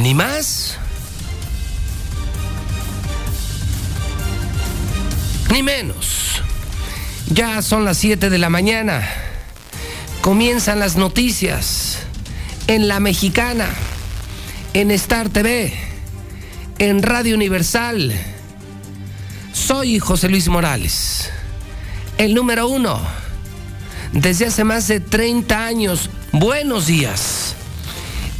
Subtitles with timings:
[0.00, 0.78] Ni más.
[5.50, 6.42] Ni menos.
[7.28, 9.06] Ya son las 7 de la mañana.
[10.22, 11.98] Comienzan las noticias
[12.68, 13.68] en La Mexicana,
[14.72, 15.74] en Star TV,
[16.78, 18.12] en Radio Universal.
[19.52, 21.30] Soy José Luis Morales,
[22.18, 23.00] el número uno.
[24.12, 27.56] Desde hace más de 30 años, buenos días.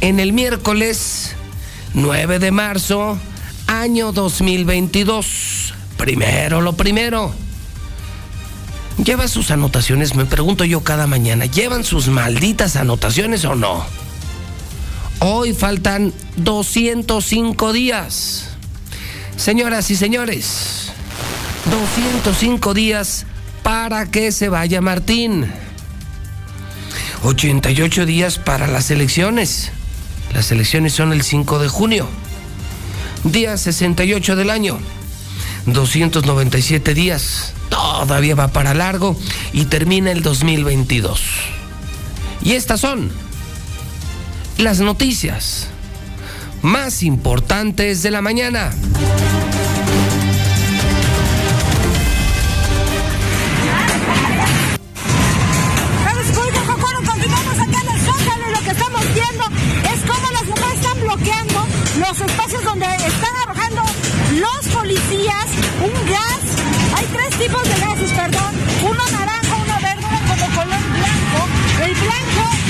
[0.01, 1.22] En el miércoles
[1.93, 3.19] 9 de marzo,
[3.67, 5.73] año 2022.
[5.97, 7.33] Primero lo primero.
[9.03, 10.15] ¿Lleva sus anotaciones?
[10.15, 11.45] Me pregunto yo cada mañana.
[11.45, 13.85] ¿Llevan sus malditas anotaciones o no?
[15.19, 18.49] Hoy faltan 205 días.
[19.37, 20.91] Señoras y señores,
[21.71, 23.25] 205 días
[23.61, 25.51] para que se vaya Martín.
[27.23, 29.71] 88 días para las elecciones.
[30.33, 32.07] Las elecciones son el 5 de junio.
[33.23, 34.79] Día 68 del año.
[35.65, 39.17] 297 días todavía va para largo
[39.53, 41.21] y termina el 2022.
[42.41, 43.11] Y estas son
[44.57, 45.67] las noticias
[46.61, 48.71] más importantes de la mañana.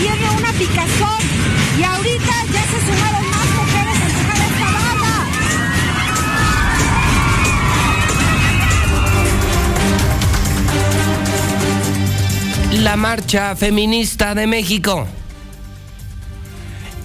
[0.03, 1.21] Tiene una picazón
[1.79, 5.15] y ahorita ya se sumaron más mujeres a empujar esta barra.
[12.83, 15.07] La marcha feminista de México.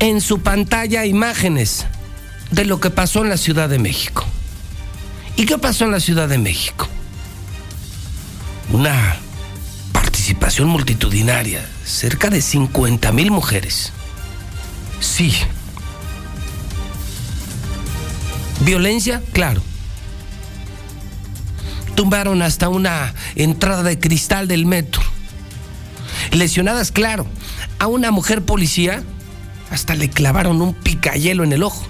[0.01, 1.87] En su pantalla imágenes
[2.51, 4.25] de lo que pasó en la Ciudad de México.
[5.37, 6.89] ¿Y qué pasó en la Ciudad de México?
[8.71, 9.17] una
[10.29, 13.95] participación multitudinaria, cerca de 50 mil mujeres.
[15.01, 15.33] Sí.
[18.61, 19.63] Violencia, claro.
[21.95, 25.01] Tumbaron hasta una entrada de cristal del metro.
[26.33, 27.27] Lesionadas, claro.
[27.79, 29.03] A una mujer policía
[29.71, 31.87] hasta le clavaron un picayelo en el ojo.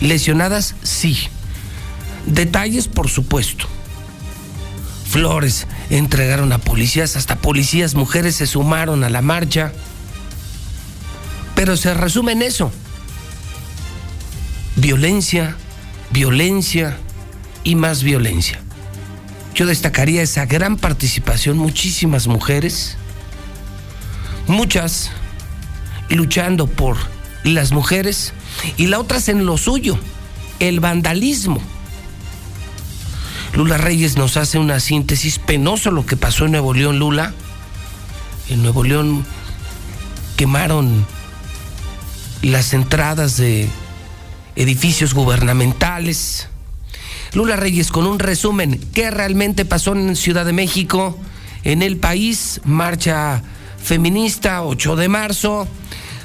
[0.00, 1.16] Lesionadas, sí.
[2.26, 3.68] Detalles, por supuesto
[5.10, 9.72] flores entregaron a policías, hasta policías mujeres se sumaron a la marcha.
[11.56, 12.70] Pero se resume en eso.
[14.76, 15.56] Violencia,
[16.12, 16.96] violencia
[17.64, 18.60] y más violencia.
[19.54, 22.96] Yo destacaría esa gran participación, muchísimas mujeres,
[24.46, 25.10] muchas
[26.08, 26.96] luchando por
[27.42, 28.32] las mujeres
[28.76, 29.98] y la otra en lo suyo,
[30.60, 31.60] el vandalismo
[33.54, 37.34] Lula Reyes nos hace una síntesis penoso lo que pasó en Nuevo León, Lula.
[38.48, 39.24] En Nuevo León
[40.36, 41.04] quemaron
[42.42, 43.68] las entradas de
[44.56, 46.48] edificios gubernamentales.
[47.32, 51.18] Lula Reyes con un resumen, ¿qué realmente pasó en Ciudad de México?
[51.62, 53.42] En el país, marcha
[53.82, 55.68] feminista, 8 de marzo.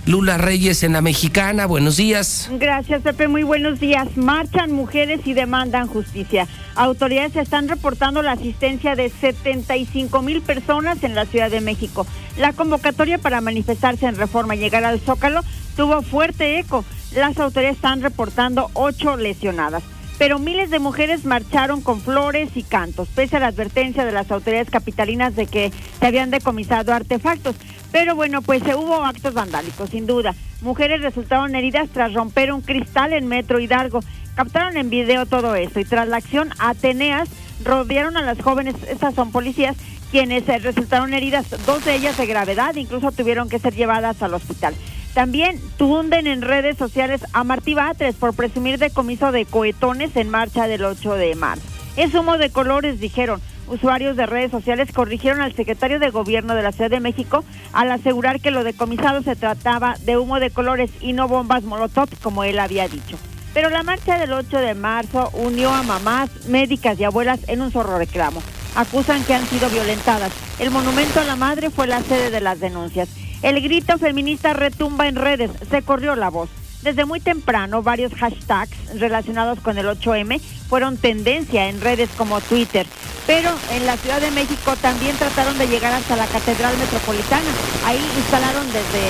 [0.05, 2.47] Lula Reyes en la Mexicana, buenos días.
[2.59, 4.15] Gracias, Pepe, muy buenos días.
[4.15, 6.47] Marchan mujeres y demandan justicia.
[6.75, 12.05] Autoridades están reportando la asistencia de 75 mil personas en la Ciudad de México.
[12.37, 15.41] La convocatoria para manifestarse en reforma y llegar al Zócalo
[15.75, 16.85] tuvo fuerte eco.
[17.15, 19.81] Las autoridades están reportando ocho lesionadas
[20.17, 24.31] pero miles de mujeres marcharon con flores y cantos, pese a la advertencia de las
[24.31, 27.55] autoridades capitalinas de que se habían decomisado artefactos.
[27.95, 30.35] Pero bueno, pues se hubo actos vandálicos, sin duda.
[30.59, 34.01] Mujeres resultaron heridas tras romper un cristal en Metro Hidalgo.
[34.35, 37.29] Captaron en video todo esto y tras la acción, Ateneas
[37.63, 39.77] rodearon a las jóvenes, estas son policías,
[40.11, 44.33] quienes eh, resultaron heridas, dos de ellas de gravedad, incluso tuvieron que ser llevadas al
[44.33, 44.75] hospital.
[45.13, 50.29] También tunden en redes sociales a Martí Batres por presumir de comiso de cohetones en
[50.29, 51.63] marcha del 8 de marzo.
[51.95, 53.39] Es humo de colores, dijeron.
[53.67, 57.91] Usuarios de redes sociales corrigieron al secretario de Gobierno de la Ciudad de México al
[57.91, 62.43] asegurar que lo decomisado se trataba de humo de colores y no bombas molotov, como
[62.43, 63.17] él había dicho.
[63.55, 67.71] Pero la marcha del 8 de marzo unió a mamás, médicas y abuelas en un
[67.71, 68.43] zorro reclamo.
[68.75, 70.31] Acusan que han sido violentadas.
[70.59, 73.09] El monumento a la madre fue la sede de las denuncias.
[73.41, 75.51] El grito feminista retumba en redes.
[75.71, 76.49] Se corrió la voz.
[76.85, 80.39] Desde muy temprano, varios hashtags relacionados con el 8M
[80.69, 82.85] fueron tendencia en redes como Twitter.
[83.25, 87.49] Pero en la Ciudad de México también trataron de llegar hasta la Catedral Metropolitana.
[87.87, 89.01] Ahí instalaron desde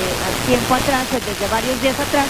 [0.48, 2.28] tiempo atrás, desde varios días atrás,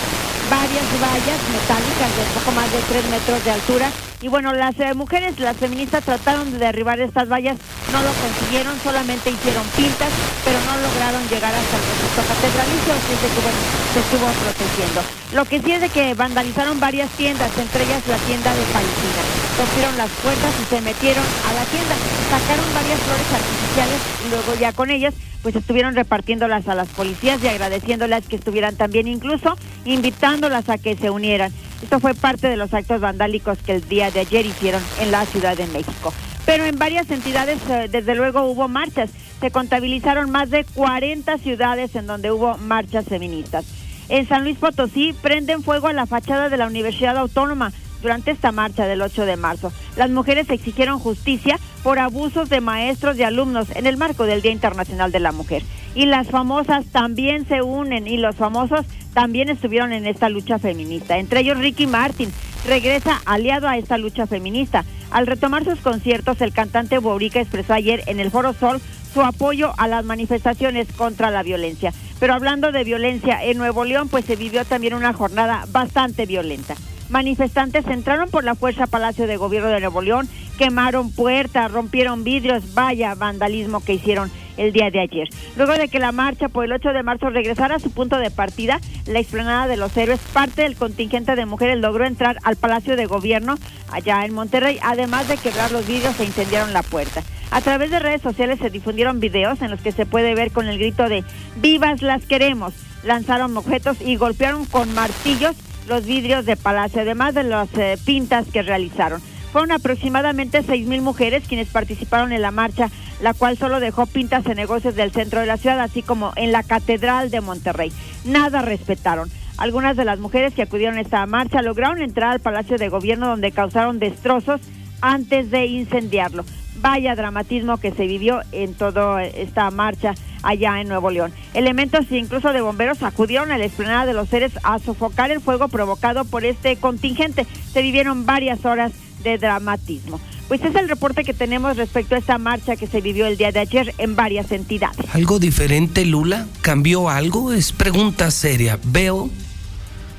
[0.49, 3.91] varias vallas metálicas de poco más de 3 metros de altura
[4.25, 7.57] y bueno, las eh, mujeres, las feministas trataron de derribar estas vallas,
[7.93, 10.09] no lo consiguieron, solamente hicieron pintas,
[10.43, 13.59] pero no lograron llegar hasta el recinto catedralicio, así que bueno,
[13.93, 15.24] se estuvo protegiendo.
[15.35, 19.21] Lo que sí es de que vandalizaron varias tiendas, entre ellas la tienda de Palestina.
[19.57, 21.95] Rompieron las puertas y se metieron a la tienda,
[22.29, 27.43] sacaron varias flores artificiales y luego ya con ellas pues estuvieron repartiéndolas a las policías
[27.43, 31.51] y agradeciéndolas que estuvieran también, incluso invitándolas a que se unieran.
[31.83, 35.25] Esto fue parte de los actos vandálicos que el día de ayer hicieron en la
[35.25, 36.13] Ciudad de México.
[36.45, 39.09] Pero en varias entidades, eh, desde luego, hubo marchas.
[39.41, 43.65] Se contabilizaron más de 40 ciudades en donde hubo marchas feministas.
[44.09, 47.71] En San Luis Potosí prenden fuego a la fachada de la Universidad Autónoma
[48.01, 49.71] durante esta marcha del 8 de marzo.
[49.95, 54.51] Las mujeres exigieron justicia por abusos de maestros y alumnos en el marco del Día
[54.51, 55.63] Internacional de la Mujer.
[55.95, 61.17] Y las famosas también se unen y los famosos también estuvieron en esta lucha feminista.
[61.17, 62.31] Entre ellos Ricky Martin
[62.67, 64.85] regresa aliado a esta lucha feminista.
[65.09, 68.81] Al retomar sus conciertos, el cantante Borica expresó ayer en el Foro Sol
[69.15, 71.93] su apoyo a las manifestaciones contra la violencia.
[72.19, 76.75] Pero hablando de violencia en Nuevo León, pues se vivió también una jornada bastante violenta
[77.09, 80.27] manifestantes entraron por la fuerza Palacio de Gobierno de Nuevo León,
[80.57, 85.27] quemaron puertas, rompieron vidrios, vaya vandalismo que hicieron el día de ayer.
[85.57, 88.31] Luego de que la marcha por el 8 de marzo regresara a su punto de
[88.31, 92.95] partida, la explanada de los héroes, parte del contingente de mujeres logró entrar al Palacio
[92.95, 93.55] de Gobierno
[93.91, 97.21] allá en Monterrey, además de quebrar los vidrios e incendiaron la puerta.
[97.51, 100.67] A través de redes sociales se difundieron videos en los que se puede ver con
[100.67, 101.23] el grito de
[101.57, 102.73] ¡Vivas las queremos!
[103.03, 105.55] Lanzaron objetos y golpearon con martillos
[105.87, 109.21] los vidrios de Palacio, además de las eh, pintas que realizaron.
[109.51, 112.89] Fueron aproximadamente mil mujeres quienes participaron en la marcha,
[113.21, 116.51] la cual solo dejó pintas en negocios del centro de la ciudad, así como en
[116.51, 117.91] la Catedral de Monterrey.
[118.25, 119.29] Nada respetaron.
[119.57, 123.29] Algunas de las mujeres que acudieron a esta marcha lograron entrar al Palacio de Gobierno
[123.29, 124.59] donde causaron destrozos
[124.99, 126.43] antes de incendiarlo.
[126.77, 130.13] Vaya dramatismo que se vivió en toda esta marcha
[130.43, 131.33] allá en Nuevo León.
[131.53, 135.67] Elementos incluso de bomberos acudieron a la esplanada de los seres a sofocar el fuego
[135.67, 137.45] provocado por este contingente.
[137.73, 138.91] Se vivieron varias horas
[139.23, 140.19] de dramatismo.
[140.47, 143.51] Pues es el reporte que tenemos respecto a esta marcha que se vivió el día
[143.51, 144.97] de ayer en varias entidades.
[145.13, 146.45] ¿Algo diferente, Lula?
[146.61, 147.51] ¿Cambió algo?
[147.51, 148.79] Es pregunta seria.
[148.83, 149.31] ¿Veo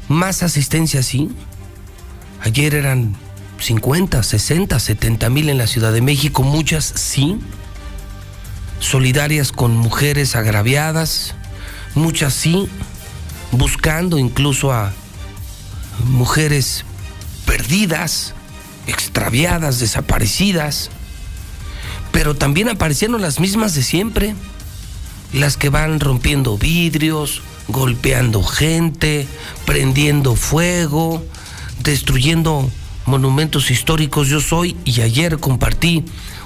[0.09, 1.31] más asistencia así?
[2.43, 3.15] Ayer eran
[3.59, 7.39] 50, 60, 70 mil en la Ciudad de México, muchas sí
[8.81, 11.35] solidarias con mujeres agraviadas,
[11.95, 12.69] muchas sí,
[13.53, 14.93] buscando incluso a
[16.05, 16.85] mujeres
[17.47, 18.35] perdidas,
[18.87, 20.91] extraviadas, desaparecidas,
[22.13, 24.35] pero también aparecieron las mismas de siempre,
[25.33, 29.27] las que van rompiendo vidrios, golpeando gente,
[29.65, 31.25] prendiendo fuego,
[31.83, 32.71] destruyendo
[33.07, 34.29] monumentos históricos.
[34.29, 36.05] Yo soy y ayer compartí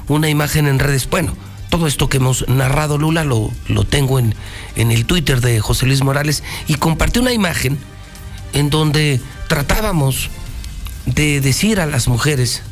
[0.09, 1.35] una imagen en redes, bueno,
[1.69, 4.35] todo esto que hemos narrado, Lula, lo, lo tengo en,
[4.77, 7.79] en el Twitter de José Luis Morales y compartí una imagen
[8.53, 10.31] en donde tratábamos
[11.07, 12.63] de decir a las mujeres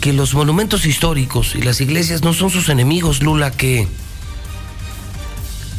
[0.00, 3.88] que los monumentos históricos y las iglesias no son sus enemigos, Lula, que,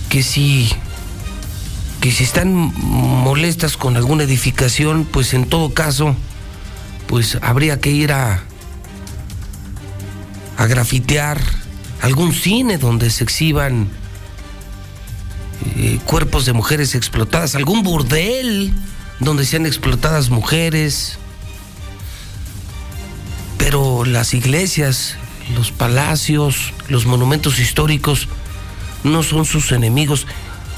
[0.09, 0.69] que si
[2.01, 6.15] que si están molestas con alguna edificación, pues en todo caso,
[7.09, 8.43] pues habría que ir a,
[10.57, 11.41] a grafitear
[12.01, 13.89] algún cine donde se exhiban
[15.75, 18.71] eh, cuerpos de mujeres explotadas, algún burdel
[19.19, 21.17] donde sean explotadas mujeres.
[23.57, 25.15] Pero las iglesias,
[25.55, 28.27] los palacios, los monumentos históricos
[29.03, 30.27] no son sus enemigos.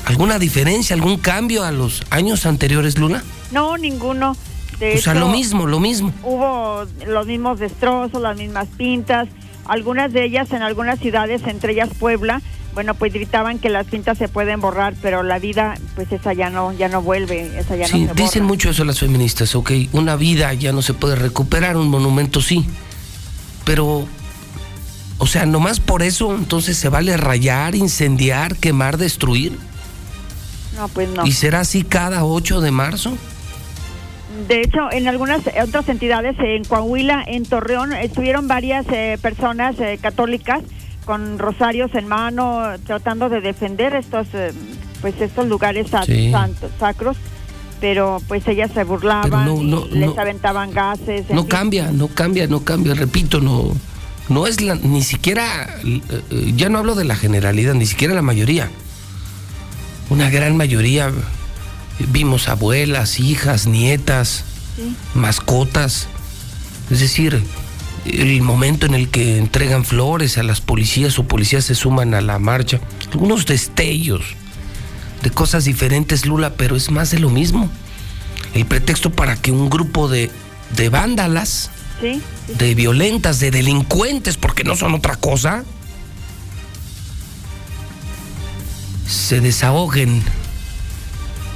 [0.06, 3.22] ¿Alguna diferencia, algún cambio a los años anteriores, Luna?
[3.52, 4.38] No, ninguno.
[4.82, 6.14] O sea, lo mismo, lo mismo.
[6.24, 9.28] Hubo los mismos destrozos, las mismas pintas,
[9.66, 12.42] algunas de ellas en algunas ciudades, entre ellas Puebla,
[12.74, 16.50] bueno, pues gritaban que las cintas se pueden borrar, pero la vida, pues esa ya
[16.50, 19.72] no, ya no vuelve, esa ya sí, no se dicen mucho eso las feministas, ok,
[19.92, 22.66] una vida ya no se puede recuperar, un monumento sí,
[23.66, 24.08] pero
[25.22, 29.56] O sea, nomás por eso entonces se vale rayar, incendiar, quemar, destruir.
[30.76, 31.28] No, pues no.
[31.28, 33.16] ¿Y será así cada 8 de marzo?
[34.48, 40.00] De hecho, en algunas otras entidades, en Coahuila, en Torreón, estuvieron varias eh, personas eh,
[40.02, 40.62] católicas
[41.06, 44.52] con rosarios en mano tratando de defender estos eh,
[45.02, 47.18] pues estos lugares santos, sacros
[47.80, 49.50] pero pues ellas se burlaban
[49.90, 53.74] les aventaban gases no cambia no cambia no cambia repito no
[54.30, 55.68] no es la, ni siquiera
[56.56, 58.70] ya no hablo de la generalidad ni siquiera la mayoría.
[60.10, 61.12] Una gran mayoría
[62.00, 64.44] vimos abuelas hijas nietas
[65.14, 66.08] mascotas.
[66.90, 67.44] Es decir
[68.06, 72.22] el momento en el que entregan flores a las policías o policías se suman a
[72.22, 72.80] la marcha,
[73.12, 74.22] algunos destellos
[75.22, 77.70] de cosas diferentes, Lula, pero es más de lo mismo.
[78.54, 80.32] El pretexto para que un grupo de,
[80.76, 81.70] de vándalas,
[82.58, 85.64] de violentas, de delincuentes, porque no son otra cosa,
[89.08, 90.24] se desahoguen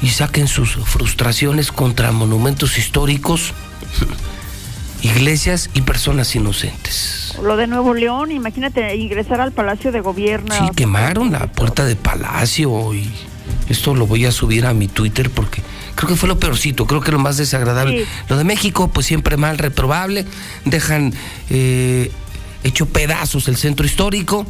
[0.02, 3.54] y saquen sus frustraciones contra monumentos históricos
[5.02, 7.36] iglesias y personas inocentes.
[7.42, 10.54] Lo de Nuevo León, imagínate ingresar al Palacio de Gobierno.
[10.56, 13.10] Sí, quemaron la puerta de Palacio y
[13.70, 15.62] esto lo voy a subir a mi Twitter porque
[15.96, 18.06] creo que fue lo peorcito, creo que lo más desagradable.
[18.30, 20.26] Lo de México, pues siempre mal, reprobable,
[20.66, 21.14] dejan
[21.50, 22.12] eh,
[22.64, 24.46] hecho pedazos el centro histórico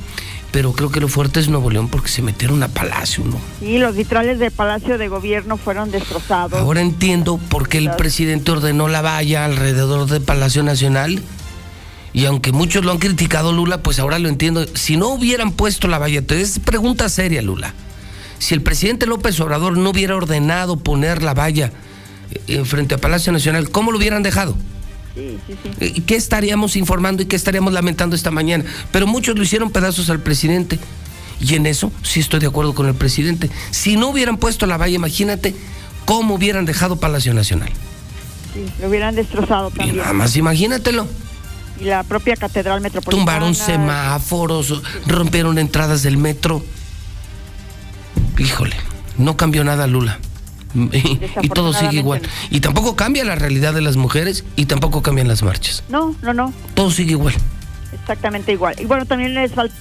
[0.55, 3.37] pero creo que lo fuerte es Nuevo León porque se metieron a Palacio, ¿no?
[3.59, 6.57] Sí, los vitrales del Palacio de Gobierno fueron destrozados.
[6.57, 11.21] Ahora entiendo por qué el presidente ordenó la valla alrededor del Palacio Nacional.
[12.13, 14.65] Y aunque muchos lo han criticado, Lula, pues ahora lo entiendo.
[14.75, 17.73] Si no hubieran puesto la valla, es pregunta seria, Lula.
[18.39, 21.73] Si el presidente López Obrador no hubiera ordenado poner la valla
[22.47, 24.55] eh, frente al Palacio Nacional, ¿cómo lo hubieran dejado?
[25.15, 26.01] Sí, sí, sí.
[26.01, 28.65] ¿Qué estaríamos informando y qué estaríamos lamentando esta mañana?
[28.91, 30.77] Pero muchos lo hicieron pedazos al presidente.
[31.39, 33.49] Y en eso sí estoy de acuerdo con el presidente.
[33.71, 35.55] Si no hubieran puesto la valla, imagínate
[36.05, 37.69] cómo hubieran dejado Palacio Nacional.
[38.53, 39.95] Sí, lo hubieran destrozado también.
[39.95, 41.07] Y nada más imagínatelo.
[41.79, 43.19] Y la propia Catedral Metropolitana.
[43.19, 46.63] Tumbaron semáforos, rompieron entradas del metro.
[48.37, 48.75] Híjole,
[49.17, 50.19] no cambió nada Lula.
[50.75, 52.21] Y, todo sigue igual.
[52.49, 55.83] Y tampoco cambia la realidad de las mujeres y tampoco cambian las marchas.
[55.89, 56.53] No, no, no.
[56.73, 57.33] Todo sigue igual.
[57.93, 58.75] Exactamente igual.
[58.79, 59.33] Y bueno, también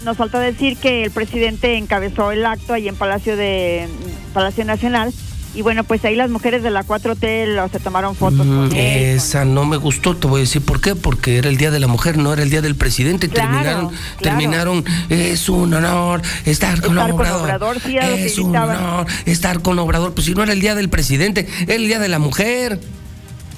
[0.04, 3.88] nos falta decir que el presidente encabezó el acto ahí en Palacio de
[4.32, 5.12] Palacio Nacional
[5.54, 8.46] y bueno, pues ahí las mujeres de la 4T se tomaron fotos.
[8.46, 11.70] Mm, esa no me gustó, te voy a decir por qué, porque era el Día
[11.70, 13.28] de la Mujer, no era el Día del Presidente.
[13.28, 17.78] terminaron, terminaron, es un honor estar con Obrador.
[17.86, 20.12] es un honor estar con Obrador.
[20.14, 22.80] Pues si no era el Día del Presidente, era el Día de la Mujer.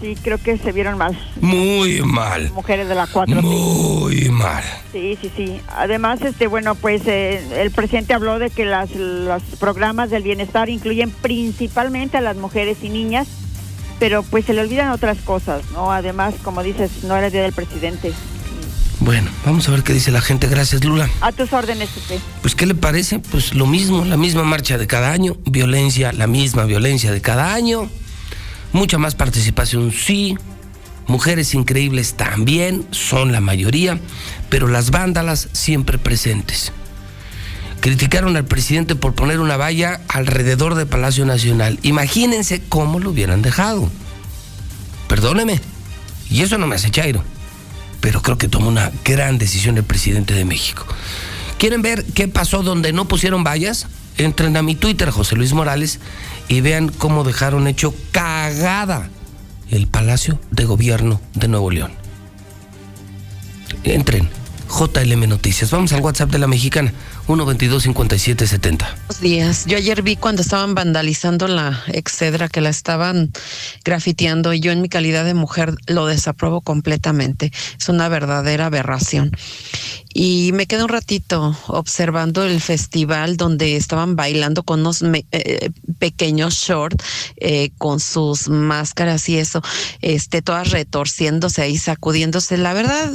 [0.06, 1.18] Sí, creo que se vieron mal.
[1.40, 2.52] Muy mal.
[2.52, 3.42] Mujeres de la 4.
[3.42, 4.62] Muy mal.
[4.92, 5.60] Sí, sí, sí.
[5.66, 10.68] Además, este, bueno, pues eh, el presidente habló de que las, los programas del bienestar
[10.68, 13.26] incluyen principalmente a las mujeres y niñas,
[13.98, 15.90] pero pues se le olvidan otras cosas, ¿no?
[15.90, 18.12] Además, como dices, no era el día del presidente.
[19.00, 20.46] Bueno, vamos a ver qué dice la gente.
[20.46, 21.10] Gracias, Lula.
[21.20, 22.20] A tus órdenes, usted.
[22.42, 23.18] Pues, ¿qué le parece?
[23.18, 27.52] Pues lo mismo, la misma marcha de cada año, violencia, la misma violencia de cada
[27.52, 27.90] año.
[28.76, 30.36] Mucha más participación, sí.
[31.06, 33.98] Mujeres increíbles también, son la mayoría,
[34.50, 36.72] pero las vándalas siempre presentes.
[37.80, 41.78] Criticaron al presidente por poner una valla alrededor del Palacio Nacional.
[41.84, 43.90] Imagínense cómo lo hubieran dejado.
[45.08, 45.58] Perdóneme,
[46.28, 47.24] y eso no me hace chairo,
[48.02, 50.84] pero creo que tomó una gran decisión el presidente de México.
[51.58, 53.86] ¿Quieren ver qué pasó donde no pusieron vallas?
[54.18, 56.00] Entren a mi Twitter, José Luis Morales,
[56.48, 59.10] y vean cómo dejaron hecho cagada
[59.70, 61.92] el Palacio de Gobierno de Nuevo León.
[63.84, 64.28] Entren,
[64.76, 65.70] JLM Noticias.
[65.70, 66.92] Vamos al WhatsApp de la mexicana,
[67.28, 68.78] 122-5770.
[68.78, 69.64] Buenos días.
[69.64, 73.32] Yo ayer vi cuando estaban vandalizando la excedra, que la estaban
[73.84, 77.52] grafiteando, y yo en mi calidad de mujer lo desapruebo completamente.
[77.78, 79.32] Es una verdadera aberración
[80.18, 86.54] y me quedé un ratito observando el festival donde estaban bailando con unos eh, pequeños
[86.54, 87.04] shorts
[87.36, 89.60] eh, con sus máscaras y eso,
[90.00, 92.56] este, todas retorciéndose ahí, sacudiéndose.
[92.56, 93.14] La verdad,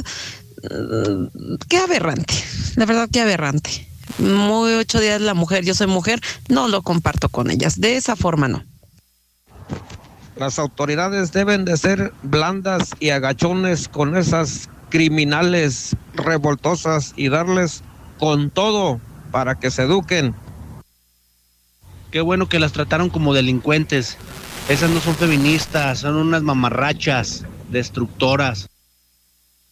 [1.68, 2.34] qué aberrante,
[2.76, 3.88] la verdad, qué aberrante.
[4.18, 8.16] Muy ocho días la mujer, yo soy mujer, no lo comparto con ellas, de esa
[8.16, 8.64] forma no.
[10.36, 17.82] Las autoridades deben de ser blandas y agachones con esas criminales revoltosas y darles
[18.18, 19.00] con todo
[19.30, 20.34] para que se eduquen.
[22.10, 24.18] Qué bueno que las trataron como delincuentes.
[24.68, 28.68] Esas no son feministas, son unas mamarrachas, destructoras.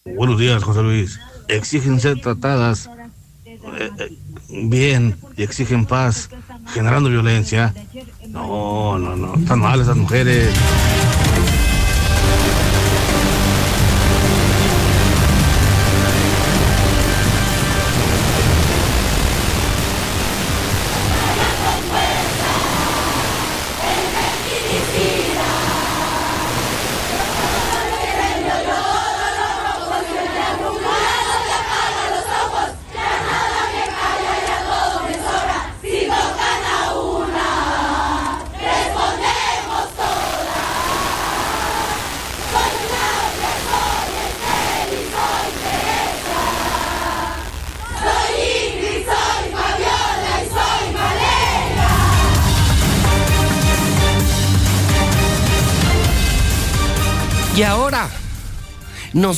[0.03, 1.19] Buenos días, José Luis.
[1.47, 2.89] exigen ser tratadas
[3.45, 4.17] eh, eh,
[4.49, 6.27] bien y exigen paz,
[6.73, 7.71] generando violencia.
[8.27, 10.55] No, no, no, están mal esas mujeres.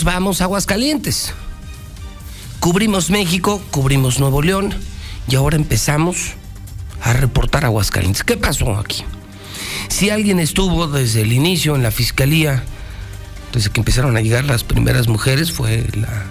[0.01, 1.33] Vamos a Aguascalientes.
[2.59, 4.73] Cubrimos México, cubrimos Nuevo León
[5.27, 6.31] y ahora empezamos
[7.03, 8.23] a reportar Aguascalientes.
[8.23, 9.03] ¿Qué pasó aquí?
[9.89, 12.63] Si alguien estuvo desde el inicio en la fiscalía,
[13.53, 16.25] desde que empezaron a llegar las primeras mujeres, fue la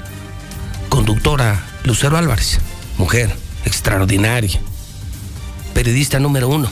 [0.89, 2.59] conductora Lucero Álvarez,
[2.99, 3.33] mujer
[3.65, 4.61] extraordinaria,
[5.75, 6.69] periodista número uno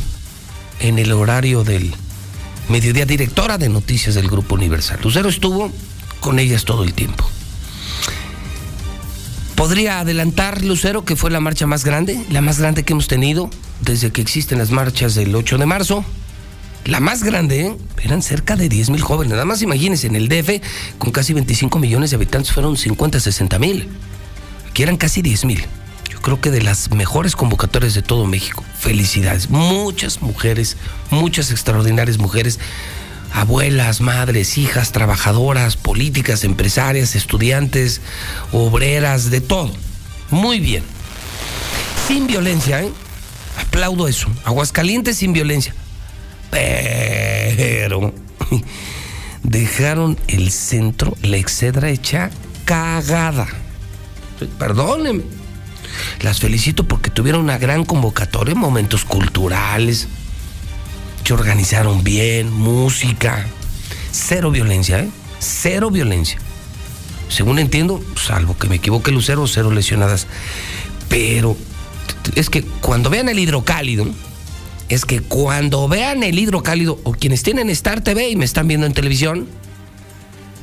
[0.81, 1.95] en el horario del
[2.69, 4.99] mediodía, directora de noticias del Grupo Universal.
[5.03, 5.71] Lucero estuvo
[6.21, 7.25] con ellas todo el tiempo.
[9.57, 13.51] ¿Podría adelantar, Lucero, que fue la marcha más grande, la más grande que hemos tenido
[13.83, 16.05] desde que existen las marchas del 8 de marzo?
[16.87, 17.77] La más grande, ¿eh?
[18.03, 19.33] eran cerca de 10 mil jóvenes.
[19.33, 20.63] Nada más imagínense, en el DF,
[20.99, 23.89] con casi 25 millones de habitantes, fueron 50, 60 mil.
[24.71, 25.63] Aquí eran casi 10 mil.
[26.11, 28.65] Yo creo que de las mejores convocatorias de todo México.
[28.79, 29.51] Felicidades.
[29.51, 30.79] Muchas mujeres,
[31.11, 32.59] muchas extraordinarias mujeres,
[33.33, 38.01] abuelas, madres, hijas, trabajadoras, políticas, empresarias, estudiantes,
[38.53, 39.73] obreras, de todo.
[40.31, 40.83] Muy bien.
[42.07, 42.91] Sin violencia, ¿eh?
[43.59, 44.29] Aplaudo eso.
[44.45, 45.75] Aguascalientes sin violencia.
[46.51, 48.13] Pero
[49.43, 52.31] dejaron el centro, la excedra hecha
[52.65, 53.47] cagada.
[54.59, 55.25] Perdónenme.
[56.21, 60.09] Las felicito porque tuvieron una gran convocatoria, momentos culturales.
[61.25, 63.47] Se organizaron bien, música.
[64.11, 65.09] Cero violencia, ¿eh?
[65.39, 66.41] Cero violencia.
[67.29, 70.27] Según entiendo, salvo que me equivoque Lucero, cero lesionadas.
[71.09, 71.57] Pero
[72.35, 74.07] es que cuando vean el hidrocálido,
[74.89, 78.87] es que cuando vean el hidrocálido o quienes tienen Star TV y me están viendo
[78.87, 79.49] en televisión,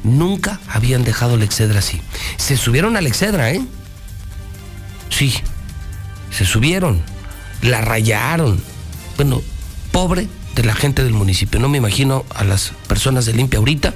[0.03, 2.01] nunca habían dejado el Excedra así.
[2.35, 3.61] Se subieron al Excedra, ¿eh?
[5.09, 5.33] Sí,
[6.29, 7.01] se subieron,
[7.61, 8.61] la rayaron.
[9.15, 9.41] Bueno,
[9.93, 11.59] pobre de la gente del municipio.
[11.59, 13.93] No me imagino a las personas de limpia ahorita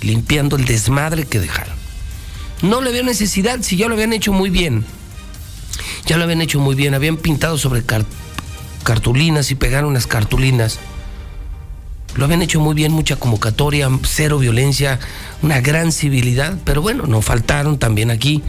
[0.00, 1.76] limpiando el desmadre que dejaron.
[2.62, 4.86] No le había necesidad si ya lo habían hecho muy bien.
[6.06, 7.84] Ya lo habían hecho muy bien, habían pintado sobre
[8.82, 10.78] cartulinas y pegaron las cartulinas.
[12.16, 14.98] Lo habían hecho muy bien, mucha convocatoria, cero violencia,
[15.42, 18.42] una gran civilidad, pero bueno, no faltaron también aquí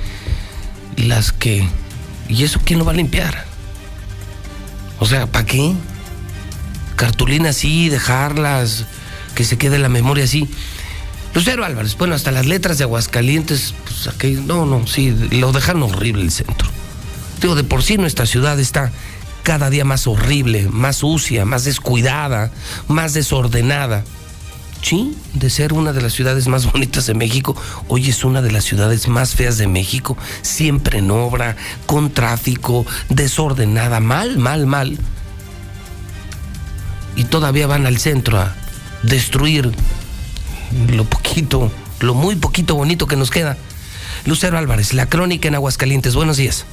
[0.95, 1.67] las que...
[2.29, 3.45] ¿Y eso quién lo va a limpiar?
[4.99, 5.73] O sea, ¿para qué?
[6.99, 8.83] Cartulinas así, dejarlas,
[9.33, 10.49] que se quede la memoria así.
[11.33, 15.83] Lucero Álvarez, bueno, hasta las letras de Aguascalientes, pues aquí, no, no, sí, lo dejaron
[15.83, 16.67] horrible el centro.
[17.39, 18.91] Digo, de por sí nuestra ciudad está
[19.43, 22.51] cada día más horrible, más sucia, más descuidada,
[22.89, 24.03] más desordenada.
[24.81, 27.55] Sí, de ser una de las ciudades más bonitas de México,
[27.87, 32.85] hoy es una de las ciudades más feas de México, siempre en obra, con tráfico,
[33.07, 34.99] desordenada, mal, mal, mal.
[37.15, 38.55] Y todavía van al centro a
[39.03, 39.71] destruir
[40.91, 43.57] lo poquito, lo muy poquito bonito que nos queda.
[44.25, 46.15] Lucero Álvarez, la crónica en Aguascalientes.
[46.15, 46.65] Buenos días.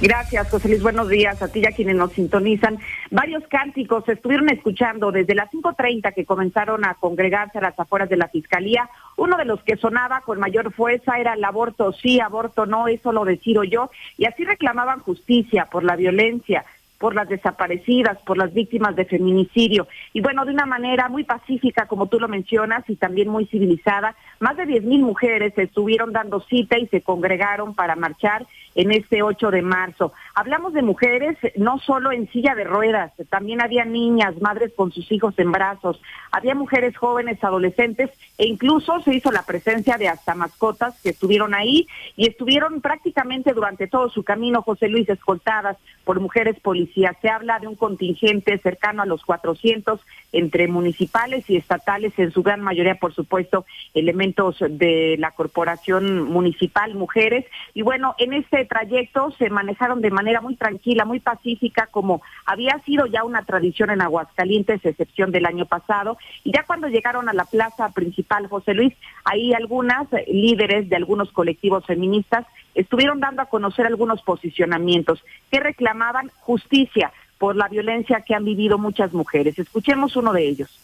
[0.00, 0.82] Gracias, José Luis.
[0.82, 2.78] Buenos días a ti y a quienes nos sintonizan.
[3.10, 8.16] Varios cánticos estuvieron escuchando desde las 5.30 que comenzaron a congregarse a las afueras de
[8.16, 8.88] la Fiscalía.
[9.16, 13.12] Uno de los que sonaba con mayor fuerza era el aborto sí, aborto no, eso
[13.12, 13.90] lo decido yo.
[14.18, 16.64] Y así reclamaban justicia por la violencia
[17.04, 19.86] por las desaparecidas, por las víctimas de feminicidio.
[20.14, 24.16] Y bueno, de una manera muy pacífica, como tú lo mencionas, y también muy civilizada,
[24.40, 29.50] más de 10.000 mujeres estuvieron dando cita y se congregaron para marchar en este 8
[29.50, 30.14] de marzo.
[30.36, 35.10] Hablamos de mujeres no solo en silla de ruedas, también había niñas, madres con sus
[35.12, 40.34] hijos en brazos, había mujeres jóvenes, adolescentes e incluso se hizo la presencia de hasta
[40.34, 46.18] mascotas que estuvieron ahí y estuvieron prácticamente durante todo su camino, José Luis, escoltadas por
[46.18, 47.16] mujeres policías.
[47.22, 50.00] Se habla de un contingente cercano a los 400
[50.32, 56.94] entre municipales y estatales, en su gran mayoría, por supuesto, elementos de la corporación municipal,
[56.94, 57.46] mujeres.
[57.72, 62.78] Y bueno, en este trayecto se manejaron de manera muy tranquila, muy pacífica, como había
[62.80, 66.18] sido ya una tradición en Aguascalientes, excepción del año pasado.
[66.42, 71.30] Y ya cuando llegaron a la plaza principal, José Luis, ahí algunas líderes de algunos
[71.32, 78.34] colectivos feministas estuvieron dando a conocer algunos posicionamientos que reclamaban justicia por la violencia que
[78.34, 79.58] han vivido muchas mujeres.
[79.58, 80.80] Escuchemos uno de ellos.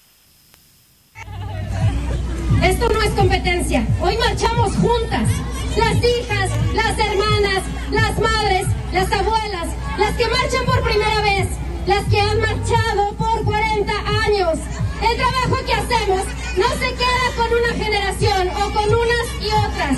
[3.04, 3.86] Es competencia.
[4.00, 5.28] Hoy marchamos juntas.
[5.76, 11.48] Las hijas, las hermanas, las madres, las abuelas, las que marchan por primera vez,
[11.86, 13.92] las que han marchado por 40
[14.24, 14.58] años.
[15.00, 16.22] El trabajo que hacemos
[16.56, 19.96] no se queda con una generación o con unas y otras.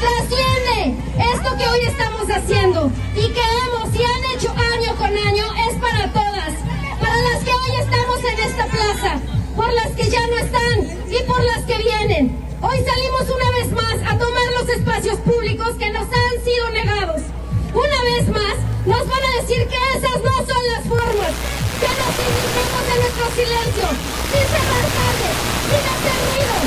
[0.00, 0.96] Trasciende
[1.34, 5.76] esto que hoy estamos haciendo y que hemos y han hecho año con año es
[5.78, 6.33] para para
[7.24, 9.20] las que hoy estamos en esta plaza,
[9.56, 12.36] por las que ya no están y por las que vienen.
[12.60, 17.22] Hoy salimos una vez más a tomar los espacios públicos que nos han sido negados.
[17.72, 21.32] Una vez más nos van a decir que esas no son las formas,
[21.80, 23.86] que nos indignemos de nuestro silencio,
[24.30, 25.36] sin cerrar calles,
[25.68, 26.63] sin hacer ruido.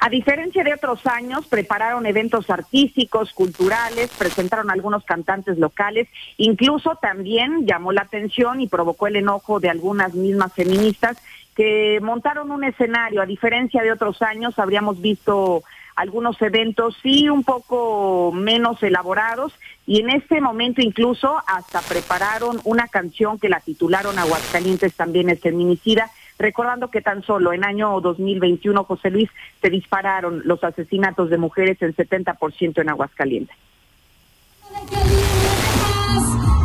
[0.00, 7.66] A diferencia de otros años, prepararon eventos artísticos, culturales, presentaron algunos cantantes locales, incluso también
[7.66, 11.16] llamó la atención y provocó el enojo de algunas mismas feministas
[11.56, 13.20] que montaron un escenario.
[13.20, 15.64] A diferencia de otros años, habríamos visto
[15.96, 19.52] algunos eventos sí un poco menos elaborados.
[19.84, 25.40] Y en este momento incluso hasta prepararon una canción que la titularon Aguascalientes también es
[25.40, 29.28] feminicida recordando que tan solo en año 2021, José Luis,
[29.60, 33.56] se dispararon los asesinatos de mujeres en 70% en Aguascalientes.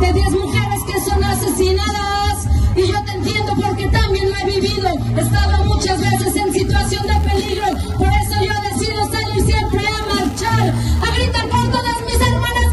[0.00, 4.88] De 10 mujeres que son asesinadas y yo te entiendo porque también lo he vivido.
[5.16, 10.14] He estado muchas veces en situación de peligro, por eso yo decido salir siempre a
[10.14, 12.63] marchar, a gritar por todas mis hermanas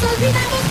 [0.00, 0.67] no las olvidamos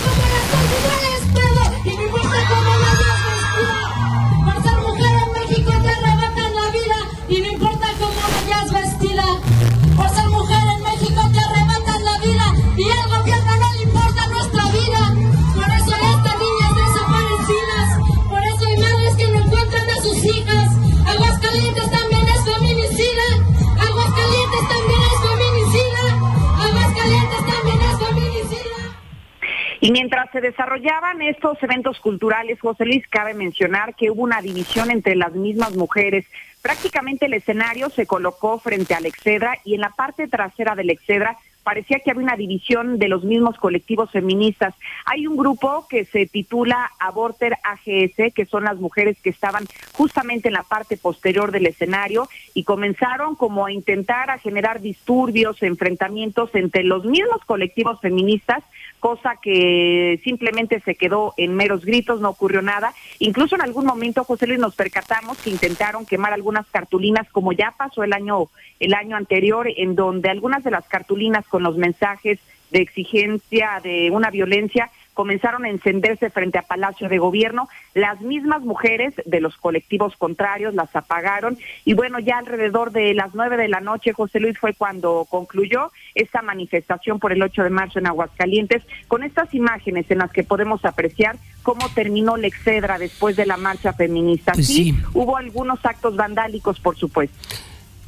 [29.80, 34.90] Y mientras se desarrollaban estos eventos culturales, José Luis, cabe mencionar que hubo una división
[34.90, 36.26] entre las mismas mujeres.
[36.62, 41.38] Prácticamente el escenario se colocó frente al Excedra y en la parte trasera del Excedra
[41.68, 44.74] parecía que había una división de los mismos colectivos feministas.
[45.04, 50.48] Hay un grupo que se titula Aborter AGS, que son las mujeres que estaban justamente
[50.48, 56.54] en la parte posterior del escenario y comenzaron como a intentar a generar disturbios, enfrentamientos
[56.54, 58.64] entre los mismos colectivos feministas,
[58.98, 62.92] cosa que simplemente se quedó en meros gritos, no ocurrió nada.
[63.18, 67.74] Incluso en algún momento, José Luis, nos percatamos que intentaron quemar algunas cartulinas, como ya
[67.76, 68.48] pasó el año,
[68.80, 72.38] el año anterior, en donde algunas de las cartulinas con los mensajes
[72.70, 77.68] de exigencia de una violencia comenzaron a encenderse frente a Palacio de Gobierno.
[77.92, 83.34] Las mismas mujeres de los colectivos contrarios las apagaron y bueno, ya alrededor de las
[83.34, 87.70] nueve de la noche, José Luis, fue cuando concluyó esta manifestación por el 8 de
[87.70, 92.96] marzo en Aguascalientes con estas imágenes en las que podemos apreciar cómo terminó la Excedra
[92.96, 94.52] después de la marcha feminista.
[94.52, 94.94] Pues sí.
[95.14, 97.36] hubo algunos actos vandálicos, por supuesto.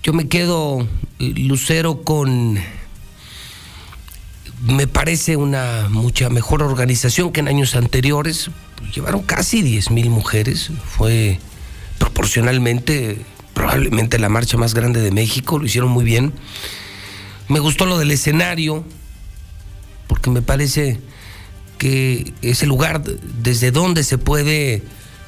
[0.05, 0.87] Yo me quedo,
[1.19, 2.57] eh, Lucero, con
[4.63, 8.51] me parece una mucha mejor organización que en años anteriores.
[8.95, 10.71] Llevaron casi 10 mil mujeres.
[10.85, 11.39] Fue
[11.99, 15.59] proporcionalmente, probablemente la marcha más grande de México.
[15.59, 16.33] Lo hicieron muy bien.
[17.49, 18.85] Me gustó lo del escenario,
[20.07, 21.01] porque me parece
[21.79, 24.83] que es el lugar desde donde se puede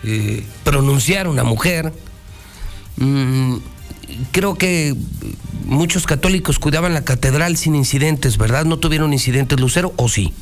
[0.04, 1.92] eh, pronunciar una mujer.
[2.96, 3.56] Mm,
[4.30, 4.94] creo que
[5.64, 8.64] muchos católicos cuidaban la catedral sin incidentes, ¿verdad?
[8.64, 10.32] ¿No tuvieron incidentes, Lucero, o sí?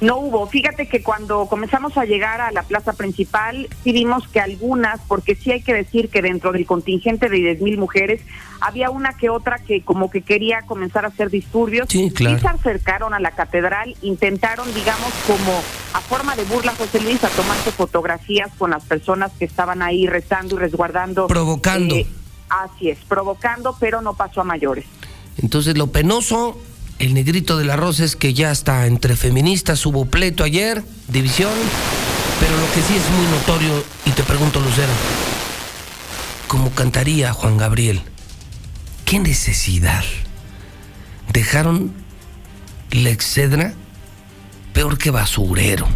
[0.00, 0.46] No hubo.
[0.46, 5.34] Fíjate que cuando comenzamos a llegar a la plaza principal, sí vimos que algunas, porque
[5.34, 8.20] sí hay que decir que dentro del contingente de 10 mil mujeres,
[8.60, 11.88] había una que otra que como que quería comenzar a hacer disturbios.
[11.88, 12.38] Sí, claro.
[12.38, 17.28] se acercaron a la catedral, intentaron, digamos, como a forma de burla, José Luis, a
[17.28, 21.26] tomarse fotografías con las personas que estaban ahí rezando y resguardando.
[21.26, 21.96] Provocando.
[21.96, 22.06] Eh,
[22.48, 24.84] así es, provocando, pero no pasó a mayores.
[25.36, 26.58] Entonces lo penoso,
[26.98, 31.52] el negrito del arroz es que ya está entre feministas, hubo pleito ayer, división,
[32.40, 34.92] pero lo que sí es muy notorio, y te pregunto Lucero,
[36.48, 38.02] ¿cómo cantaría Juan Gabriel?
[39.04, 40.04] ¿Qué necesidad?
[41.32, 41.92] Dejaron
[42.90, 43.74] la excedra
[44.72, 45.86] peor que basurero.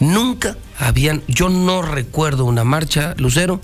[0.00, 3.60] Nunca habían, yo no recuerdo una marcha, Lucero,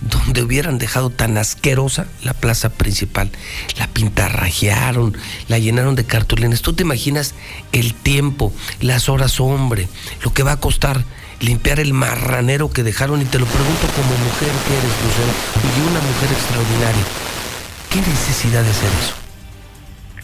[0.00, 3.30] donde hubieran dejado tan asquerosa la plaza principal.
[3.78, 5.16] La pintarrajearon,
[5.48, 6.62] la llenaron de cartulines.
[6.62, 7.34] ¿Tú te imaginas
[7.72, 9.88] el tiempo, las horas hombre,
[10.22, 11.04] lo que va a costar
[11.40, 13.20] limpiar el marranero que dejaron?
[13.20, 15.32] Y te lo pregunto como mujer que eres, Lucero,
[15.76, 17.04] y una mujer extraordinaria.
[17.90, 19.19] ¿Qué necesidad de hacer eso?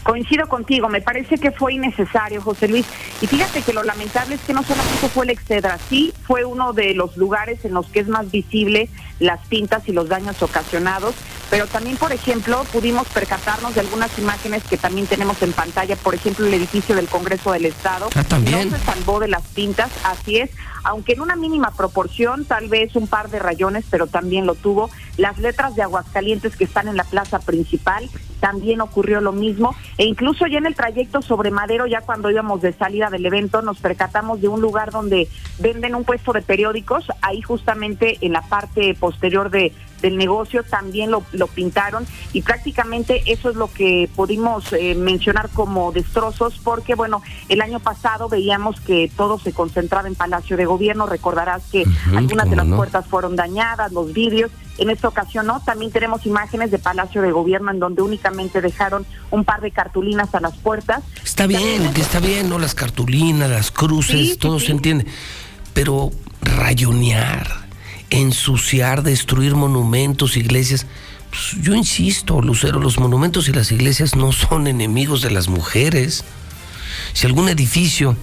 [0.07, 2.85] Coincido contigo, me parece que fue innecesario, José Luis.
[3.19, 6.71] Y fíjate que lo lamentable es que no solamente fue el Excedra, sí fue uno
[6.71, 8.87] de los lugares en los que es más visible
[9.19, 11.13] las pintas y los daños ocasionados,
[11.49, 16.15] pero también, por ejemplo, pudimos percatarnos de algunas imágenes que también tenemos en pantalla, por
[16.15, 18.07] ejemplo, el edificio del Congreso del Estado.
[18.15, 18.69] Ah, también.
[18.69, 20.51] No se salvó de las pintas, así es,
[20.87, 24.89] aunque en una mínima proporción, tal vez un par de rayones, pero también lo tuvo.
[25.17, 29.75] Las letras de Aguascalientes que están en la plaza principal, también ocurrió lo mismo.
[29.97, 33.61] E incluso ya en el trayecto sobre Madero, ya cuando íbamos de salida del evento,
[33.61, 35.27] nos percatamos de un lugar donde
[35.59, 41.11] venden un puesto de periódicos, ahí justamente en la parte posterior de, del negocio también
[41.11, 46.95] lo, lo pintaron y prácticamente eso es lo que pudimos eh, mencionar como destrozos porque
[46.95, 51.85] bueno, el año pasado veíamos que todo se concentraba en Palacio de Gobierno, recordarás que
[52.15, 52.77] algunas de las no.
[52.77, 57.31] puertas fueron dañadas, los vidrios, en esta ocasión no, también tenemos imágenes de Palacio de
[57.31, 61.03] Gobierno en donde únicamente dejaron un par de cartulinas a las puertas.
[61.23, 62.59] Está bien, que está bien, ¿no?
[62.59, 64.67] Las cartulinas, las cruces, Sí, todo sí.
[64.67, 65.05] se entiende.
[65.73, 67.66] Pero rayonear,
[68.09, 70.85] ensuciar, destruir monumentos, iglesias.
[71.29, 76.23] pues, yo insisto, Lucero, los monumentos y las iglesias no son enemigos de las mujeres.
[77.13, 78.15] Si algún edificio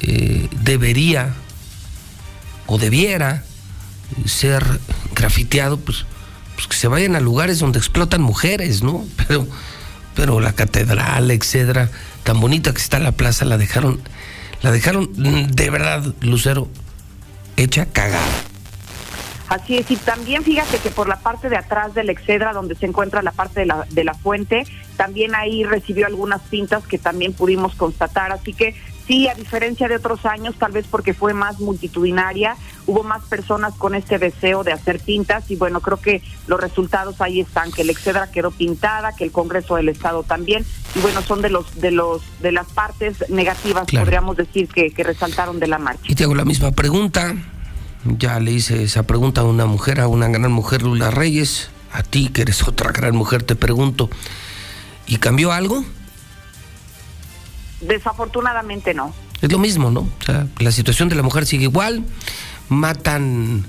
[0.00, 1.34] eh, debería
[2.66, 3.44] o debiera
[4.24, 4.64] ser
[5.14, 6.06] grafiteado, pues,
[6.54, 9.04] pues que se vayan a lugares donde explotan mujeres, ¿no?
[9.28, 9.46] Pero,
[10.14, 11.90] pero la catedral, etcétera,
[12.22, 14.00] tan bonita que está la plaza, la dejaron,
[14.62, 16.68] la dejaron mm, de verdad, Lucero,
[17.56, 18.53] hecha cagada.
[19.48, 22.86] Así es, y también fíjate que por la parte de atrás del Excedra, donde se
[22.86, 24.64] encuentra la parte de la, de la fuente,
[24.96, 28.32] también ahí recibió algunas pintas que también pudimos constatar.
[28.32, 28.74] Así que
[29.06, 33.74] sí, a diferencia de otros años, tal vez porque fue más multitudinaria, hubo más personas
[33.74, 37.82] con este deseo de hacer pintas y bueno, creo que los resultados ahí están, que
[37.82, 41.80] el Excedra quedó pintada, que el Congreso del Estado también, y bueno, son de los
[41.80, 44.06] de los de las partes negativas, Claro.
[44.06, 46.02] podríamos decir, que, que resaltaron de la marcha.
[46.08, 47.34] Y te hago la misma pregunta.
[48.04, 51.70] Ya le hice esa pregunta a una mujer, a una gran mujer, Lula Reyes.
[51.92, 54.10] A ti, que eres otra gran mujer, te pregunto.
[55.06, 55.84] ¿Y cambió algo?
[57.80, 59.14] Desafortunadamente no.
[59.40, 60.00] Es lo mismo, ¿no?
[60.00, 62.04] O sea, la situación de la mujer sigue igual.
[62.68, 63.64] Matan,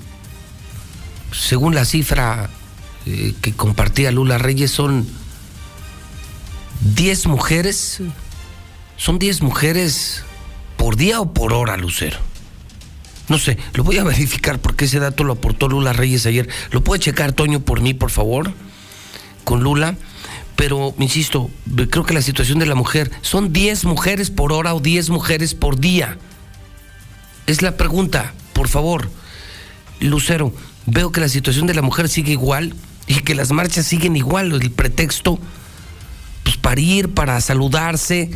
[1.32, 2.48] según la cifra
[3.04, 5.06] eh, que compartía Lula Reyes, son
[6.94, 8.00] 10 mujeres.
[8.96, 10.24] Son 10 mujeres
[10.78, 12.18] por día o por hora, Lucero.
[13.28, 16.48] No sé, lo voy a verificar porque ese dato lo aportó Lula Reyes ayer.
[16.70, 18.52] ¿Lo puede checar, Toño, por mí, por favor?
[19.44, 19.96] Con Lula.
[20.54, 21.50] Pero, insisto,
[21.90, 25.54] creo que la situación de la mujer son 10 mujeres por hora o 10 mujeres
[25.54, 26.18] por día.
[27.46, 29.10] Es la pregunta, por favor.
[30.00, 30.54] Lucero,
[30.86, 32.74] veo que la situación de la mujer sigue igual
[33.06, 34.52] y que las marchas siguen igual.
[34.52, 35.38] El pretexto,
[36.42, 38.30] pues para ir, para saludarse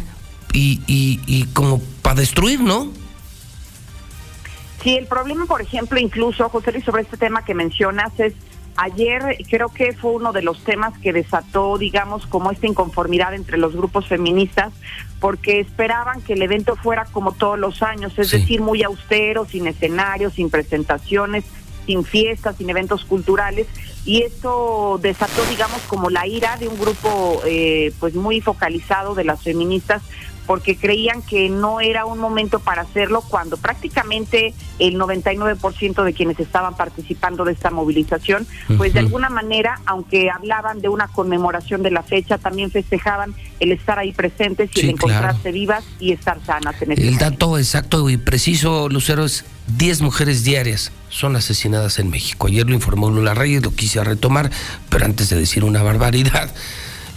[0.52, 2.99] y, y, y como para destruir, ¿no?
[4.82, 8.34] Sí, el problema, por ejemplo, incluso, José Luis, sobre este tema que mencionas, es
[8.76, 13.58] ayer creo que fue uno de los temas que desató, digamos, como esta inconformidad entre
[13.58, 14.72] los grupos feministas,
[15.20, 18.38] porque esperaban que el evento fuera como todos los años, es Sí.
[18.38, 21.44] decir, muy austero, sin escenarios, sin presentaciones,
[21.84, 23.66] sin fiestas, sin eventos culturales,
[24.06, 29.24] y esto desató, digamos, como la ira de un grupo, eh, pues muy focalizado de
[29.24, 30.00] las feministas
[30.50, 36.40] porque creían que no era un momento para hacerlo cuando prácticamente el 99% de quienes
[36.40, 41.92] estaban participando de esta movilización, pues de alguna manera, aunque hablaban de una conmemoración de
[41.92, 46.82] la fecha, también festejaban el estar ahí presentes y el encontrarse vivas y estar sanas
[46.82, 49.44] en este El dato exacto y preciso, Lucero, es
[49.76, 52.46] 10 mujeres diarias son asesinadas en México.
[52.46, 54.50] Ayer lo informó Lula Reyes, lo quise retomar,
[54.88, 56.52] pero antes de decir una barbaridad,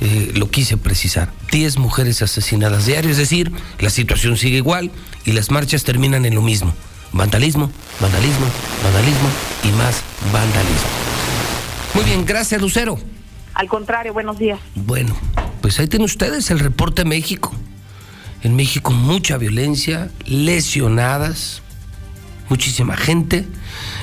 [0.02, 1.32] eh, lo quise precisar.
[1.52, 4.92] 10 mujeres asesinadas diarias, es decir, la situación sigue igual
[5.26, 6.74] y las marchas terminan en lo mismo.
[7.12, 8.46] Vandalismo, vandalismo,
[8.84, 9.30] vandalismo
[9.64, 10.02] y más
[10.32, 10.88] vandalismo.
[11.94, 12.98] Muy bien, gracias Lucero.
[13.54, 14.60] Al contrario, buenos días.
[14.74, 15.16] Bueno,
[15.62, 17.54] pues ahí tienen ustedes el reporte México.
[18.42, 21.62] En México mucha violencia, lesionadas,
[22.50, 23.48] muchísima gente.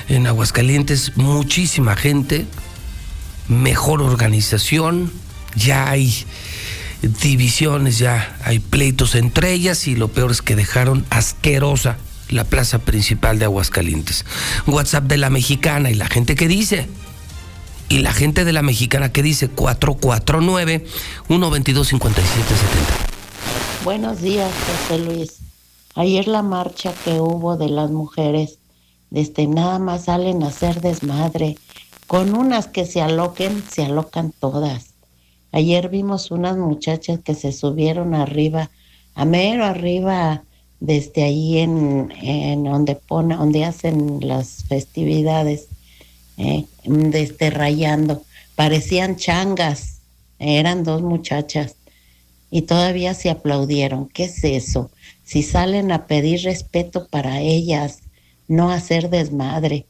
[0.07, 2.45] En Aguascalientes muchísima gente,
[3.47, 5.11] mejor organización,
[5.55, 6.25] ya hay
[7.01, 11.97] divisiones, ya hay pleitos entre ellas y lo peor es que dejaron asquerosa
[12.29, 14.25] la plaza principal de Aguascalientes.
[14.67, 16.87] WhatsApp de la mexicana y la gente que dice.
[17.89, 20.85] Y la gente de la mexicana que dice 449
[21.27, 23.11] 122 5770.
[23.83, 24.49] Buenos días,
[24.87, 25.39] José Luis.
[25.95, 28.59] Ayer la marcha que hubo de las mujeres,
[29.09, 31.57] desde nada más salen a hacer desmadre.
[32.07, 34.90] Con unas que se aloquen, se alocan todas.
[35.51, 38.69] Ayer vimos unas muchachas que se subieron arriba,
[39.15, 40.43] a mero arriba,
[40.79, 45.67] desde ahí en, en donde pone, donde hacen las festividades,
[46.37, 48.23] eh, desde rayando.
[48.55, 49.99] Parecían changas,
[50.39, 51.75] eran dos muchachas
[52.49, 54.07] y todavía se aplaudieron.
[54.07, 54.89] ¿Qué es eso?
[55.23, 57.99] Si salen a pedir respeto para ellas,
[58.47, 59.85] no hacer desmadre.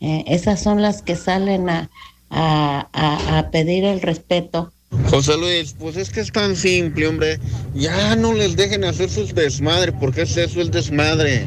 [0.00, 1.90] Eh, esas son las que salen a,
[2.30, 4.72] a, a pedir el respeto
[5.10, 7.40] José Luis, pues es que es tan simple, hombre.
[7.74, 11.46] Ya no les dejen hacer sus desmadre, porque es eso el desmadre.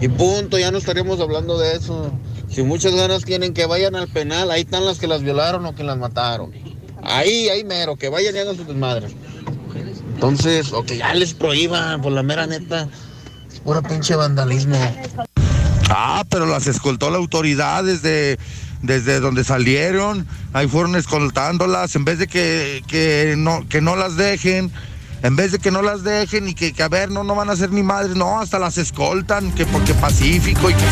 [0.00, 2.12] Y punto, ya no estaríamos hablando de eso.
[2.48, 5.74] Si muchas ganas tienen que vayan al penal, ahí están las que las violaron o
[5.74, 6.52] que las mataron.
[7.02, 9.12] Ahí, ahí mero, que vayan y hagan sus desmadres.
[10.14, 12.88] Entonces, o que ya les prohíban, por la mera neta,
[13.50, 14.76] es pura pinche vandalismo.
[15.88, 18.38] Ah, pero las escoltó la autoridad desde
[18.82, 24.70] desde donde salieron, ahí fueron escoltándolas, en vez de que, no, que no las dejen,
[25.22, 27.56] en vez de que no las dejen y que, a ver, no, no van a
[27.56, 30.84] ser ni madres, no, hasta las escoltan, que porque pacífico y que...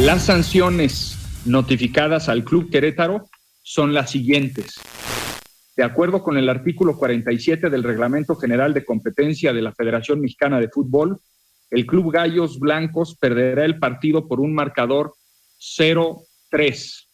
[0.00, 1.16] Las sanciones
[1.46, 3.28] notificadas al Club Querétaro
[3.62, 4.78] son las siguientes.
[5.76, 10.58] De acuerdo con el artículo 47 del Reglamento General de Competencia de la Federación Mexicana
[10.58, 11.20] de Fútbol,
[11.70, 15.12] el Club Gallos Blancos perderá el partido por un marcador
[15.60, 17.06] 0-3.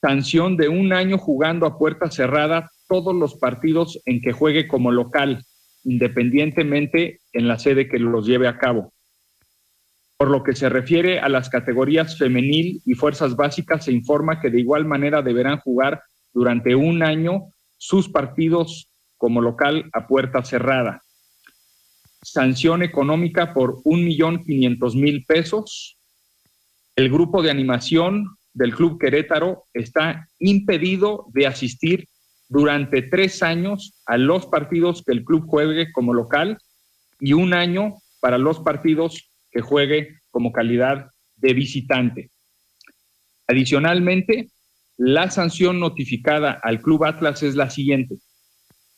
[0.00, 4.92] Sanción de un año jugando a puerta cerrada todos los partidos en que juegue como
[4.92, 5.44] local,
[5.82, 8.92] independientemente en la sede que los lleve a cabo.
[10.16, 14.50] Por lo que se refiere a las categorías femenil y fuerzas básicas, se informa que
[14.50, 21.02] de igual manera deberán jugar durante un año sus partidos como local a puerta cerrada.
[22.22, 25.96] Sanción económica por un millón quinientos mil pesos.
[26.96, 32.08] El grupo de animación del Club Querétaro está impedido de asistir
[32.48, 36.58] durante tres años a los partidos que el club juegue como local
[37.20, 42.30] y un año para los partidos que juegue como calidad de visitante.
[43.46, 44.50] Adicionalmente,
[44.98, 48.16] la sanción notificada al Club Atlas es la siguiente.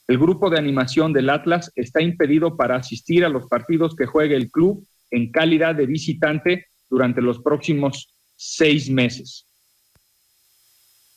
[0.08, 4.34] El grupo de animación del Atlas está impedido para asistir a los partidos que juegue
[4.34, 9.46] el club en calidad de visitante durante los próximos seis meses.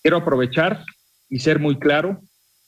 [0.02, 0.84] Quiero aprovechar
[1.30, 2.20] y ser muy claro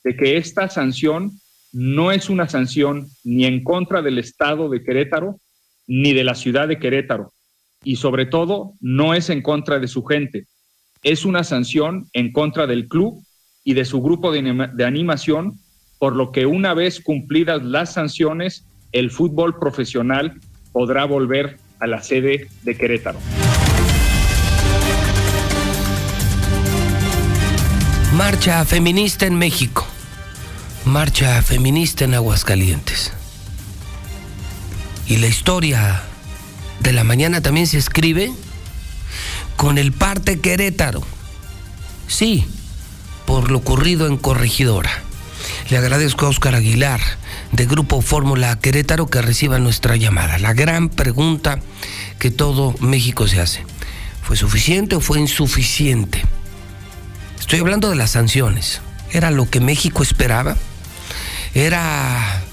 [0.05, 1.31] de que esta sanción
[1.73, 5.41] no es una sanción ni en contra del Estado de Querétaro
[5.85, 7.33] ni de la ciudad de Querétaro.
[7.83, 10.47] Y sobre todo, no es en contra de su gente.
[11.05, 13.23] Es una sanción en contra del club
[13.63, 15.59] y de su grupo de, animación,
[15.99, 20.41] por lo que una vez cumplidas las sanciones, el fútbol profesional
[20.71, 23.19] podrá volver a la sede de Querétaro.
[28.15, 29.85] Marcha feminista en México.
[30.85, 33.13] Marcha feminista en Aguascalientes.
[35.05, 36.01] Y la historia
[36.79, 38.31] de la mañana también se escribe
[39.55, 41.01] con el parte Querétaro.
[42.07, 42.45] Sí,
[43.25, 44.91] por lo ocurrido en Corregidora.
[45.69, 47.01] Le agradezco a Oscar Aguilar
[47.51, 50.37] de Grupo Fórmula Querétaro que reciba nuestra llamada.
[50.37, 51.59] La gran pregunta
[52.19, 53.65] que todo México se hace.
[54.21, 56.21] ¿Fue suficiente o fue insuficiente?
[57.39, 58.81] Estoy hablando de las sanciones.
[59.11, 60.55] ¿Era lo que México esperaba?
[61.53, 62.43] ¿Era...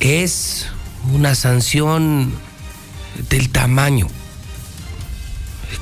[0.00, 0.66] es
[1.12, 2.32] una sanción
[3.28, 4.08] del tamaño,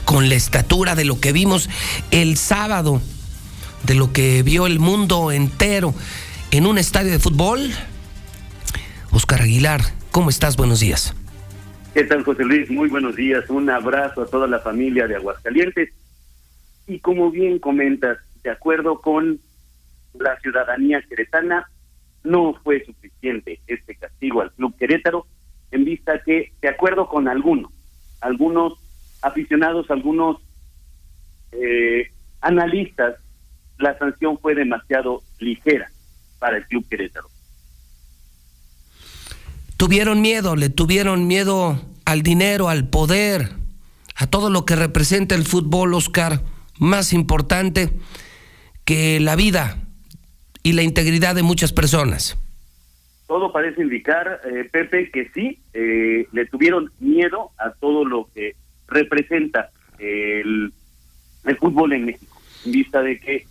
[0.05, 1.69] con la estatura de lo que vimos
[2.11, 3.01] el sábado,
[3.85, 5.95] de lo que vio el mundo entero
[6.51, 7.71] en un estadio de fútbol?
[9.11, 9.81] Oscar Aguilar,
[10.11, 10.57] ¿cómo estás?
[10.57, 11.15] Buenos días.
[11.95, 12.71] ¿Qué tal, José Luis?
[12.71, 13.49] Muy buenos días.
[13.49, 15.91] Un abrazo a toda la familia de Aguascalientes.
[16.87, 19.41] Y como bien comentas, de acuerdo con
[20.15, 21.69] la ciudadanía queretana,
[22.25, 25.27] no fue suficiente este castigo al Club Querétaro,
[25.71, 27.73] en vista que, de acuerdo con algunos,
[28.21, 28.79] algunos
[29.23, 30.39] aficionados, algunos
[31.53, 32.11] eh,
[32.41, 33.17] analistas,
[33.79, 35.91] la sanción fue demasiado ligera
[36.39, 37.29] para el Club Querétaro.
[39.77, 43.51] Tuvieron miedo, le tuvieron miedo al dinero, al poder,
[44.17, 46.41] a todo lo que representa el fútbol, Oscar,
[46.79, 47.91] más importante
[48.85, 49.77] que la vida
[50.63, 52.37] y la integridad de muchas personas.
[53.29, 58.57] Todo parece indicar, eh, Pepe, que sí, eh, le tuvieron miedo a todo lo que
[58.89, 60.73] representa el,
[61.45, 63.47] el fútbol en México, en vista de que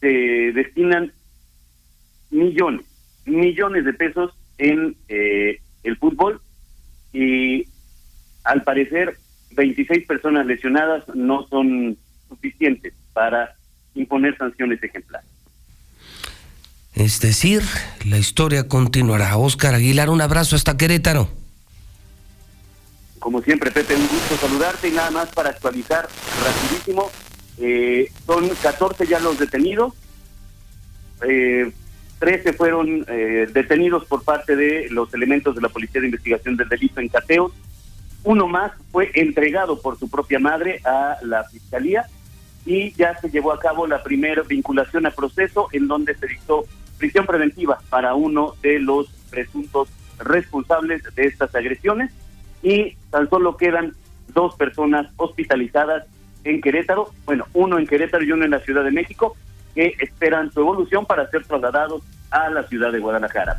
[0.00, 0.08] se
[0.52, 1.12] destinan
[2.30, 2.86] millones,
[3.24, 6.40] millones de pesos en eh, el fútbol
[7.12, 7.66] y
[8.44, 9.16] al parecer
[9.52, 11.96] 26 personas lesionadas no son
[12.28, 13.54] suficientes para
[13.94, 15.28] imponer sanciones ejemplares.
[16.94, 17.62] Es decir,
[18.04, 19.36] la historia continuará.
[19.36, 21.28] Oscar Aguilar, un abrazo hasta Querétaro.
[23.24, 26.06] Como siempre, Pepe, un gusto saludarte y nada más para actualizar
[26.44, 27.10] rapidísimo.
[27.56, 29.94] Eh, son 14 ya los detenidos.
[31.26, 31.72] Eh,
[32.18, 36.68] 13 fueron eh, detenidos por parte de los elementos de la Policía de Investigación del
[36.68, 37.52] Delito en Cateos.
[38.24, 42.04] Uno más fue entregado por su propia madre a la Fiscalía
[42.66, 46.66] y ya se llevó a cabo la primera vinculación a proceso en donde se dictó
[46.98, 52.12] prisión preventiva para uno de los presuntos responsables de estas agresiones
[52.64, 53.94] y tan solo quedan
[54.32, 56.04] dos personas hospitalizadas
[56.42, 59.36] en Querétaro, bueno, uno en Querétaro y uno en la Ciudad de México,
[59.74, 63.58] que esperan su evolución para ser trasladados a la ciudad de Guadalajara.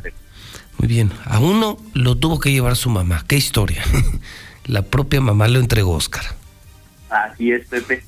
[0.78, 3.24] Muy bien, a uno lo tuvo que llevar su mamá.
[3.26, 3.82] ¿Qué historia?
[4.66, 6.24] la propia mamá lo entregó Oscar.
[7.08, 8.04] Así es, Pepe.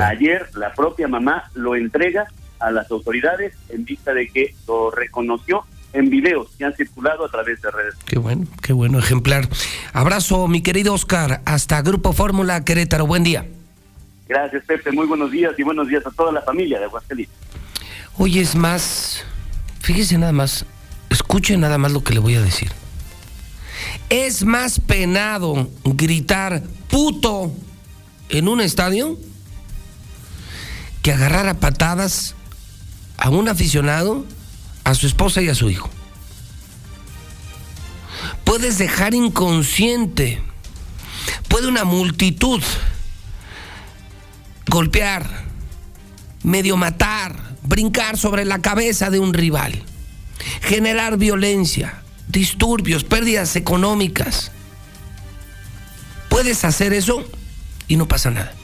[0.00, 2.26] Ayer la propia mamá lo entrega
[2.58, 7.30] a las autoridades en vista de que lo reconoció en videos que han circulado a
[7.30, 7.94] través de redes.
[8.06, 9.48] Qué bueno, qué bueno ejemplar.
[9.92, 13.06] Abrazo, mi querido Oscar, hasta Grupo Fórmula Querétaro.
[13.06, 13.46] Buen día.
[14.28, 14.92] Gracias, Pepe.
[14.92, 17.36] Muy buenos días y buenos días a toda la familia de Aguascalientes.
[18.16, 19.24] Hoy es más,
[19.80, 20.64] fíjese nada más,
[21.10, 22.70] escuche nada más lo que le voy a decir.
[24.08, 27.52] Es más penado gritar puto
[28.28, 29.18] en un estadio
[31.02, 32.34] que agarrar a patadas
[33.18, 34.24] a un aficionado,
[34.84, 35.90] a su esposa y a su hijo.
[38.44, 40.42] Puedes dejar inconsciente,
[41.48, 42.62] puede una multitud
[44.68, 45.44] golpear,
[46.42, 49.82] medio matar, brincar sobre la cabeza de un rival,
[50.62, 54.50] generar violencia, disturbios, pérdidas económicas.
[56.28, 57.24] Puedes hacer eso
[57.88, 58.54] y no pasa nada.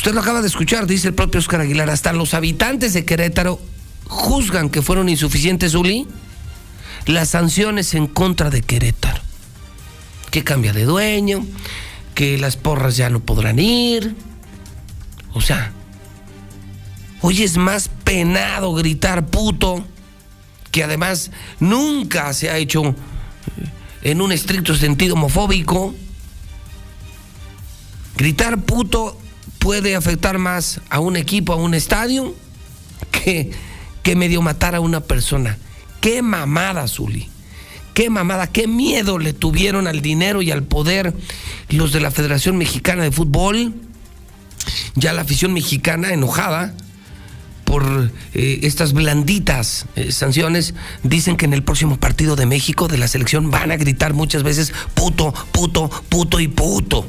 [0.00, 3.60] Usted lo acaba de escuchar, dice el propio Oscar Aguilar, hasta los habitantes de Querétaro
[4.06, 6.08] juzgan que fueron insuficientes, Uli,
[7.04, 9.20] las sanciones en contra de Querétaro.
[10.30, 11.44] Que cambia de dueño,
[12.14, 14.16] que las porras ya no podrán ir.
[15.34, 15.70] O sea,
[17.20, 19.84] hoy es más penado gritar puto,
[20.70, 22.94] que además nunca se ha hecho
[24.00, 25.94] en un estricto sentido homofóbico.
[28.16, 29.20] Gritar puto
[29.60, 32.34] puede afectar más a un equipo, a un estadio,
[33.12, 33.52] que,
[34.02, 35.58] que medio matar a una persona.
[36.00, 37.28] Qué mamada, Zuli.
[37.94, 41.14] Qué mamada, qué miedo le tuvieron al dinero y al poder
[41.68, 43.74] los de la Federación Mexicana de Fútbol.
[44.94, 46.74] Ya la afición mexicana enojada
[47.64, 52.98] por eh, estas blanditas eh, sanciones, dicen que en el próximo partido de México de
[52.98, 57.06] la selección van a gritar muchas veces puto, puto, puto y puto.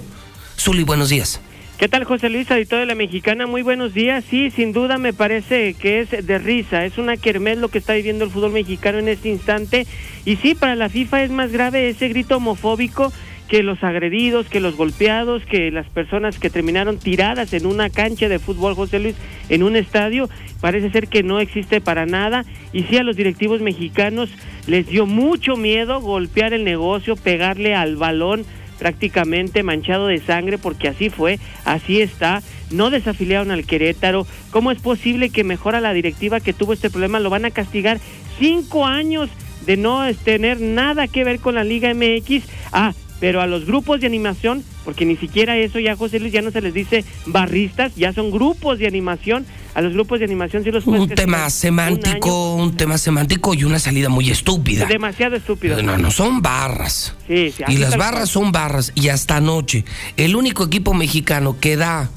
[0.59, 1.39] Zuli, buenos días.
[1.82, 3.47] ¿Qué tal, José Luis, editor de la Mexicana?
[3.47, 4.23] Muy buenos días.
[4.29, 6.86] Sí, sin duda me parece que es de risa.
[6.86, 9.88] Es una kermés lo que está viviendo el fútbol mexicano en este instante.
[10.23, 13.11] Y sí, para la FIFA es más grave ese grito homofóbico
[13.47, 18.29] que los agredidos, que los golpeados, que las personas que terminaron tiradas en una cancha
[18.29, 19.15] de fútbol, José Luis,
[19.49, 20.29] en un estadio,
[20.61, 22.45] parece ser que no existe para nada.
[22.73, 24.29] Y sí a los directivos mexicanos
[24.67, 28.45] les dio mucho miedo golpear el negocio, pegarle al balón
[28.82, 32.41] prácticamente manchado de sangre, porque así fue, así está.
[32.71, 34.25] No desafiliaron al Querétaro.
[34.49, 37.19] ¿Cómo es posible que mejora la directiva que tuvo este problema?
[37.19, 37.99] Lo van a castigar
[38.39, 39.29] cinco años
[39.67, 42.43] de no tener nada que ver con la Liga MX.
[42.71, 46.41] Ah, pero a los grupos de animación, porque ni siquiera eso ya José Luis ya
[46.41, 50.63] no se les dice barristas, ya son grupos de animación, a los grupos de animación
[50.63, 54.86] sí los Un tema semántico, un, tema semántico y una salida muy estúpida.
[54.86, 55.82] Demasiado estúpido.
[55.82, 57.15] No, no, son barras.
[57.27, 59.86] Sí, sí, y las barras son barras y hasta anoche
[60.17, 62.09] el único equipo mexicano que da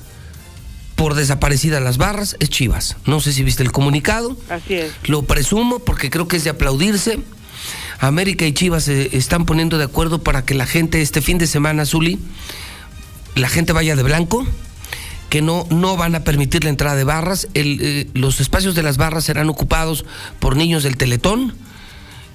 [0.95, 2.97] por desaparecidas las barras es Chivas.
[3.07, 4.37] No sé si viste el comunicado.
[4.49, 4.93] Así es.
[5.05, 7.19] Lo presumo porque creo que es de aplaudirse.
[8.01, 11.47] América y Chivas se están poniendo de acuerdo para que la gente este fin de
[11.47, 12.19] semana, Zuli,
[13.35, 14.47] la gente vaya de blanco,
[15.29, 17.49] que no, no van a permitir la entrada de barras.
[17.55, 20.05] El, eh, los espacios de las barras serán ocupados
[20.39, 21.55] por niños del Teletón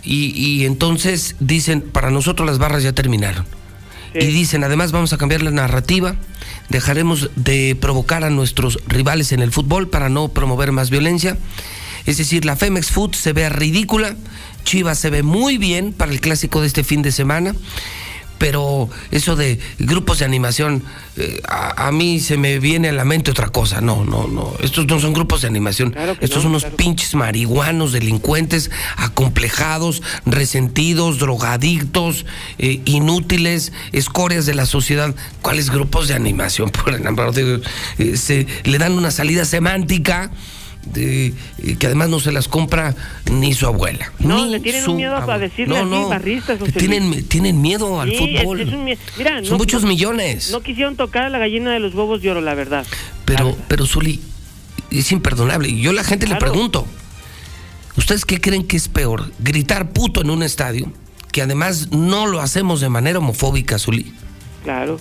[0.03, 3.45] y, y entonces dicen, para nosotros las barras ya terminaron.
[4.13, 6.15] Y dicen, además vamos a cambiar la narrativa,
[6.69, 11.37] dejaremos de provocar a nuestros rivales en el fútbol para no promover más violencia.
[12.05, 14.15] Es decir, la Femex Food se ve ridícula,
[14.63, 17.55] Chivas se ve muy bien para el clásico de este fin de semana,
[18.39, 20.81] pero eso de grupos de animación,
[21.17, 23.81] eh, a, a mí se me viene a la mente otra cosa.
[23.81, 24.53] No, no, no.
[24.63, 25.93] Estos no son grupos de animación.
[26.21, 26.77] Estos no, son unos claro.
[26.77, 32.25] pinches marihuanos, delincuentes, acomplejados, resentidos, drogadictos,
[32.57, 35.13] eh, inútiles, escorias de la sociedad.
[35.41, 36.69] ¿Cuáles grupos de animación?
[36.83, 37.61] Por el amor de Dios?
[37.97, 40.31] Eh, se, le dan una salida semántica.
[40.85, 42.95] De- eh, que además no se las compra
[43.31, 44.11] ni su abuela.
[44.19, 45.39] No, ni le tienen su un miedo a abuela.
[45.39, 46.59] decirle No, no, barristas,
[47.29, 48.61] tienen, miedo al Sí, fútbol.
[48.61, 50.51] es- es un mie- Mira, Son no- muchos millones.
[50.51, 52.85] No quisieron tocar a la gallina de los huevos de oro, la verdad.
[53.25, 54.19] Pero, pero Zuli,
[54.89, 55.69] es imperdonable.
[55.69, 56.87] Y yo a la gente le pregunto,
[57.97, 59.31] ¿ustedes qué creen que es peor?
[59.39, 60.91] ¿Gritar puto en un estadio?
[61.31, 64.11] Que además no lo hacemos de manera homofóbica, Zuli.
[64.63, 64.99] Claro.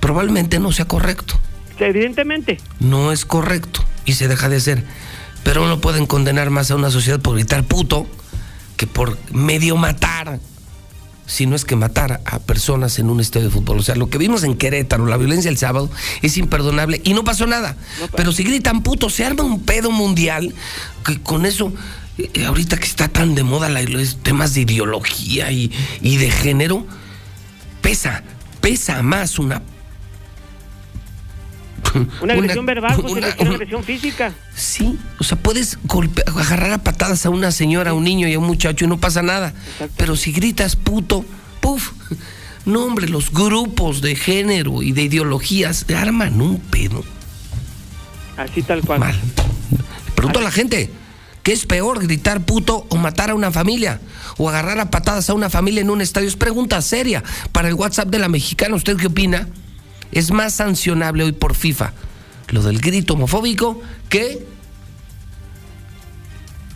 [0.00, 1.40] Probablemente no sea correcto.
[1.78, 2.58] Evidentemente.
[2.80, 3.84] No es correcto.
[4.04, 4.84] Y se deja de hacer.
[5.42, 8.06] Pero no pueden condenar más a una sociedad por gritar puto
[8.76, 10.38] que por medio matar.
[11.26, 13.78] Si no es que matar a personas en un estadio de fútbol.
[13.78, 15.90] O sea, lo que vimos en Querétaro, la violencia el sábado,
[16.22, 17.76] es imperdonable y no pasó nada.
[18.16, 20.54] Pero si gritan puto, se arma un pedo mundial
[21.04, 21.72] que con eso,
[22.18, 26.30] eh, ahorita que está tan de moda la- los temas de ideología y, y de
[26.30, 26.86] género,
[27.82, 28.22] pesa,
[28.60, 29.62] pesa más una
[32.20, 34.32] Una agresión verbal, José una- una agresión física.
[34.54, 38.34] Sí, o sea, puedes golpear, agarrar a patadas a una señora, a un niño y
[38.34, 39.54] a un muchacho y no pasa nada.
[39.96, 41.24] Pero si gritas puto,
[41.60, 41.92] puf.
[42.64, 47.04] No, hombre, los grupos de género y de ideologías arman un pedo.
[48.36, 49.00] Así tal cual.
[49.00, 49.14] Mal.
[50.14, 50.90] Pregunto a la gente,
[51.42, 54.00] ¿qué es peor, gritar puto o matar a una familia?
[54.36, 56.28] O agarrar a patadas a una familia en un estadio.
[56.28, 57.22] Es pregunta seria.
[57.52, 59.48] Para el WhatsApp de la mexicana, ¿usted qué opina?
[60.12, 61.92] Es más sancionable hoy por FIFA
[62.48, 64.46] lo del grito homofóbico que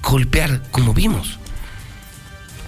[0.02, 1.38] golpear, como vimos.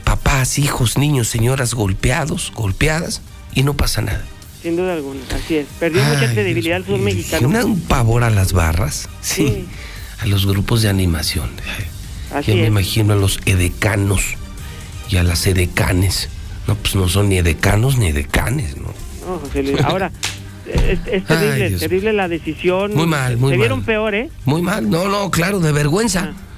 [0.04, 3.22] Papás, hijos, niños, señoras golpeados, golpeadas,
[3.54, 4.24] y no pasa nada.
[4.62, 5.20] Sin duda alguna.
[5.34, 5.66] Así es.
[5.80, 7.48] Perdió mucha Ay, credibilidad el fútbol mexicano.
[7.48, 9.08] Me da un pavor a las barras.
[9.20, 9.48] Sí.
[9.48, 9.68] Sí.
[10.20, 11.50] A los grupos de animación.
[12.32, 14.22] Así ya me imagino a los edecanos
[15.10, 16.28] y a las edecanes.
[16.68, 18.94] No, pues no son ni edecanos ni edecanes, ¿no?
[19.26, 19.80] No, José Luis.
[19.84, 20.12] Ahora,
[20.74, 22.94] es, es terrible, Ay, terrible la decisión.
[22.94, 23.86] Muy mal, muy Se vieron mal.
[23.86, 24.28] peor, ¿eh?
[24.44, 24.88] Muy mal.
[24.90, 26.32] No, no, claro, de vergüenza.
[26.34, 26.48] Ah.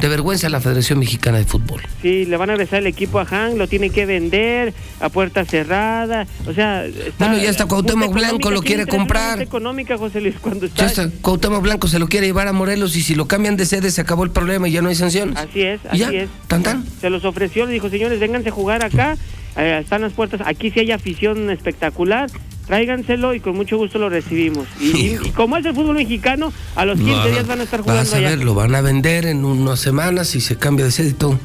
[0.00, 1.82] De vergüenza a la Federación Mexicana de Fútbol.
[2.00, 5.44] Sí, le van a regresar el equipo a Han, lo tiene que vender a puerta
[5.44, 6.26] cerrada.
[6.46, 7.26] O sea, está.
[7.26, 9.42] Bueno, ya está Cuauhtémoc Blanco, lo quiere comprar.
[9.42, 10.84] económica, José Luis, cuando está.
[10.84, 13.66] Ya está, Cuauhtémoc Blanco se lo quiere llevar a Morelos y si lo cambian de
[13.66, 15.36] sede se acabó el problema y ya no hay sanciones.
[15.36, 16.22] Así es, ¿Y así ya?
[16.22, 16.30] es.
[16.46, 16.82] ¿Tan, tan?
[16.98, 19.18] Se los ofreció, le dijo, señores, vénganse a jugar acá.
[19.58, 20.40] eh, están las puertas.
[20.46, 22.30] Aquí sí hay afición espectacular.
[22.66, 24.66] Tráiganselo y con mucho gusto lo recibimos.
[24.80, 28.12] Y, como es el fútbol mexicano, a los 15 días van a estar jugando Vas
[28.14, 28.28] a allá.
[28.30, 31.38] ver, lo van a vender en unas semanas y se cambia de sede y todo.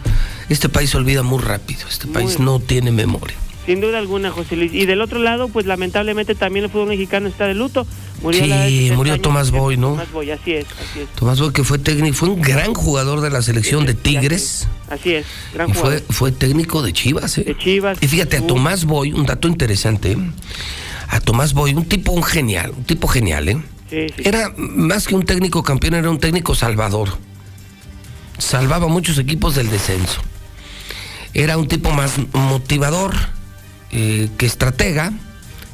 [0.50, 1.82] Este país se olvida muy rápido.
[1.90, 3.36] Este país no tiene memoria.
[3.66, 4.72] Sin duda alguna, José Luis.
[4.76, 7.88] Y del otro lado, pues lamentablemente también el fútbol mexicano está de luto.
[8.22, 9.22] Murió Sí, a la edad de 70 murió.
[9.22, 9.90] Tomás Boy, ¿no?
[9.90, 11.10] Tomás Boy, así es, así es.
[11.16, 15.14] Tomás Boy, que fue técnico, fue un gran jugador de la selección de Tigres Así
[15.16, 16.04] es, gran jugador.
[16.06, 17.40] fue, fue técnico de Chivas.
[17.40, 17.44] ¿eh?
[17.44, 17.98] De Chivas.
[18.02, 20.18] Y fíjate, a Tomás Boy, un dato interesante, ¿eh?
[21.08, 23.58] A Tomás Boy, un tipo un genial, un tipo genial, ¿eh?
[23.90, 24.24] Sí, sí.
[24.26, 27.18] Era más que un técnico campeón, era un técnico salvador.
[28.38, 30.22] Salvaba muchos equipos del descenso.
[31.34, 33.14] Era un tipo más motivador.
[33.92, 35.14] eh, que estratega,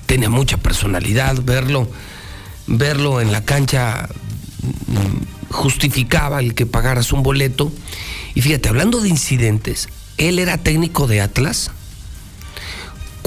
[0.05, 1.89] tenía mucha personalidad, verlo,
[2.67, 4.09] verlo en la cancha
[4.87, 7.71] mm, justificaba el que pagaras un boleto.
[8.35, 11.71] Y fíjate, hablando de incidentes, él era técnico de Atlas.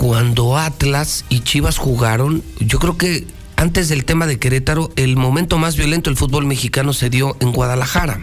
[0.05, 3.27] Cuando Atlas y Chivas jugaron, yo creo que
[3.57, 7.53] antes del tema de Querétaro, el momento más violento del fútbol mexicano se dio en
[7.53, 8.21] Guadalajara,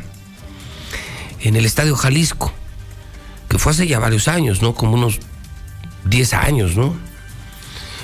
[1.40, 2.54] en el Estadio Jalisco,
[3.50, 4.76] que fue hace ya varios años, ¿no?
[4.76, 5.22] Como unos
[6.06, 6.94] 10 años, ¿no?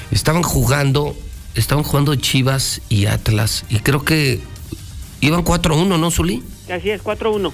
[0.10, 1.16] Estaban jugando,
[1.54, 4.42] estaban jugando Chivas y Atlas, y creo que
[5.22, 6.42] iban 4-1, ¿no, Zuli?
[6.68, 7.54] Así es, 4-1.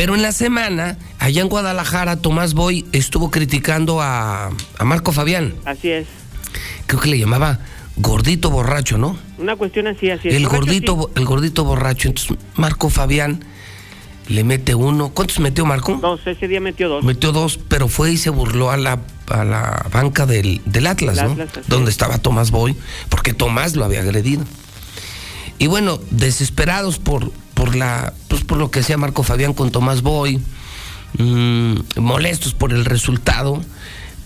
[0.00, 4.46] Pero en la semana, allá en Guadalajara, Tomás Boy estuvo criticando a,
[4.78, 5.52] a Marco Fabián.
[5.66, 6.06] Así es.
[6.86, 7.58] Creo que le llamaba
[7.96, 9.18] gordito borracho, ¿no?
[9.36, 10.34] Una cuestión así, así es.
[10.36, 11.20] El Borracho, gordito, sí.
[11.20, 12.08] el gordito borracho.
[12.08, 13.44] Entonces, Marco Fabián
[14.28, 15.10] le mete uno.
[15.10, 15.98] ¿Cuántos metió Marco?
[16.00, 17.04] Dos, ese día metió dos.
[17.04, 21.18] Metió dos, pero fue y se burló a la, a la banca del, del Atlas,
[21.18, 21.42] El ¿no?
[21.42, 21.94] Atlas, Donde es.
[21.96, 22.74] estaba Tomás Boy,
[23.10, 24.46] porque Tomás lo había agredido.
[25.60, 30.02] Y bueno, desesperados por, por la, pues por lo que hacía Marco Fabián con Tomás
[30.02, 30.40] Boy,
[31.18, 33.62] mm, molestos por el resultado.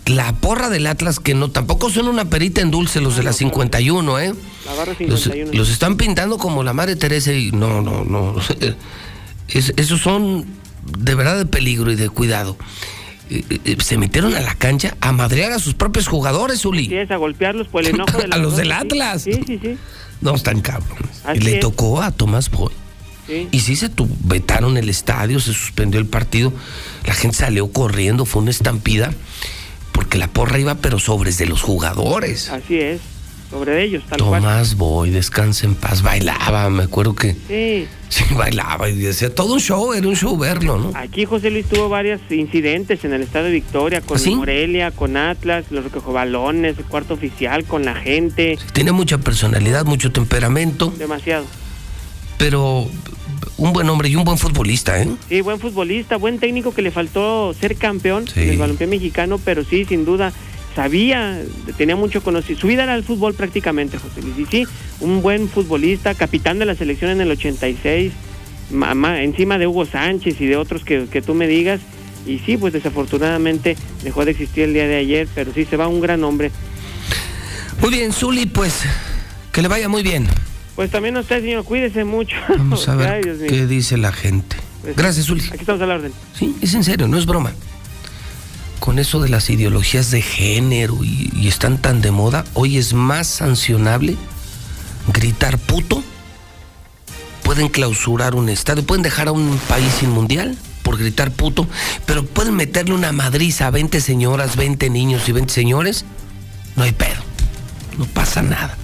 [0.07, 3.33] La porra del Atlas, que no, tampoco son una perita en dulce los de la
[3.33, 4.35] 51, ¿eh?
[4.67, 5.53] La barra Los, 51.
[5.55, 8.37] los están pintando como la madre Teresa y no, no, no.
[9.49, 10.45] Es- esos son
[10.99, 12.57] de verdad de peligro y de cuidado.
[13.31, 16.87] Eh, eh, Se metieron a la cancha a madrear a sus propios jugadores, Uli.
[16.87, 18.73] Sí, es a golpearlos por el enojo de la A los del.
[18.73, 19.23] Atlas.
[19.23, 19.77] Sí, sí, sí.
[20.25, 21.21] No, están cabrones.
[21.25, 21.61] Así y le es.
[21.61, 22.73] tocó a Tomás Boy.
[23.27, 23.49] Sí.
[23.53, 26.53] Y sí se tu- vetaron el estadio, se suspendió el partido.
[27.07, 29.13] La gente salió corriendo, fue una estampida.
[29.93, 32.51] Porque la porra iba, pero sobres de los jugadores.
[32.51, 33.01] Así es.
[33.55, 34.43] Sobre ellos, tal cual.
[34.43, 37.87] Tomás Boy, descansa en paz, bailaba, me acuerdo que Sí.
[38.09, 40.91] sí bailaba y decía todo un show, era un show verlo, ¿no?
[40.95, 44.35] Aquí José Luis tuvo varios incidentes en el estado de Victoria, con ¿Ah, sí?
[44.35, 48.59] Morelia, con Atlas, los balones, el cuarto oficial, con la gente.
[48.73, 51.45] Tiene mucha personalidad, mucho temperamento, Demasiado.
[52.39, 52.89] pero
[53.57, 55.09] un buen hombre y un buen futbolista, ¿eh?
[55.29, 58.41] Sí, buen futbolista, buen técnico que le faltó ser campeón Sí.
[58.43, 60.33] en el balompié mexicano, pero sí, sin duda,
[60.75, 61.41] sabía,
[61.77, 62.61] tenía mucho conocimiento.
[62.63, 64.39] Su vida era el fútbol prácticamente, José Luis.
[64.39, 64.67] Y sí,
[65.01, 68.13] un buen futbolista, capitán de la selección en el 86,
[68.71, 71.81] ma- ma- encima de Hugo Sánchez y de otros que, que tú me digas.
[72.27, 75.89] Y sí, pues desafortunadamente dejó de existir el día de ayer, pero sí se va
[75.89, 76.51] un gran hombre.
[77.81, 78.83] Muy bien, Zuli, pues
[79.53, 80.27] que le vaya muy bien.
[80.75, 82.35] Pues también a usted, señor, cuídese mucho.
[82.49, 84.57] Vamos a ver Ay, qué dice la gente.
[84.83, 85.45] Pues, Gracias, Zuli.
[85.49, 86.13] Aquí estamos a la orden.
[86.37, 87.53] Sí, es en serio, no es broma.
[88.85, 93.27] Con eso de las ideologías de género y, están tan de moda, hoy es más
[93.27, 94.15] sancionable
[95.11, 96.05] gritar puto.
[97.45, 101.67] Pueden clausurar un estadio, pueden dejar a un país sin mundial por gritar puto,
[102.05, 106.05] pero pueden meterle una madriza a 20 señoras, 20 niños y 20 señores.
[106.77, 107.23] No hay pedo.
[107.97, 108.77] No pasa nada.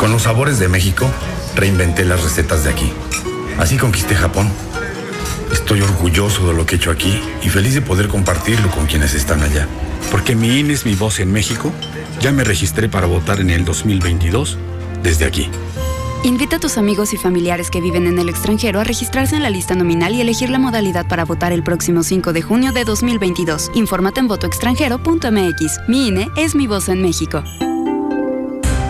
[0.00, 1.06] Con los sabores de México,
[1.54, 2.92] reinventé las recetas de aquí.
[3.58, 4.50] Así conquisté Japón.
[5.54, 9.14] Estoy orgulloso de lo que he hecho aquí y feliz de poder compartirlo con quienes
[9.14, 9.68] están allá.
[10.10, 11.72] Porque mi INE es mi voz en México,
[12.20, 14.58] ya me registré para votar en el 2022
[15.04, 15.48] desde aquí.
[16.24, 19.50] Invita a tus amigos y familiares que viven en el extranjero a registrarse en la
[19.50, 23.70] lista nominal y elegir la modalidad para votar el próximo 5 de junio de 2022.
[23.74, 25.80] Infórmate en votoextranjero.mx.
[25.86, 27.44] Mi INE es mi voz en México.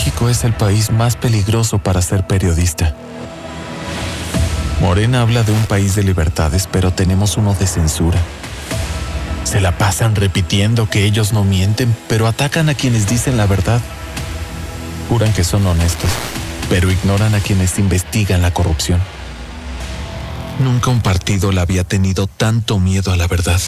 [0.00, 2.94] México es el país más peligroso para ser periodista.
[4.80, 8.18] Morena habla de un país de libertades, pero tenemos uno de censura.
[9.44, 13.82] Se la pasan repitiendo que ellos no mienten, pero atacan a quienes dicen la verdad.
[15.10, 16.08] Juran que son honestos,
[16.70, 19.02] pero ignoran a quienes investigan la corrupción.
[20.60, 23.60] Nunca un partido le había tenido tanto miedo a la verdad.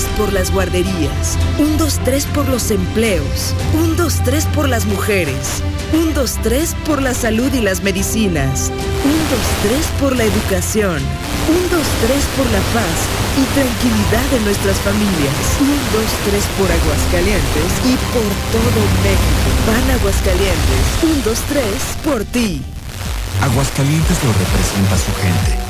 [0.00, 6.14] Tres por las guarderías, un 2-3 por los empleos, un 2-3 por las mujeres, un
[6.14, 8.70] 2-3 por la salud y las medicinas,
[9.04, 9.18] un
[9.68, 10.96] 2-3 por la educación,
[11.48, 11.82] un 2-3
[12.36, 12.98] por la paz
[13.36, 19.48] y tranquilidad de nuestras familias, un 2-3 por Aguascalientes y por todo México.
[19.66, 22.62] Van Aguascalientes, un 2-3 por ti.
[23.42, 25.69] Aguascalientes lo representa su gente,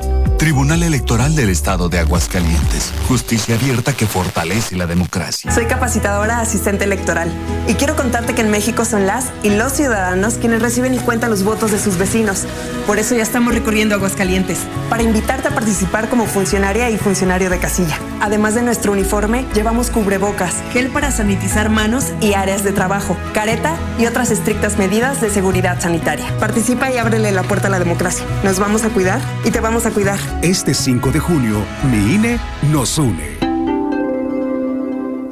[0.41, 2.91] Tribunal Electoral del Estado de Aguascalientes.
[3.07, 5.51] Justicia abierta que fortalece la democracia.
[5.51, 7.31] Soy capacitadora asistente electoral
[7.67, 11.29] y quiero contarte que en México son las y los ciudadanos quienes reciben y cuentan
[11.29, 12.47] los votos de sus vecinos.
[12.87, 14.57] Por eso ya estamos recorriendo Aguascalientes
[14.89, 17.99] para invitarte a participar como funcionaria y funcionario de casilla.
[18.19, 23.75] Además de nuestro uniforme, llevamos cubrebocas, gel para sanitizar manos y áreas de trabajo, careta
[23.99, 26.25] y otras estrictas medidas de seguridad sanitaria.
[26.39, 28.25] Participa y ábrele la puerta a la democracia.
[28.43, 30.30] Nos vamos a cuidar y te vamos a cuidar.
[30.41, 32.39] Este 5 de junio, mi INE
[32.71, 33.37] nos une.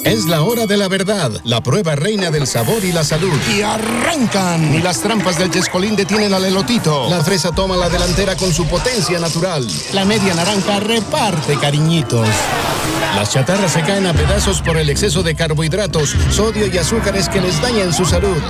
[0.04, 3.34] Es la hora de la verdad, la prueba reina del sabor y la salud.
[3.56, 4.74] Y arrancan.
[4.74, 7.10] Y las trampas del Chescolín detienen al elotito.
[7.10, 9.68] La fresa toma la delantera con su potencia natural.
[9.94, 12.28] La media naranja reparte cariñitos.
[13.16, 17.42] Las chatarras se caen a pedazos por el exceso de carbohidratos, sodio y azúcares que
[17.42, 18.42] les dañan su salud.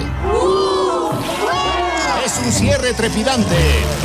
[2.29, 3.55] Es un cierre trepidante.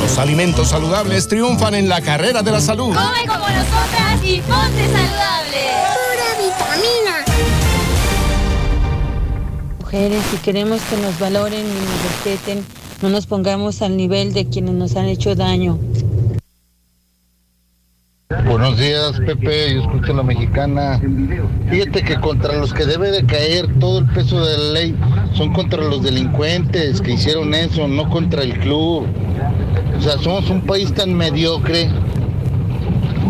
[0.01, 2.87] Los alimentos saludables triunfan en la carrera de la salud.
[2.87, 5.61] Come como nosotras y ponte saludable.
[5.93, 7.25] Pura vitamina.
[9.79, 12.65] Mujeres, si queremos que nos valoren y nos respeten,
[13.03, 15.77] no nos pongamos al nivel de quienes nos han hecho daño.
[18.27, 19.75] Buenos días, Pepe.
[19.75, 20.99] Yo escucho a la mexicana.
[21.69, 24.95] Fíjate que contra los que debe de caer todo el peso de la ley
[25.33, 29.05] son contra los delincuentes que hicieron eso, no contra el club.
[29.95, 31.87] O sea, somos un país tan mediocre.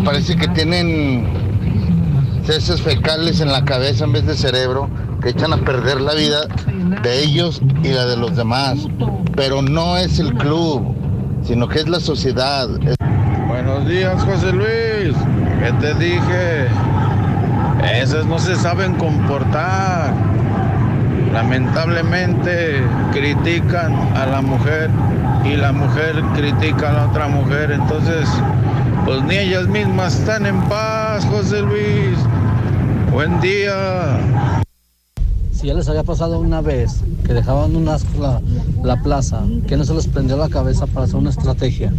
[0.02, 1.26] Parece que tienen
[2.48, 4.88] heces fecales en la cabeza en vez de cerebro
[5.20, 6.46] que echan a perder la vida
[7.02, 8.78] de ellos y la de los demás.
[9.34, 10.96] Pero no es el club,
[11.42, 12.70] sino que es la sociedad.
[13.56, 15.16] Buenos días, José Luis.
[15.62, 16.66] ¿Qué te dije?
[18.02, 20.12] Esos no se saben comportar.
[21.32, 22.82] Lamentablemente
[23.12, 24.90] critican a la mujer
[25.42, 27.70] y la mujer critica a la otra mujer.
[27.70, 28.28] Entonces,
[29.06, 32.18] pues ni ellas mismas están en paz, José Luis.
[33.10, 34.20] Buen día.
[35.50, 38.42] Si ya les había pasado una vez que dejaban un asco la,
[38.84, 41.90] la plaza, que no se les prendió la cabeza para hacer una estrategia.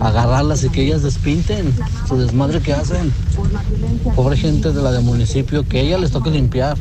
[0.00, 1.74] Agarrarlas y que ellas despinten
[2.06, 3.12] su desmadre que hacen.
[4.14, 6.76] Pobre gente de la del municipio, que ella les toque limpiar.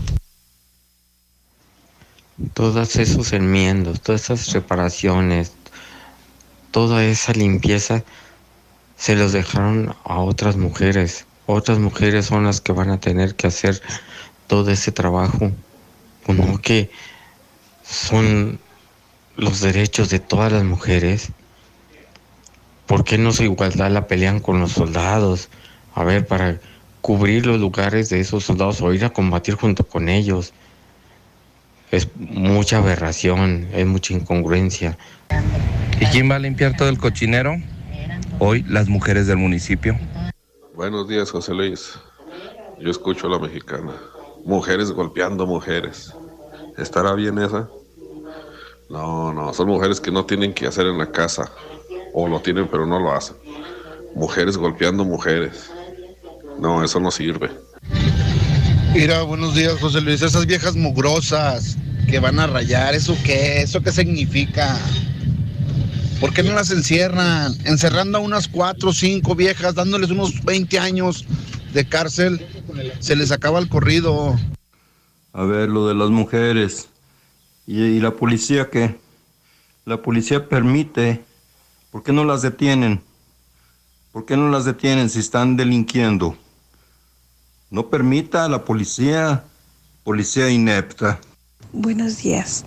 [2.54, 5.54] Todos esos enmiendos, todas esas reparaciones,
[6.72, 8.04] toda esa limpieza
[8.98, 11.26] se los dejaron a otras mujeres.
[11.46, 13.82] Otras mujeres son las que van a tener que hacer
[14.48, 15.52] todo ese trabajo,
[16.26, 16.90] como que
[17.84, 18.60] son
[19.38, 21.32] los derechos de todas las mujeres.
[22.88, 25.50] ¿Por qué no su igualdad la pelean con los soldados?
[25.96, 26.60] A ver, para
[27.02, 30.54] cubrir los lugares de esos soldados o ir a combatir junto con ellos.
[31.92, 34.98] es mucha aberración, es mucha incongruencia.
[36.00, 37.56] ¿Y quién va a limpiar todo el cochinero?
[38.40, 39.98] Hoy las mujeres del municipio.
[40.76, 41.98] Buenos días, José Luis.
[42.80, 43.94] Yo escucho a la mexicana.
[44.44, 46.14] Mujeres golpeando mujeres.
[46.78, 47.70] ¿Estará bien esa?
[48.90, 51.52] No, no, son mujeres que no tienen que hacer en la casa.
[52.18, 53.36] O lo tienen pero no lo hacen.
[54.16, 55.70] Mujeres golpeando mujeres.
[56.58, 57.52] No, eso no sirve.
[58.94, 60.22] Mira, buenos días, José Luis.
[60.22, 61.76] Esas viejas mugrosas
[62.10, 63.62] que van a rayar, ¿eso qué?
[63.62, 64.78] ¿Eso qué significa?
[66.22, 67.54] ¿Por qué no las encierran?
[67.66, 71.26] Encerrando a unas cuatro o cinco viejas, dándoles unos 20 años
[71.74, 72.48] de cárcel,
[73.00, 74.40] se les acaba el corrido.
[75.34, 76.88] A ver, lo de las mujeres.
[77.68, 78.96] ¿Y, y la policía qué?
[79.84, 81.26] La policía permite.
[81.96, 83.02] ¿Por qué no las detienen?
[84.12, 86.36] ¿Por qué no las detienen si están delinquiendo?
[87.70, 89.46] No permita a la policía,
[90.04, 91.22] policía inepta.
[91.72, 92.66] Buenos días.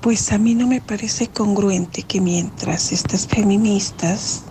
[0.00, 4.42] Pues a mí no me parece congruente que mientras estas feministas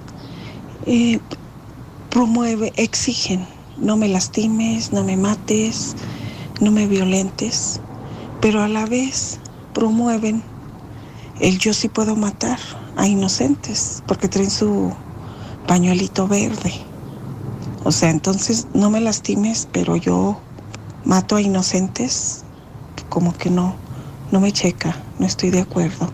[0.86, 1.20] eh,
[2.10, 3.46] promueve, exigen,
[3.76, 5.98] no me lastimes, no me mates,
[6.62, 7.82] no me violentes,
[8.40, 9.42] pero a la vez
[9.74, 10.42] promueven
[11.42, 12.60] el yo sí puedo matar
[12.96, 14.94] a inocentes porque traen su
[15.68, 16.74] pañuelito verde.
[17.84, 20.40] O sea, entonces no me lastimes, pero yo
[21.06, 22.44] mato a inocentes,
[23.10, 23.76] como que no,
[24.32, 26.12] no me checa, no estoy de acuerdo.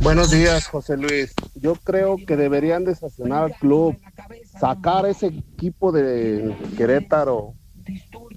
[0.00, 1.34] Buenos días, José Luis.
[1.54, 3.96] Yo creo que deberían de sancionar al club,
[4.60, 7.54] sacar ese equipo de Querétaro.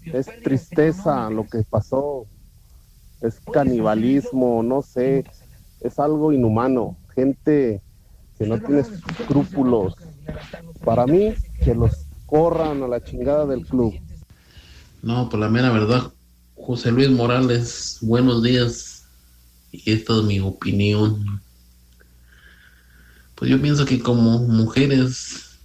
[0.06, 2.26] Es tristeza lo que pasó,
[3.22, 5.26] es canibalismo, no sé,
[5.82, 6.96] es algo inhumano.
[7.18, 7.82] Gente
[8.38, 9.96] que no tiene escrúpulos.
[10.86, 13.96] Para mí, que los corran a la chingada del club.
[15.02, 16.14] No, por la mera verdad,
[16.56, 19.08] José Luis Morales, buenos días.
[19.72, 21.42] Y esta es mi opinión.
[23.34, 25.58] Pues yo pienso que como mujeres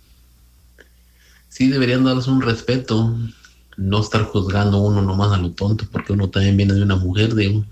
[1.50, 3.14] sí deberían darles un respeto,
[3.76, 7.34] no estar juzgando uno nomás a lo tonto, porque uno también viene de una mujer,
[7.34, 7.62] de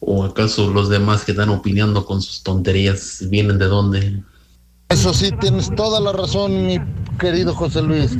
[0.00, 4.22] ¿O acaso los demás que están opinando con sus tonterías vienen de dónde?
[4.88, 6.78] Eso sí, tienes toda la razón, mi
[7.18, 8.16] querido José Luis.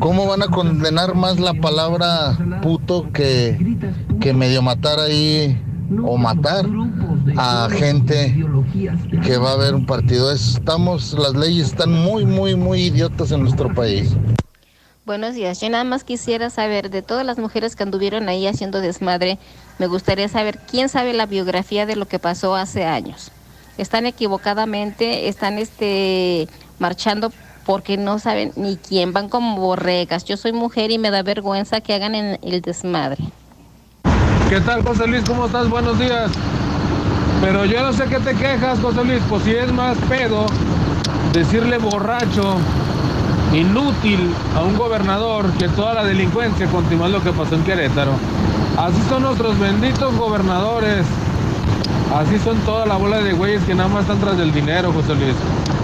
[0.00, 3.78] ¿Cómo van a condenar más la palabra puto que,
[4.20, 5.58] que medio matar ahí
[6.04, 6.66] o matar
[7.38, 8.36] a gente
[9.24, 10.30] que va a ver un partido?
[10.30, 14.14] Estamos, las leyes están muy, muy, muy idiotas en nuestro país.
[15.06, 15.60] Buenos días.
[15.60, 19.38] Yo nada más quisiera saber de todas las mujeres que anduvieron ahí haciendo desmadre,
[19.78, 23.30] me gustaría saber quién sabe la biografía de lo que pasó hace años
[23.78, 26.48] están equivocadamente, están este
[26.78, 27.32] marchando
[27.64, 30.24] porque no saben ni quién, van como borregas.
[30.24, 33.24] Yo soy mujer y me da vergüenza que hagan en el desmadre.
[34.48, 35.24] ¿Qué tal, José Luis?
[35.26, 35.68] ¿Cómo estás?
[35.68, 36.30] Buenos días.
[37.40, 40.46] Pero yo no sé qué te quejas, José Luis, pues si es más pedo
[41.32, 42.56] decirle borracho,
[43.52, 48.12] inútil a un gobernador que toda la delincuencia continúa lo que pasó en Querétaro.
[48.76, 51.06] Así son nuestros benditos gobernadores.
[52.14, 55.14] Así son toda la bola de güeyes que nada más están tras del dinero, José
[55.14, 55.34] Luis.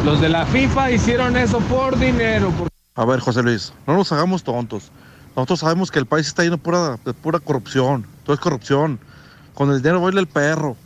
[0.05, 2.53] Los de la FIFA hicieron eso por dinero.
[2.95, 4.91] A ver, José Luis, no nos hagamos tontos.
[5.35, 8.07] Nosotros sabemos que el país está lleno pura, de pura corrupción.
[8.25, 8.99] Todo es corrupción.
[9.55, 10.77] Con el dinero baila el perro.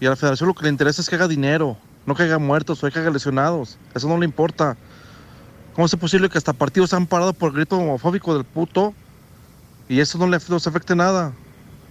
[0.00, 2.38] Y a la federación lo que le interesa es que haga dinero, no que haga
[2.38, 3.78] muertos o que haga lesionados.
[3.94, 4.76] Eso no le importa.
[5.74, 8.94] ¿Cómo es posible que hasta partidos se han parado por el grito homofóbico del puto
[9.88, 11.32] y eso no le afecte nada?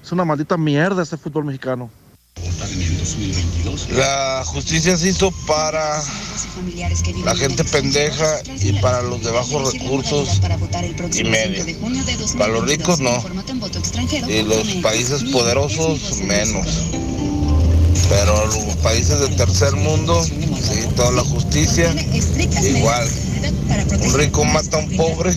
[0.02, 1.90] Es una maldita mierda este fútbol mexicano.
[3.90, 6.02] La justicia se hizo para
[7.26, 10.42] la gente pendeja y para los de bajos recursos
[11.14, 11.66] y medio.
[12.38, 13.22] Para los ricos no.
[14.30, 16.68] Y los países poderosos menos.
[18.10, 21.94] Pero los países del tercer mundo, sí, toda la justicia,
[22.64, 23.10] igual.
[23.44, 25.32] Un rico mata a un pobre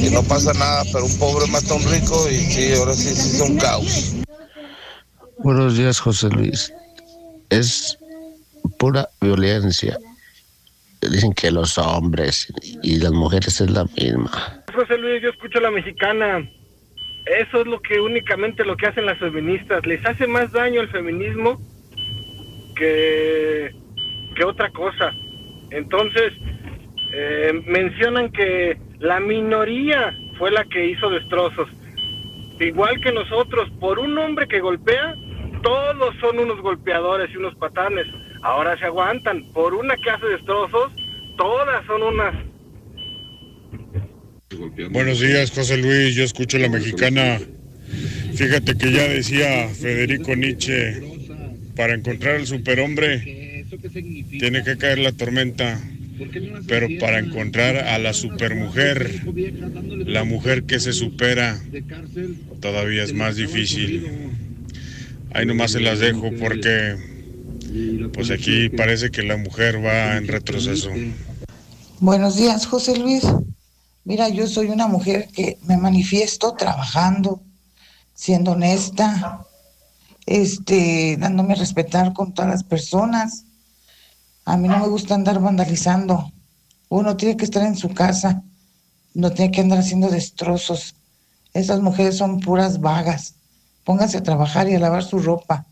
[0.00, 3.14] y no pasa nada, pero un pobre mata a un rico y sí, ahora sí,
[3.14, 4.16] sí es un caos.
[5.38, 6.72] Buenos días, José Luis.
[7.50, 7.98] Es
[8.78, 9.98] pura violencia.
[11.00, 12.52] Dicen que los hombres
[12.82, 14.64] y las mujeres es la misma.
[14.74, 16.48] José Luis, yo escucho a la mexicana.
[17.26, 19.84] Eso es lo que únicamente lo que hacen las feministas.
[19.86, 21.60] Les hace más daño el feminismo
[22.74, 23.74] que,
[24.34, 25.12] que otra cosa.
[25.70, 26.32] Entonces,
[27.16, 31.68] eh, mencionan que la minoría fue la que hizo destrozos.
[32.58, 35.14] Igual que nosotros, por un hombre que golpea,
[35.62, 38.06] todos son unos golpeadores y unos patanes.
[38.42, 39.44] Ahora se aguantan.
[39.52, 40.92] Por una que hace destrozos,
[41.36, 42.34] todas son unas.
[44.90, 46.16] Buenos días, José Luis.
[46.16, 47.38] Yo escucho la mexicana.
[48.34, 51.00] Fíjate que ya decía Federico Nietzsche,
[51.76, 53.44] para encontrar al superhombre
[54.38, 55.80] tiene que caer la tormenta,
[56.66, 59.22] pero para encontrar a la supermujer,
[60.06, 61.60] la mujer que se supera,
[62.60, 64.30] todavía es más difícil.
[65.32, 66.96] Ahí nomás se las dejo porque
[68.12, 70.90] pues aquí parece que la mujer va en retroceso.
[71.98, 73.24] Buenos días, José Luis.
[74.04, 77.40] Mira, yo soy una mujer que me manifiesto trabajando,
[78.14, 79.40] siendo honesta,
[80.26, 83.44] este, dándome a respetar con todas las personas.
[84.44, 86.30] A mí no me gusta andar vandalizando.
[86.88, 88.42] Uno tiene que estar en su casa,
[89.14, 90.94] no tiene que andar haciendo destrozos.
[91.52, 93.34] Esas mujeres son puras vagas.
[93.84, 95.66] Pónganse a trabajar y a lavar su ropa.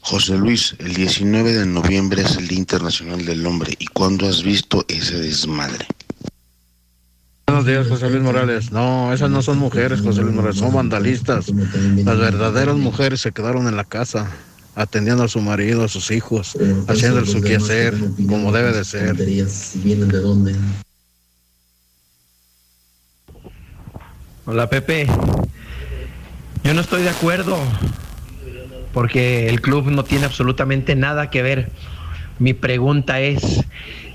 [0.00, 3.74] José Luis, el 19 de noviembre es el Día Internacional del Hombre.
[3.78, 5.86] ¿Y cuándo has visto ese desmadre?
[7.46, 8.70] Buenos días, José Luis Morales.
[8.70, 11.46] No, esas no son mujeres, José Luis Morales, son vandalistas.
[11.48, 14.30] Las verdaderas mujeres se quedaron en la casa,
[14.74, 16.56] atendiendo a su marido, a sus hijos,
[16.88, 17.94] haciendo su quehacer,
[18.28, 19.14] como debe de ser.
[19.14, 20.54] ¿Vienen de dónde?
[24.46, 25.06] Hola Pepe,
[26.64, 27.56] yo no estoy de acuerdo
[28.92, 31.70] porque el club no tiene absolutamente nada que ver.
[32.38, 33.64] Mi pregunta es,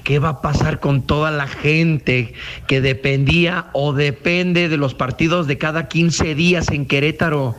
[0.04, 2.34] ¿qué va a pasar con toda la gente
[2.68, 7.56] que dependía o depende de los partidos de cada 15 días en Querétaro?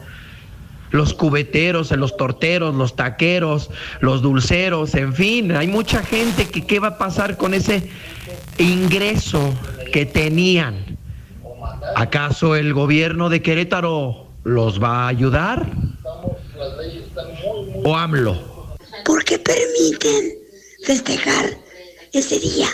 [0.91, 3.71] Los cubeteros, los torteros, los taqueros,
[4.01, 7.89] los dulceros, en fin, hay mucha gente que qué va a pasar con ese
[8.59, 9.55] ingreso
[9.93, 10.99] que tenían.
[11.97, 15.67] ¿Acaso el gobierno de Querétaro los va a ayudar?
[17.85, 18.77] ¿O AMLO?
[19.05, 20.39] ¿Por qué permiten
[20.85, 21.57] festejar
[22.13, 22.69] ese día,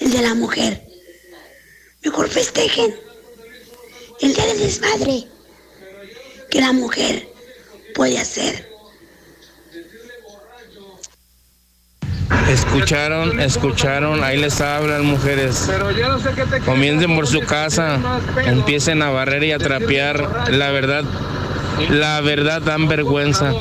[0.00, 0.82] el de la mujer?
[2.04, 2.94] Mejor festejen
[4.20, 5.24] el día del desmadre
[6.50, 7.31] que la mujer
[7.94, 8.72] puede hacer.
[12.48, 15.70] Escucharon, escucharon, ahí les hablan mujeres.
[16.64, 17.98] Comiencen por su casa,
[18.44, 20.50] empiecen a barrer y a trapear.
[20.50, 21.04] La verdad,
[21.88, 23.52] la verdad dan vergüenza.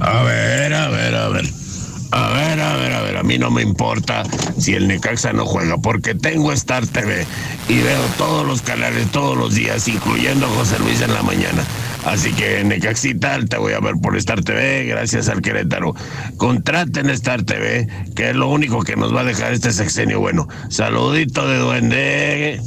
[0.00, 1.65] A ver, a ver, a ver.
[2.12, 4.22] A ver, a ver, a ver, a mí no me importa
[4.58, 7.26] si el Necaxa no juega, porque tengo Star TV
[7.68, 11.64] y veo todos los canales todos los días, incluyendo José Luis en la mañana.
[12.04, 15.94] Así que Necaxita te voy a ver por Star TV, gracias al Querétaro.
[16.36, 20.46] Contraten Star TV, que es lo único que nos va a dejar este sexenio bueno.
[20.68, 22.60] Saludito de duende.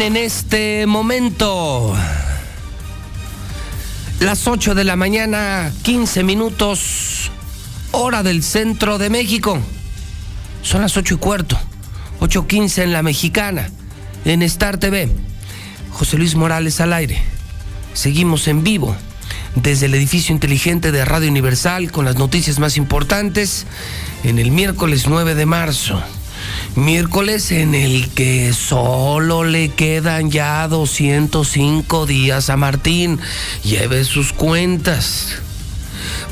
[0.00, 1.94] En este momento
[4.18, 7.30] las 8 de la mañana, 15 minutos,
[7.92, 9.60] hora del centro de México.
[10.62, 11.58] Son las 8 y cuarto,
[12.20, 13.68] 8.15 en la mexicana,
[14.24, 15.10] en Star TV.
[15.90, 17.22] José Luis Morales al aire.
[17.92, 18.96] Seguimos en vivo
[19.54, 23.66] desde el edificio inteligente de Radio Universal con las noticias más importantes
[24.24, 26.02] en el miércoles 9 de marzo.
[26.76, 33.18] Miércoles en el que solo le quedan ya 205 días a Martín.
[33.64, 35.36] Lleve sus cuentas.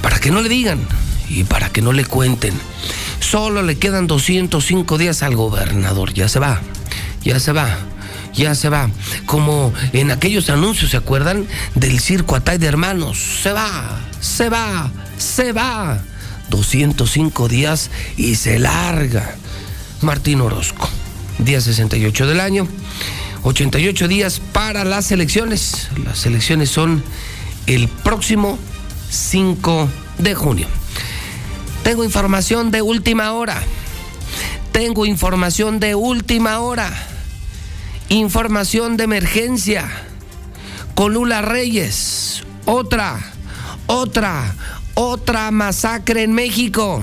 [0.03, 0.87] Para que no le digan
[1.29, 2.55] y para que no le cuenten.
[3.21, 6.15] Solo le quedan 205 días al gobernador.
[6.15, 6.61] Ya se va.
[7.23, 7.77] Ya se va.
[8.35, 8.91] Ya se va.
[9.27, 11.47] Como en aquellos anuncios, ¿se acuerdan?
[11.75, 13.19] Del circo Atay de Hermanos.
[13.43, 14.01] Se va.
[14.21, 14.91] Se va.
[15.19, 16.01] Se va.
[16.51, 19.37] 205 días y se larga.
[20.03, 20.89] Martín Orozco.
[21.39, 22.69] Día 68 del año.
[23.43, 25.89] 88 días para las elecciones.
[26.05, 27.03] Las elecciones son
[27.67, 28.59] el próximo
[29.11, 29.89] 5
[30.19, 30.67] de junio.
[31.83, 33.63] Tengo información de última hora.
[34.73, 36.91] Tengo información de última hora.
[38.09, 39.89] Información de emergencia.
[40.95, 42.43] Con Lula Reyes.
[42.67, 43.19] Otra,
[43.87, 44.55] otra,
[44.95, 47.03] otra masacre en México.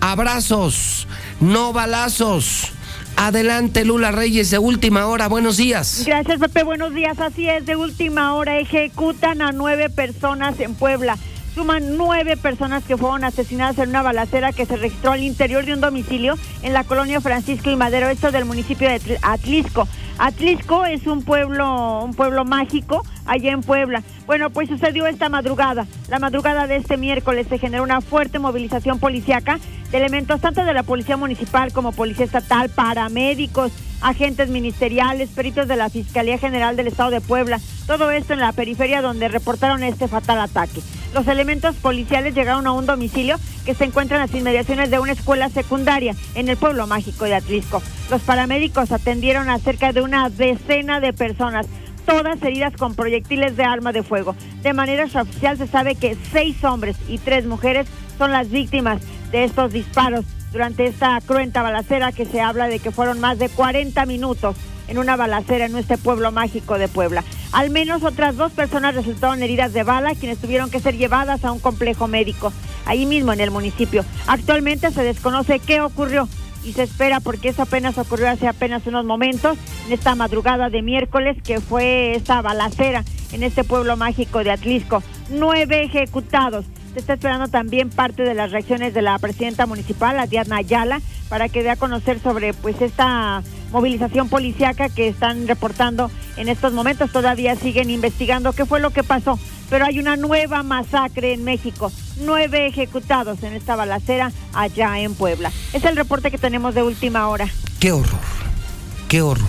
[0.00, 1.06] Abrazos,
[1.40, 2.72] no balazos.
[3.16, 5.28] Adelante, Lula Reyes, de última hora.
[5.28, 6.04] Buenos días.
[6.06, 6.62] Gracias, Pepe.
[6.62, 7.18] Buenos días.
[7.18, 11.18] Así es, de última hora ejecutan a nueve personas en Puebla.
[11.54, 15.74] Suman nueve personas que fueron asesinadas en una balacera que se registró al interior de
[15.74, 19.88] un domicilio en la colonia Francisco y Madero, esto del municipio de Atlisco.
[20.16, 24.02] Atlisco es un pueblo, un pueblo mágico allá en Puebla.
[24.26, 25.86] Bueno, pues sucedió esta madrugada.
[26.08, 29.58] La madrugada de este miércoles se generó una fuerte movilización policiaca
[29.92, 35.90] elementos tanto de la Policía Municipal como Policía Estatal, paramédicos, agentes ministeriales, peritos de la
[35.90, 40.40] Fiscalía General del Estado de Puebla, todo esto en la periferia donde reportaron este fatal
[40.40, 40.80] ataque.
[41.12, 45.12] Los elementos policiales llegaron a un domicilio que se encuentra en las inmediaciones de una
[45.12, 47.82] escuela secundaria en el pueblo mágico de Atlisco.
[48.10, 51.66] Los paramédicos atendieron a cerca de una decena de personas,
[52.06, 54.36] todas heridas con proyectiles de arma de fuego.
[54.62, 59.00] De manera oficial se sabe que seis hombres y tres mujeres son las víctimas
[59.30, 63.48] de estos disparos durante esta cruenta balacera que se habla de que fueron más de
[63.48, 64.56] 40 minutos
[64.88, 67.22] en una balacera en este pueblo mágico de Puebla.
[67.52, 71.52] Al menos otras dos personas resultaron heridas de bala, quienes tuvieron que ser llevadas a
[71.52, 72.52] un complejo médico,
[72.86, 74.04] ahí mismo en el municipio.
[74.26, 76.28] Actualmente se desconoce qué ocurrió
[76.64, 79.56] y se espera, porque eso apenas ocurrió hace apenas unos momentos,
[79.86, 85.02] en esta madrugada de miércoles, que fue esta balacera en este pueblo mágico de Atlisco.
[85.30, 86.66] Nueve ejecutados.
[86.92, 91.00] Se está esperando también parte de las reacciones de la presidenta municipal, la Diana Ayala,
[91.28, 96.72] para que dé a conocer sobre pues esta movilización policíaca que están reportando en estos
[96.72, 97.12] momentos.
[97.12, 99.38] Todavía siguen investigando qué fue lo que pasó,
[99.68, 101.92] pero hay una nueva masacre en México.
[102.24, 105.52] Nueve ejecutados en esta balacera allá en Puebla.
[105.72, 107.48] Es el reporte que tenemos de última hora.
[107.78, 108.18] Qué horror,
[109.08, 109.46] qué horror,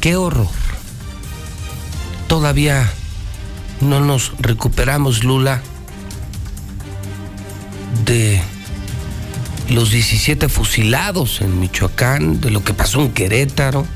[0.00, 0.46] qué horror.
[2.28, 2.88] Todavía
[3.80, 5.60] no nos recuperamos, Lula,
[8.04, 8.42] de
[9.68, 13.86] los 17 fusilados en Michoacán, de lo que pasó en Querétaro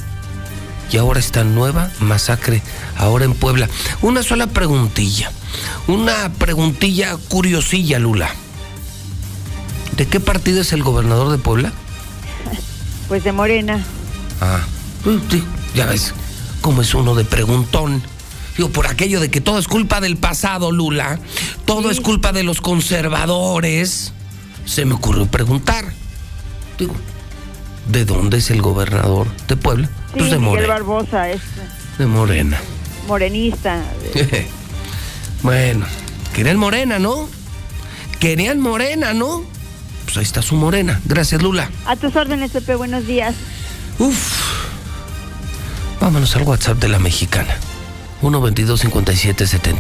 [0.91, 2.63] y ahora esta nueva masacre,
[2.97, 3.69] ahora en Puebla.
[4.03, 5.31] Una sola preguntilla,
[5.89, 8.31] una preguntilla curiosilla, Lula.
[9.97, 11.73] ¿De qué partido es el gobernador de Puebla?
[13.09, 13.85] Pues de Morena.
[14.41, 14.61] Ah,
[15.31, 15.43] sí,
[15.75, 16.13] ya ves
[16.61, 18.03] cómo es uno de preguntón.
[18.57, 21.19] Digo, por aquello de que todo es culpa del pasado, Lula.
[21.65, 24.13] Todo es culpa de los conservadores.
[24.65, 25.93] Se me ocurrió preguntar.
[26.79, 26.95] Digo,
[27.89, 29.87] ¿de dónde es el gobernador de Puebla?
[29.89, 30.69] Sí, pues de Miguel Morena.
[30.69, 31.41] Barbosa es
[31.99, 32.59] De Morena.
[33.07, 33.83] morenista.
[35.43, 35.87] bueno,
[36.35, 37.29] querían Morena, ¿no?
[38.19, 39.45] Querían Morena, ¿no?
[40.05, 41.01] Pues ahí está su Morena.
[41.05, 41.71] Gracias, Lula.
[41.85, 43.35] A tus órdenes, Pepe, buenos días.
[43.99, 44.17] Uf.
[46.01, 47.57] Vámonos al WhatsApp de la mexicana.
[48.23, 49.77] 122-5770.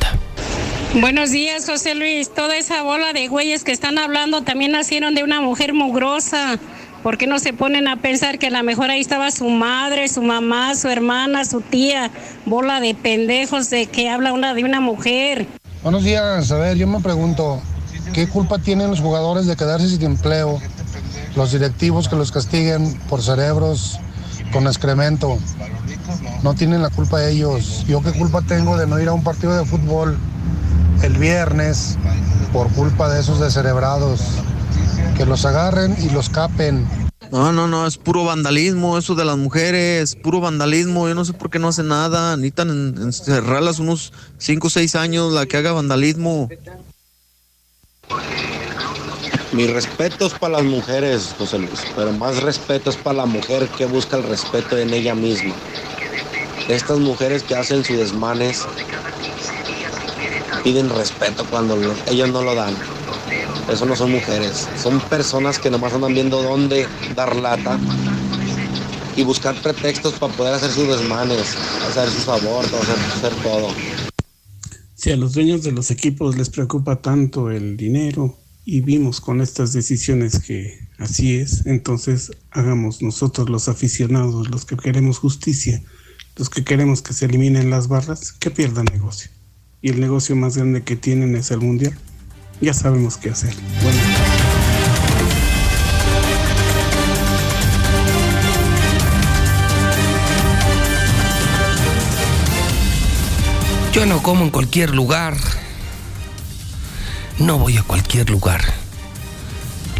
[1.00, 2.32] Buenos días, José Luis.
[2.32, 6.58] Toda esa bola de güeyes que están hablando también nacieron de una mujer mugrosa.
[7.02, 10.08] ¿Por qué no se ponen a pensar que a lo mejor ahí estaba su madre,
[10.08, 12.10] su mamá, su hermana, su tía?
[12.46, 15.46] Bola de pendejos de que habla una de una mujer.
[15.82, 17.60] Buenos días, a ver, yo me pregunto,
[18.12, 20.60] ¿qué culpa tienen los jugadores de quedarse sin empleo?
[21.36, 24.00] Los directivos que los castiguen por cerebros
[24.52, 25.38] con excremento.
[26.42, 27.84] No tienen la culpa ellos.
[27.86, 30.16] ¿Yo qué culpa tengo de no ir a un partido de fútbol
[31.02, 31.96] el viernes
[32.52, 34.20] por culpa de esos descerebrados?
[35.16, 36.86] Que los agarren y los capen.
[37.32, 41.08] No, no, no, es puro vandalismo, eso de las mujeres, puro vandalismo.
[41.08, 42.36] Yo no sé por qué no hace nada.
[42.36, 46.48] Necesitan en- encerrarlas unos 5 o 6 años, la que haga vandalismo.
[49.52, 53.86] Mis respetos para las mujeres, José Luis, pero más respeto es para la mujer que
[53.86, 55.54] busca el respeto en ella misma.
[56.68, 58.64] Estas mujeres que hacen sus desmanes
[60.64, 62.74] piden respeto cuando lo- ellas no lo dan.
[63.70, 67.78] Eso no son mujeres, son personas que nomás andan viendo dónde dar lata
[69.16, 71.56] y buscar pretextos para poder hacer sus desmanes,
[71.88, 73.68] hacer sus abortos, hacer, hacer todo.
[74.94, 79.40] Si a los dueños de los equipos les preocupa tanto el dinero y vimos con
[79.40, 85.82] estas decisiones que así es, entonces hagamos nosotros los aficionados, los que queremos justicia,
[86.36, 89.30] los que queremos que se eliminen las barras, que pierdan negocio.
[89.80, 91.96] Y el negocio más grande que tienen es el mundial.
[92.60, 93.54] Ya sabemos qué hacer.
[93.82, 93.98] Bueno.
[103.92, 105.38] Yo no como en cualquier lugar.
[107.38, 108.60] No voy a cualquier lugar.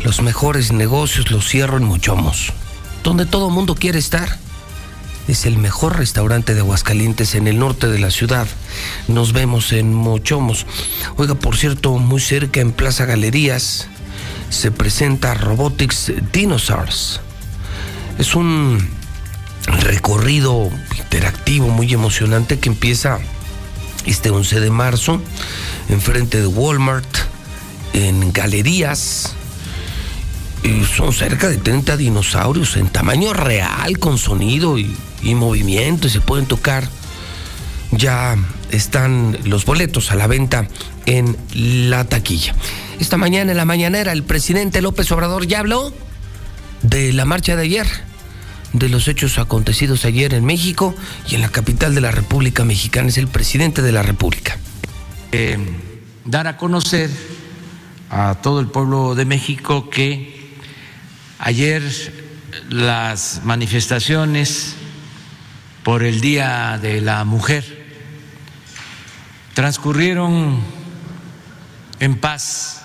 [0.04, 2.52] Los mejores negocios los cierro en Mochomos,
[3.02, 4.45] donde todo mundo quiere estar.
[5.28, 8.46] Es el mejor restaurante de Aguascalientes en el norte de la ciudad.
[9.08, 10.66] Nos vemos en Mochomos.
[11.16, 13.88] Oiga, por cierto, muy cerca en Plaza Galerías
[14.50, 17.20] se presenta Robotics Dinosaurs.
[18.18, 18.78] Es un
[19.66, 23.18] recorrido interactivo muy emocionante que empieza
[24.06, 25.20] este 11 de marzo
[25.88, 27.06] enfrente de Walmart
[27.92, 29.34] en galerías.
[30.62, 34.96] Y son cerca de 30 dinosaurios en tamaño real, con sonido y,
[35.26, 36.88] y movimiento, y se pueden tocar
[37.92, 38.36] ya
[38.70, 40.68] están los boletos a la venta
[41.06, 42.54] en la taquilla.
[42.98, 45.92] Esta mañana en la mañanera el presidente López Obrador ya habló
[46.82, 47.86] de la marcha de ayer,
[48.72, 50.94] de los hechos acontecidos ayer en México
[51.28, 53.08] y en la capital de la República Mexicana.
[53.08, 54.58] Es el presidente de la República.
[55.32, 55.58] Eh,
[56.24, 57.10] dar a conocer
[58.10, 60.50] a todo el pueblo de México que
[61.38, 61.82] ayer
[62.68, 64.76] las manifestaciones
[65.86, 67.86] por el Día de la Mujer
[69.54, 70.58] transcurrieron
[72.00, 72.82] en paz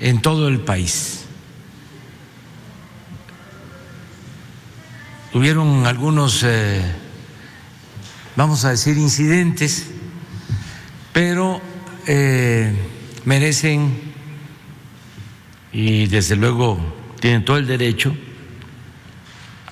[0.00, 1.26] en todo el país.
[5.32, 6.82] Hubieron algunos, eh,
[8.34, 9.86] vamos a decir, incidentes,
[11.12, 11.60] pero
[12.08, 12.74] eh,
[13.24, 14.12] merecen
[15.72, 16.80] y desde luego
[17.20, 18.12] tienen todo el derecho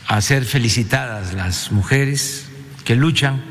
[0.06, 2.46] a ser felicitadas las mujeres
[2.84, 3.42] que luchan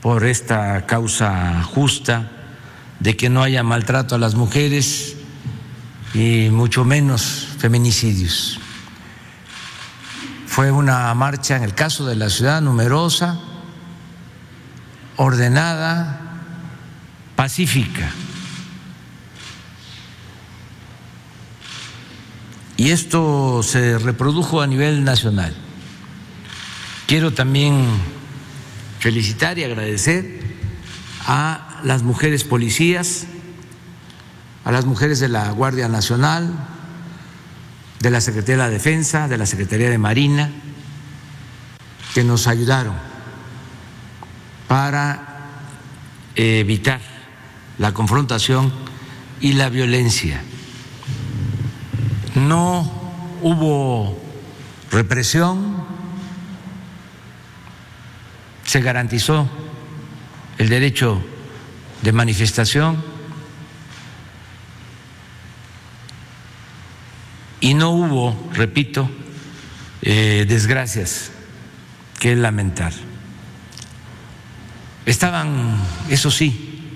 [0.00, 2.30] por esta causa justa
[3.00, 5.16] de que no haya maltrato a las mujeres
[6.14, 8.58] y mucho menos feminicidios.
[10.46, 13.38] Fue una marcha, en el caso de la ciudad, numerosa,
[15.16, 16.20] ordenada,
[17.36, 18.10] pacífica.
[22.76, 25.54] Y esto se reprodujo a nivel nacional.
[27.06, 27.86] Quiero también
[28.98, 30.40] felicitar y agradecer
[31.26, 33.26] a las mujeres policías,
[34.64, 36.52] a las mujeres de la Guardia Nacional,
[38.00, 40.50] de la Secretaría de la Defensa, de la Secretaría de Marina,
[42.14, 42.94] que nos ayudaron
[44.68, 45.50] para
[46.34, 47.00] evitar
[47.78, 48.72] la confrontación
[49.40, 50.42] y la violencia.
[52.34, 52.90] No
[53.42, 54.18] hubo
[54.90, 55.84] represión,
[58.64, 59.48] se garantizó
[60.58, 61.22] el derecho
[62.02, 63.02] de manifestación.
[67.60, 69.08] Y no hubo, repito,
[70.02, 71.30] eh, desgracias
[72.18, 72.92] que lamentar.
[75.06, 75.76] Estaban,
[76.08, 76.88] eso sí,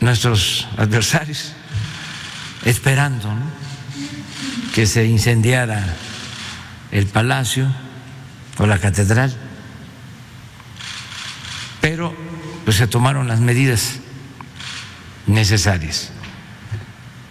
[0.00, 1.54] nuestros adversarios
[2.64, 3.28] esperando
[4.74, 5.94] que se incendiara
[6.90, 7.68] el palacio
[8.58, 9.34] o la catedral,
[11.80, 12.14] pero
[12.64, 13.96] pues se tomaron las medidas
[15.26, 16.10] necesarias,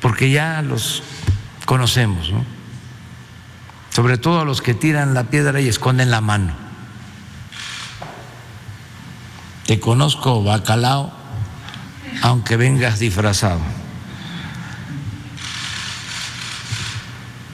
[0.01, 1.03] porque ya los
[1.65, 2.45] conocemos, ¿no?
[3.93, 6.53] sobre todo a los que tiran la piedra y esconden la mano.
[9.67, 11.13] Te conozco, bacalao,
[12.23, 13.61] aunque vengas disfrazado.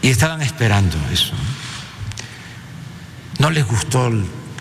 [0.02, 1.34] Y estaban esperando eso.
[3.40, 4.12] No les gustó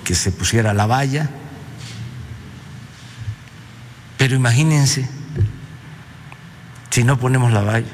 [0.05, 1.29] que se pusiera la valla,
[4.17, 5.09] pero imagínense
[6.91, 7.87] si no ponemos la valla.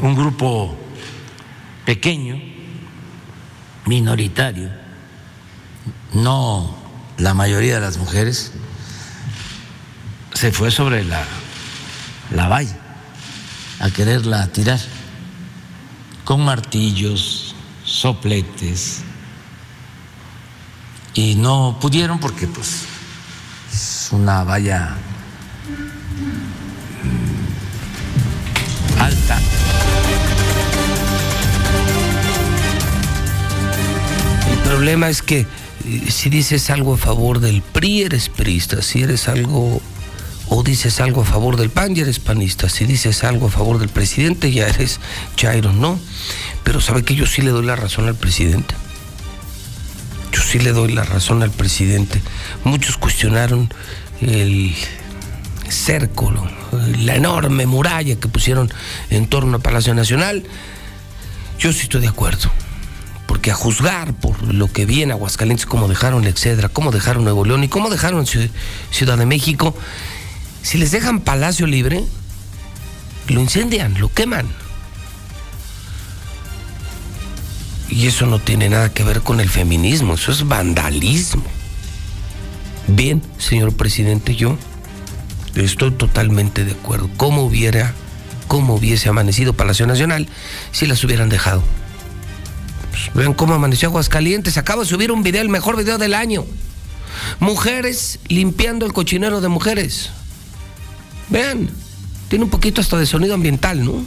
[0.00, 0.76] Un grupo
[1.86, 2.40] pequeño,
[3.86, 4.70] minoritario,
[6.12, 6.76] no
[7.16, 8.52] la mayoría de las mujeres,
[10.34, 11.24] se fue sobre la,
[12.32, 12.83] la valla
[13.80, 14.80] a quererla tirar
[16.24, 19.02] con martillos, sopletes,
[21.14, 22.82] y no pudieron porque pues
[23.72, 24.96] es una valla
[28.96, 29.38] mm, alta.
[34.50, 35.46] El problema es que
[35.84, 39.80] eh, si dices algo a favor del PRI eres priista, si eres algo
[40.48, 43.78] o dices algo a favor del PAN ya eres panista, si dices algo a favor
[43.78, 45.00] del presidente ya eres
[45.36, 45.98] chairo, no.
[46.62, 48.74] Pero sabe que yo sí le doy la razón al presidente.
[50.32, 52.20] Yo sí le doy la razón al presidente.
[52.64, 53.72] Muchos cuestionaron
[54.20, 54.74] el
[55.68, 56.32] cerco,
[56.98, 58.72] la enorme muralla que pusieron
[59.10, 60.44] en torno al Palacio Nacional.
[61.58, 62.50] Yo sí estoy de acuerdo.
[63.26, 67.44] Porque a juzgar por lo que vi en Aguascalientes, cómo dejaron Excedra, cómo dejaron Nuevo
[67.44, 69.74] León y cómo dejaron Ciudad de México,
[70.64, 72.02] si les dejan Palacio Libre,
[73.28, 74.48] lo incendian, lo queman.
[77.90, 81.44] Y eso no tiene nada que ver con el feminismo, eso es vandalismo.
[82.88, 84.56] Bien, señor presidente, yo
[85.54, 87.10] estoy totalmente de acuerdo.
[87.18, 87.94] ¿Cómo hubiera,
[88.48, 90.28] cómo hubiese amanecido Palacio Nacional
[90.72, 91.62] si las hubieran dejado?
[92.90, 94.56] Pues, vean cómo amaneció Aguascalientes.
[94.56, 96.46] Acaba de subir un video, el mejor video del año.
[97.38, 100.10] Mujeres limpiando el cochinero de mujeres.
[101.28, 101.68] Vean,
[102.28, 104.04] tiene un poquito hasta de sonido ambiental, ¿no?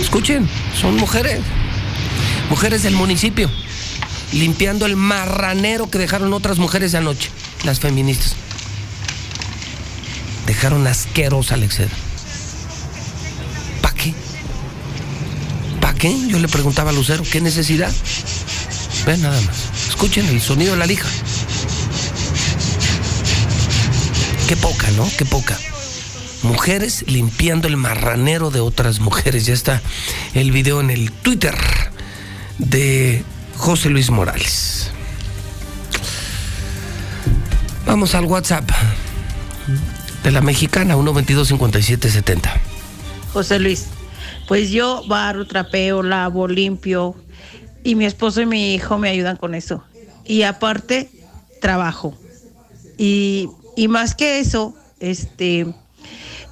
[0.00, 0.48] Escuchen,
[0.80, 1.40] son mujeres.
[2.50, 3.50] Mujeres del municipio,
[4.32, 7.30] limpiando el marranero que dejaron otras mujeres anoche,
[7.64, 8.36] las feministas.
[10.46, 11.90] Dejaron asquerosa a Exceda.
[13.82, 14.14] ¿Para qué?
[15.80, 16.16] ¿Para qué?
[16.28, 17.92] Yo le preguntaba a Lucero, ¿qué necesidad?
[19.04, 19.88] Ven nada más.
[19.88, 21.08] Escuchen el sonido de la lija.
[24.48, 25.06] Qué poca, ¿no?
[25.18, 25.58] Qué poca.
[26.42, 29.44] Mujeres limpiando el marranero de otras mujeres.
[29.44, 29.82] Ya está
[30.32, 31.54] el video en el Twitter
[32.56, 33.24] de
[33.58, 34.90] José Luis Morales.
[37.84, 38.70] Vamos al WhatsApp
[40.24, 42.50] de la mexicana 122-5770.
[43.34, 43.88] José Luis,
[44.46, 47.14] pues yo barro, trapeo, lavo, limpio
[47.84, 49.84] y mi esposo y mi hijo me ayudan con eso.
[50.24, 51.10] Y aparte,
[51.60, 52.16] trabajo.
[52.96, 55.64] Y, y más que eso, este,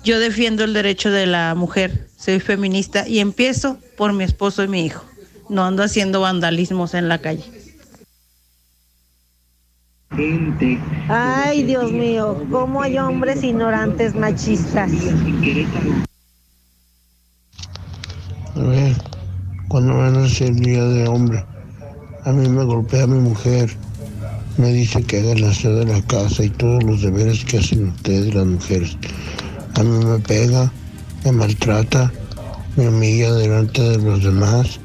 [0.05, 4.69] yo defiendo el derecho de la mujer, soy feminista y empiezo por mi esposo y
[4.69, 5.05] mi hijo.
[5.49, 7.43] No ando haciendo vandalismos en la calle.
[11.09, 14.93] Ay, Dios mío, ¿cómo hay hombres ignorantes machistas?
[18.55, 18.95] A ver,
[19.67, 21.45] cuando van a ser día de hombre,
[22.25, 23.77] a mí me golpea mi mujer.
[24.59, 28.35] Me dice que haga la de la casa y todos los deberes que hacen ustedes
[28.35, 28.97] las mujeres.
[29.75, 30.73] A mí me pega,
[31.25, 32.11] me maltrata,
[32.77, 34.81] me humilla delante de los demás.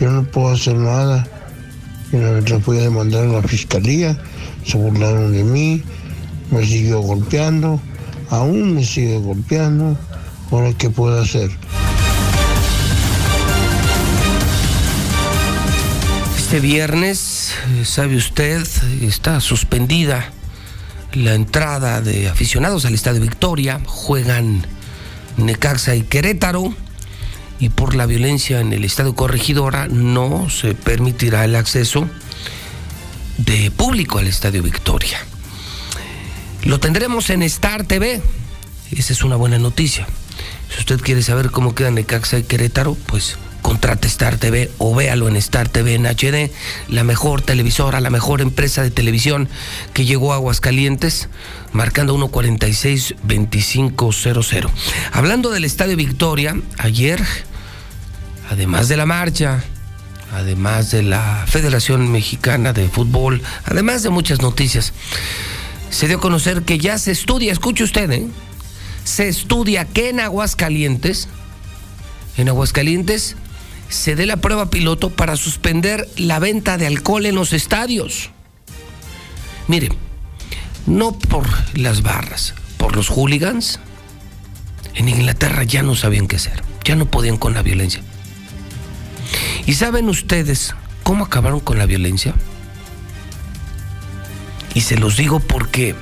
[0.00, 1.24] Yo no puedo hacer nada.
[2.12, 4.18] Y una vez la fui a demandar a la fiscalía,
[4.64, 5.82] se burlaron de mí,
[6.50, 7.80] me siguió golpeando,
[8.30, 9.96] aún me sigue golpeando.
[10.50, 11.50] Ahora, ¿qué puedo hacer?
[16.36, 17.35] Este viernes,
[17.84, 18.66] sabe usted,
[19.02, 20.30] está suspendida
[21.12, 23.80] la entrada de aficionados al Estadio Victoria.
[23.86, 24.66] Juegan
[25.36, 26.74] Necaxa y Querétaro.
[27.58, 32.06] Y por la violencia en el Estadio Corregidora no se permitirá el acceso
[33.38, 35.18] de público al Estadio Victoria.
[36.64, 38.20] Lo tendremos en Star TV.
[38.90, 40.06] Esa es una buena noticia.
[40.70, 45.28] Si usted quiere saber cómo quedan Necaxa y Querétaro, pues contrate Star TV o véalo
[45.28, 46.52] en Star TV en HD,
[46.88, 49.48] la mejor televisora, la mejor empresa de televisión
[49.92, 51.28] que llegó a Aguascalientes,
[51.72, 54.70] marcando 146-2500.
[55.10, 57.20] Hablando del Estadio Victoria, ayer,
[58.48, 59.64] además de la marcha,
[60.32, 64.92] además de la Federación Mexicana de Fútbol, además de muchas noticias,
[65.90, 68.28] se dio a conocer que ya se estudia, escuche usted, ¿eh?
[69.02, 71.26] se estudia que en Aguascalientes,
[72.36, 73.34] en Aguascalientes,
[73.88, 78.30] se dé la prueba piloto para suspender la venta de alcohol en los estadios.
[79.68, 79.90] Mire,
[80.86, 83.80] no por las barras, por los hooligans.
[84.94, 88.02] En Inglaterra ya no sabían qué hacer, ya no podían con la violencia.
[89.66, 92.34] ¿Y saben ustedes cómo acabaron con la violencia?
[94.74, 95.94] Y se los digo porque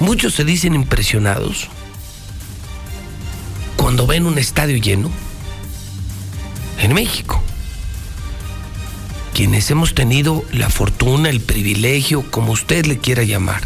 [0.00, 1.68] muchos se dicen impresionados
[3.76, 5.10] cuando ven un estadio lleno
[6.78, 7.42] en México.
[9.34, 13.62] Quienes hemos tenido la fortuna, el privilegio, como usted le quiera llamar,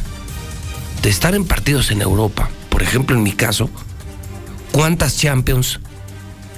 [1.03, 3.71] de estar en partidos en Europa, por ejemplo en mi caso,
[4.73, 5.81] ¿cuántas Champions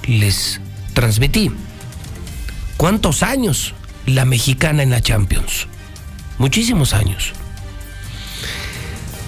[0.06, 0.60] les
[0.94, 1.50] transmití?
[2.76, 3.74] ¿Cuántos años
[4.06, 5.66] la mexicana en la Champions?
[6.38, 7.32] Muchísimos años.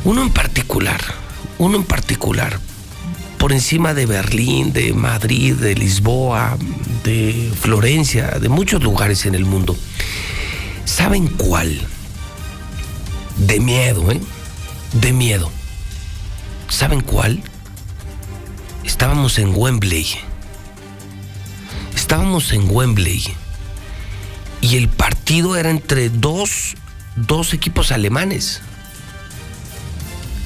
[0.05, 1.01] Uno en particular,
[1.59, 2.59] uno en particular,
[3.43, 6.57] por encima de Berlín, de Madrid, de Lisboa,
[7.03, 9.77] de Florencia, de muchos lugares en el mundo.
[10.85, 11.77] ¿Saben cuál?
[13.39, 14.21] De miedo, ¿eh?
[14.93, 15.51] De miedo.
[16.69, 17.43] ¿Saben cuál?
[18.85, 20.07] Estábamos en Wembley.
[21.97, 23.25] Estábamos en Wembley.
[24.61, 26.77] Y el partido era entre dos,
[27.17, 28.61] dos equipos alemanes.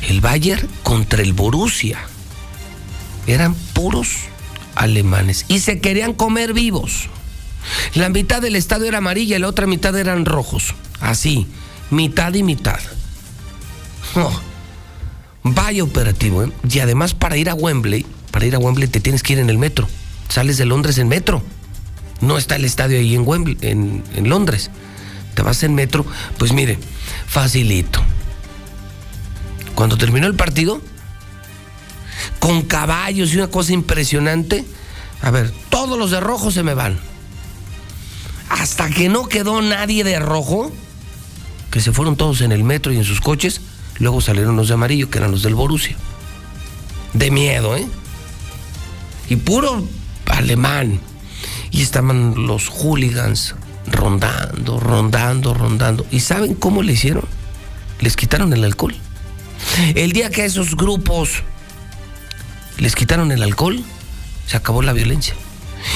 [0.09, 1.99] El Bayern contra el Borussia.
[3.27, 4.17] Eran puros
[4.75, 7.09] alemanes y se querían comer vivos.
[7.95, 10.75] La mitad del estadio era amarilla y la otra mitad eran rojos.
[11.01, 11.47] Así,
[11.91, 12.79] mitad y mitad.
[14.15, 14.41] Oh,
[15.43, 16.53] vaya operativo, ¿eh?
[16.71, 19.51] Y además para ir a Wembley, para ir a Wembley te tienes que ir en
[19.51, 19.89] el metro.
[20.29, 21.43] Sales de Londres en metro.
[22.21, 24.71] No está el estadio ahí en Wembley, en, en Londres.
[25.35, 26.07] Te vas en metro,
[26.39, 26.79] pues mire,
[27.27, 28.01] facilito.
[29.75, 30.81] Cuando terminó el partido,
[32.39, 34.65] con caballos y una cosa impresionante.
[35.23, 36.99] A ver, todos los de rojo se me van.
[38.49, 40.71] Hasta que no quedó nadie de rojo,
[41.71, 43.61] que se fueron todos en el metro y en sus coches,
[43.99, 45.97] luego salieron los de amarillo, que eran los del Borussia.
[47.13, 47.87] De miedo, ¿eh?
[49.29, 49.87] Y puro
[50.27, 51.01] alemán.
[51.71, 53.55] Y estaban los hooligans
[53.87, 56.07] rondando, rondando, rondando.
[56.11, 57.25] ¿Y saben cómo le hicieron?
[58.01, 58.95] Les quitaron el alcohol.
[59.95, 61.43] El día que esos grupos
[62.79, 63.83] les quitaron el alcohol,
[64.47, 65.35] se acabó la violencia.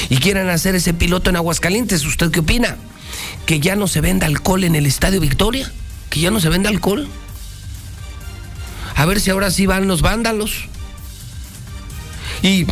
[0.09, 2.77] Y quieren hacer ese piloto en Aguascalientes, ¿usted qué opina?
[3.45, 5.71] ¿Que ya no se venda alcohol en el Estadio Victoria?
[6.09, 7.07] ¿Que ya no se venda alcohol?
[8.95, 10.65] A ver si ahora sí van los vándalos.
[12.41, 12.65] Y,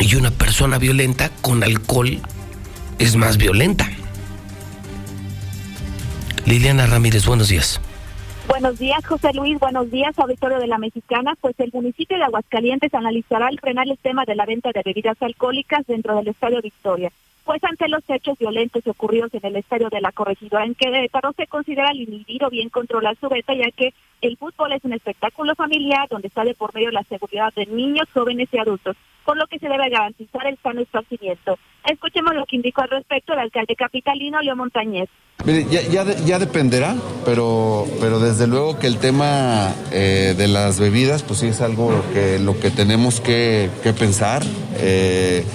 [0.00, 2.20] y una persona violenta con alcohol
[2.98, 3.90] es más violenta.
[6.46, 7.80] Liliana Ramírez, buenos días.
[8.48, 9.58] Buenos días, José Luis.
[9.58, 11.34] Buenos días, auditorio de la Mexicana.
[11.40, 15.20] Pues el municipio de Aguascalientes analizará el frenar el tema de la venta de bebidas
[15.20, 17.10] alcohólicas dentro del Estadio Victoria.
[17.44, 21.46] Pues ante los hechos violentos ocurridos en el estadio de la corregidora en Querétaro se
[21.46, 26.06] considera inhibir o bien controlar su venta, ya que el fútbol es un espectáculo familiar
[26.08, 29.68] donde de por medio la seguridad de niños, jóvenes y adultos, por lo que se
[29.68, 31.58] debe garantizar el sano esparcimiento.
[31.84, 35.08] Escuchemos lo que indicó al respecto el alcalde capitalino Leo Montañez.
[35.44, 36.94] Mire, ya, ya, ya, dependerá,
[37.24, 42.04] pero, pero desde luego que el tema eh, de las bebidas, pues sí es algo
[42.12, 44.42] que lo que tenemos que, que pensar,
[44.76, 45.46] eh,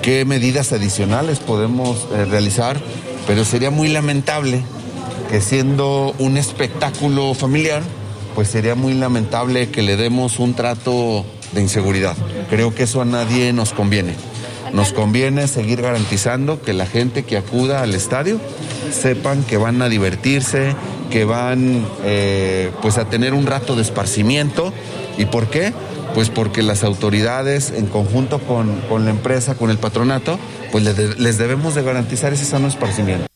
[0.00, 2.78] qué medidas adicionales podemos eh, realizar,
[3.26, 4.64] pero sería muy lamentable
[5.28, 7.82] que siendo un espectáculo familiar,
[8.34, 12.16] pues sería muy lamentable que le demos un trato de inseguridad.
[12.50, 14.14] Creo que eso a nadie nos conviene.
[14.72, 18.40] Nos conviene seguir garantizando que la gente que acuda al estadio
[18.90, 20.74] sepan que van a divertirse,
[21.10, 24.72] que van eh, pues a tener un rato de esparcimiento.
[25.16, 25.72] ¿Y por qué?
[26.14, 30.38] Pues porque las autoridades, en conjunto con, con la empresa, con el patronato,
[30.72, 33.26] pues les, les debemos de garantizar ese sano esparcimiento.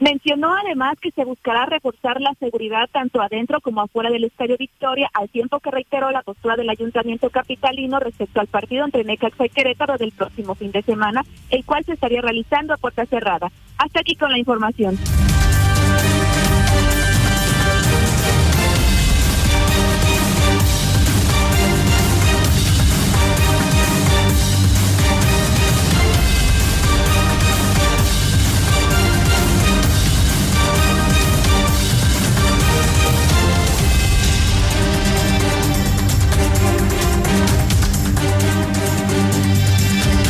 [0.00, 5.10] Mencionó además que se buscará reforzar la seguridad tanto adentro como afuera del Estadio Victoria,
[5.12, 9.48] al tiempo que reiteró la postura del Ayuntamiento Capitalino respecto al partido entre Necaxa y
[9.48, 13.50] Querétaro del próximo fin de semana, el cual se estaría realizando a puerta cerrada.
[13.76, 14.96] Hasta aquí con la información.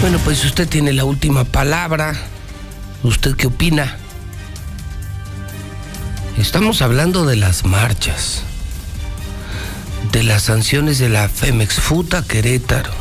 [0.01, 2.15] Bueno, pues usted tiene la última palabra.
[3.03, 3.97] ¿Usted qué opina?
[6.39, 8.43] Estamos hablando de las marchas,
[10.13, 12.93] de las sanciones de la Femex Futa Querétaro.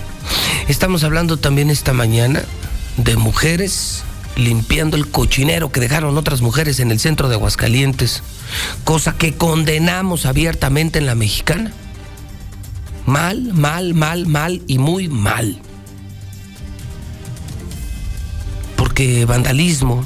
[0.68, 2.42] Estamos hablando también esta mañana
[2.98, 4.04] de mujeres
[4.36, 8.24] limpiando el cochinero que dejaron otras mujeres en el centro de Aguascalientes,
[8.86, 11.72] cosa que condenamos abiertamente en la mexicana.
[13.06, 15.62] Mal, mal, mal, mal y muy mal.
[18.98, 20.04] Porque vandalismo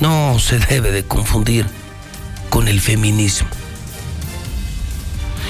[0.00, 1.66] no se debe de confundir
[2.48, 3.46] con el feminismo.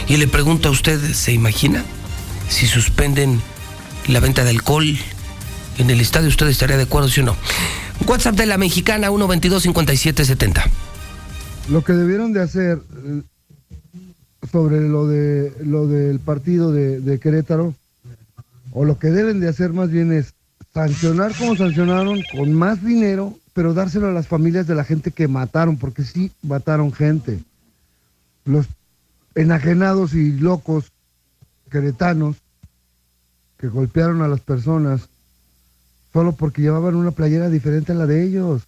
[0.09, 1.85] Y le pregunto a usted, ¿se imagina
[2.49, 3.41] si suspenden
[4.09, 4.99] la venta de alcohol
[5.79, 6.27] en el estadio?
[6.27, 7.37] ¿Usted estaría de acuerdo, sí o no?
[8.05, 10.65] WhatsApp de la mexicana 122-5770.
[11.69, 13.23] Lo que debieron de hacer eh,
[14.51, 17.77] sobre lo de lo del partido de, de Querétaro,
[18.73, 20.35] o lo que deben de hacer más bien es
[20.73, 25.29] sancionar como sancionaron, con más dinero, pero dárselo a las familias de la gente que
[25.29, 27.41] mataron, porque sí mataron gente.
[28.45, 28.67] Los
[29.35, 30.93] enajenados y locos
[31.71, 32.37] queretanos
[33.59, 35.09] que golpearon a las personas
[36.13, 38.63] solo porque llevaban una playera diferente a la de ellos.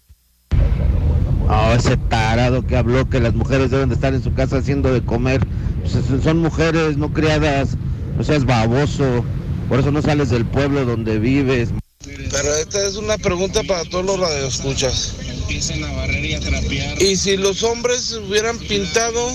[1.47, 4.91] Oh, ese tarado que habló que las mujeres deben de estar en su casa haciendo
[4.91, 5.45] de comer.
[5.81, 7.77] Pues son mujeres no criadas,
[8.17, 9.23] no seas baboso.
[9.69, 11.71] Por eso no sales del pueblo donde vives.
[12.35, 15.13] Pero esta es una pregunta para todos los radioescuchas.
[16.99, 19.31] Y si los hombres hubieran pintado,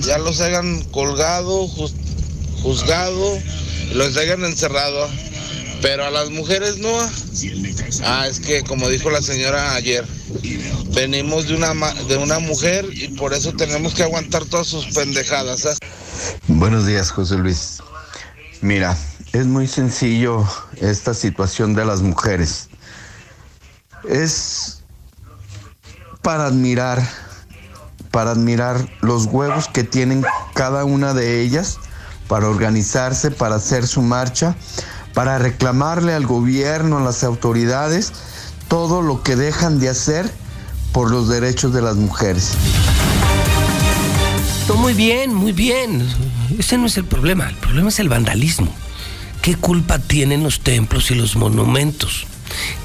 [0.00, 1.66] ya los hayan colgado,
[2.62, 3.38] juzgado,
[3.94, 5.08] los hayan encerrado.
[5.80, 6.96] Pero a las mujeres no.
[8.04, 10.06] Ah, es que como dijo la señora ayer,
[10.94, 11.74] venimos de una,
[12.06, 15.64] de una mujer y por eso tenemos que aguantar todas sus pendejadas.
[15.64, 15.74] ¿eh?
[16.46, 17.78] Buenos días, José Luis.
[18.60, 18.96] Mira,
[19.32, 20.46] es muy sencillo
[20.76, 22.68] esta situación de las mujeres.
[24.08, 24.82] Es
[26.22, 27.02] para admirar,
[28.10, 31.78] para admirar los huevos que tienen cada una de ellas
[32.28, 34.54] para organizarse, para hacer su marcha,
[35.12, 38.12] para reclamarle al gobierno, a las autoridades,
[38.68, 40.30] todo lo que dejan de hacer
[40.92, 42.52] por los derechos de las mujeres.
[44.76, 46.08] Muy bien, muy bien.
[46.58, 48.74] Ese no es el problema, el problema es el vandalismo.
[49.42, 52.26] ¿Qué culpa tienen los templos y los monumentos?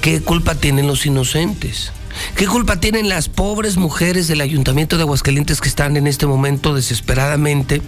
[0.00, 1.92] ¿Qué culpa tienen los inocentes?
[2.34, 6.74] ¿Qué culpa tienen las pobres mujeres del ayuntamiento de Aguascalientes que están en este momento
[6.74, 7.80] desesperadamente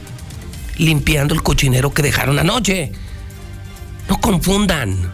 [0.78, 2.92] limpiando el cochinero que dejaron anoche?
[4.08, 5.12] No confundan,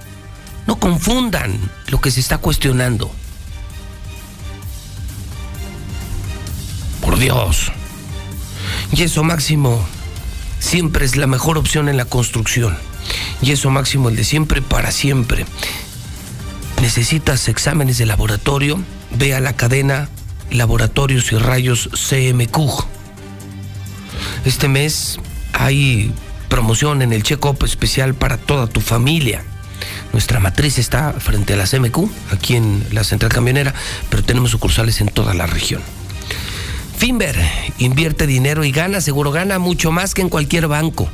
[0.66, 1.58] no confundan
[1.88, 3.10] lo que se está cuestionando.
[7.00, 7.72] Por Dios.
[8.92, 9.82] Y eso máximo
[10.58, 12.76] siempre es la mejor opción en la construcción.
[13.42, 15.46] Y eso máximo el de siempre para siempre.
[16.80, 20.08] Necesitas exámenes de laboratorio, ve a la cadena
[20.50, 22.84] Laboratorios y Rayos CMQ.
[24.44, 25.18] Este mes
[25.52, 26.12] hay
[26.48, 29.42] promoción en el check-up especial para toda tu familia.
[30.12, 33.74] Nuestra matriz está frente a la CMQ, aquí en la central camionera,
[34.08, 35.82] pero tenemos sucursales en toda la región.
[36.96, 37.36] Finver
[37.78, 41.10] invierte dinero y gana, seguro gana mucho más que en cualquier banco.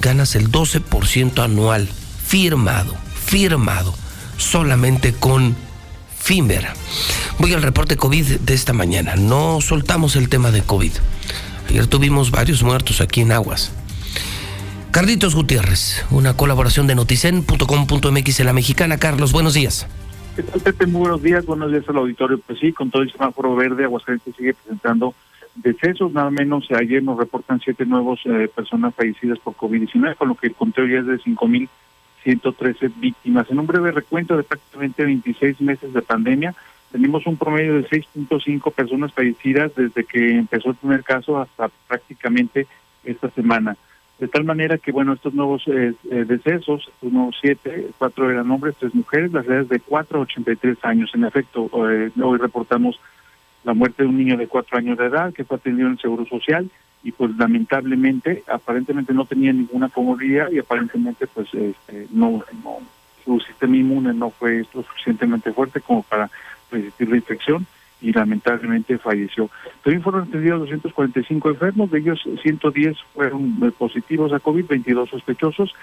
[0.00, 1.88] Ganas el 12% anual,
[2.24, 3.94] firmado, firmado,
[4.36, 5.56] solamente con
[6.18, 6.66] Finver.
[7.38, 9.16] Voy al reporte COVID de esta mañana.
[9.16, 10.92] No soltamos el tema de COVID.
[11.68, 13.72] Ayer tuvimos varios muertos aquí en Aguas.
[14.90, 18.98] Carlitos Gutiérrez, una colaboración de noticen.com.mx en la mexicana.
[18.98, 19.86] Carlos, buenos días.
[20.36, 20.88] ¿Qué tal?
[20.88, 22.38] Muy buenos días, buenos días al auditorio.
[22.38, 25.14] Pues sí, con todo el semáforo verde, Aguascalientes sigue presentando
[25.56, 30.34] decesos, nada menos ayer nos reportan siete nuevos eh, personas fallecidas por COVID-19, con lo
[30.34, 33.50] que el conteo ya es de 5.113 víctimas.
[33.50, 36.54] En un breve recuento de prácticamente 26 meses de pandemia,
[36.90, 42.66] tenemos un promedio de 6.5 personas fallecidas desde que empezó el primer caso hasta prácticamente
[43.04, 43.76] esta semana.
[44.18, 48.76] De tal manera que, bueno, estos nuevos eh, eh, decesos, estos siete, cuatro eran hombres,
[48.78, 51.10] tres mujeres, las edades de 4 a 83 años.
[51.14, 53.00] En efecto, eh, hoy reportamos
[53.64, 56.00] la muerte de un niño de cuatro años de edad que fue atendido en el
[56.00, 56.70] Seguro Social
[57.02, 62.42] y pues lamentablemente, aparentemente no tenía ninguna comodidad y aparentemente pues este, no,
[63.24, 66.30] su sistema inmune no fue lo suficientemente fuerte como para
[66.70, 67.66] resistir la infección
[68.00, 69.50] y lamentablemente falleció.
[69.82, 75.74] También fueron atendidos 245 enfermos, de ellos 110 fueron eh, positivos a COVID, 22 sospechosos.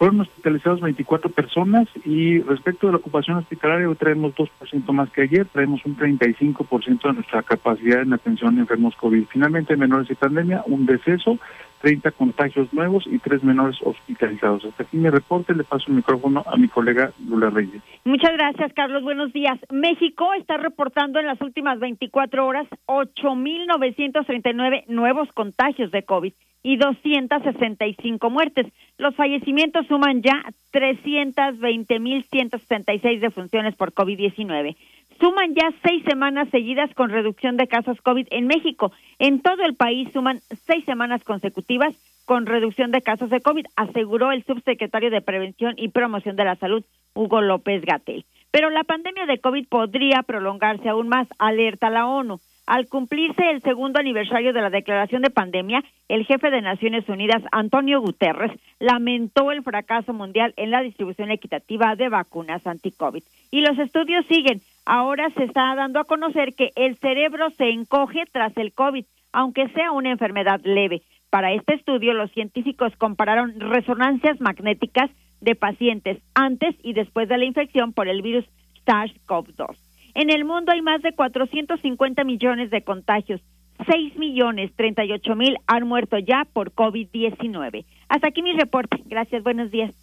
[0.00, 5.20] Fueron hospitalizados 24 personas y respecto de la ocupación hospitalaria hoy traemos 2% más que
[5.20, 9.26] ayer, traemos un 35% de nuestra capacidad en atención a enfermos COVID.
[9.30, 11.38] Finalmente, menores y pandemia, un deceso,
[11.80, 14.64] 30 contagios nuevos y tres menores hospitalizados.
[14.64, 17.82] Hasta aquí mi reporte, le paso el micrófono a mi colega Lula Reyes.
[18.04, 19.02] Muchas gracias, Carlos.
[19.02, 19.58] Buenos días.
[19.70, 28.30] México está reportando en las últimas 24 horas 8.939 nuevos contagios de COVID y 265
[28.30, 28.66] muertes.
[28.98, 34.76] Los fallecimientos suman ya 320.166 defunciones por COVID-19
[35.20, 38.92] suman ya seis semanas seguidas con reducción de casos COVID en México.
[39.18, 41.94] En todo el país suman seis semanas consecutivas
[42.24, 46.56] con reducción de casos de COVID, aseguró el subsecretario de Prevención y Promoción de la
[46.56, 46.84] Salud,
[47.14, 48.24] Hugo López Gatel.
[48.50, 52.40] Pero la pandemia de COVID podría prolongarse aún más, alerta la ONU.
[52.66, 57.42] Al cumplirse el segundo aniversario de la declaración de pandemia, el jefe de Naciones Unidas,
[57.50, 63.24] Antonio Guterres, lamentó el fracaso mundial en la distribución equitativa de vacunas anti-COVID.
[63.50, 64.60] Y los estudios siguen.
[64.84, 69.68] Ahora se está dando a conocer que el cerebro se encoge tras el COVID, aunque
[69.68, 71.02] sea una enfermedad leve.
[71.30, 77.44] Para este estudio, los científicos compararon resonancias magnéticas de pacientes antes y después de la
[77.44, 78.44] infección por el virus
[78.86, 79.76] SARS-CoV-2.
[80.14, 83.40] En el mundo hay más de 450 millones de contagios.
[83.88, 87.86] 6 millones 38 mil han muerto ya por COVID-19.
[88.08, 89.02] Hasta aquí mi reporte.
[89.06, 89.94] Gracias, buenos días.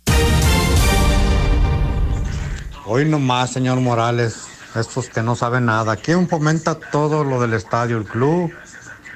[2.86, 5.96] Hoy nomás, señor Morales, estos que no saben nada.
[5.96, 7.98] ¿Quién fomenta todo lo del estadio?
[7.98, 8.52] ¿El club?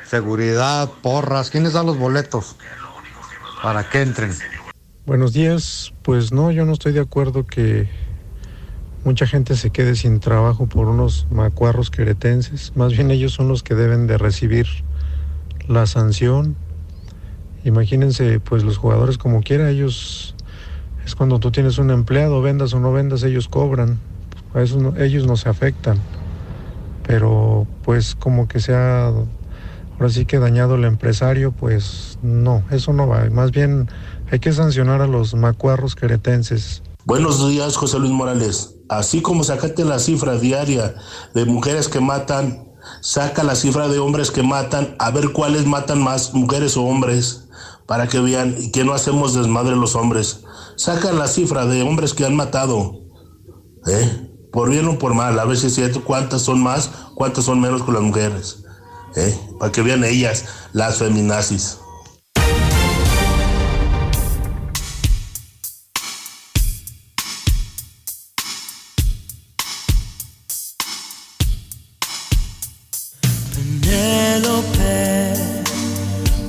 [0.05, 0.89] ¿Seguridad?
[1.01, 1.49] ¿Porras?
[1.49, 2.55] ¿Quiénes dan los boletos?
[3.61, 4.31] Para que entren.
[5.05, 5.93] Buenos días.
[6.01, 7.89] Pues no, yo no estoy de acuerdo que
[9.03, 12.73] mucha gente se quede sin trabajo por unos macuarros queretenses.
[12.75, 14.67] Más bien ellos son los que deben de recibir
[15.67, 16.55] la sanción.
[17.63, 20.35] Imagínense, pues los jugadores como quiera, ellos
[21.05, 23.99] es cuando tú tienes un empleado, vendas o no vendas, ellos cobran.
[24.55, 25.99] Eso ellos no se afectan.
[27.05, 29.07] Pero pues como que se ha
[30.01, 33.29] ahora sí que dañado el empresario, pues no, eso no va.
[33.29, 33.87] Más bien
[34.31, 36.81] hay que sancionar a los macuarros queretenses.
[37.05, 38.75] Buenos días, José Luis Morales.
[38.89, 40.95] Así como sacaste la cifra diaria
[41.33, 42.67] de mujeres que matan,
[43.01, 47.47] saca la cifra de hombres que matan, a ver cuáles matan más, mujeres o hombres,
[47.85, 50.43] para que vean y que no hacemos desmadre los hombres.
[50.77, 53.01] Saca la cifra de hombres que han matado,
[53.87, 54.30] ¿eh?
[54.51, 57.83] por bien o por mal, a veces es cierto cuántas son más, cuántas son menos
[57.83, 58.63] con las mujeres.
[59.15, 59.37] ¿eh?
[59.59, 61.77] Para que vean ellas, las feminazis.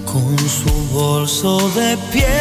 [0.05, 2.32] Con su bolso de piel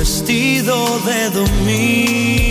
[0.00, 2.49] vestido de domingo.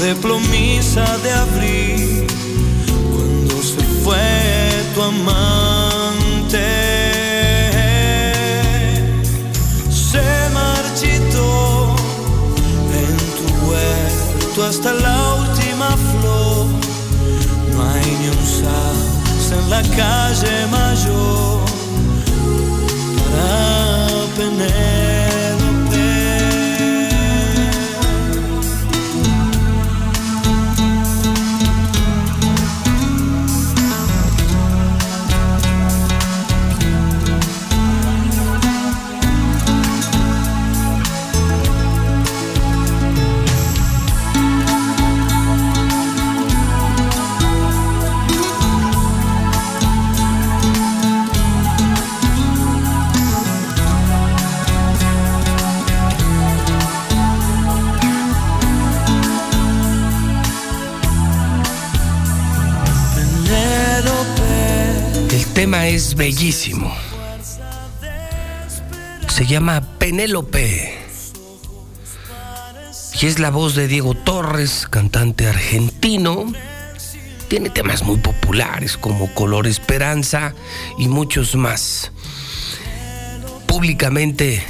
[0.00, 2.26] Tarde plomiza de abril,
[3.12, 4.16] cuando se fue
[4.94, 6.58] tu amante.
[9.90, 10.22] Se
[10.54, 11.94] marchitó
[13.02, 16.66] en tu huerto hasta la última flor.
[17.72, 21.60] No hay ni un sauce en la calle mayor
[23.32, 24.89] para Penélope.
[65.60, 66.90] Tema es bellísimo.
[69.28, 70.98] Se llama Penélope.
[73.20, 76.50] Y es la voz de Diego Torres, cantante argentino.
[77.48, 80.54] Tiene temas muy populares como Color Esperanza
[80.96, 82.10] y muchos más.
[83.66, 84.62] Públicamente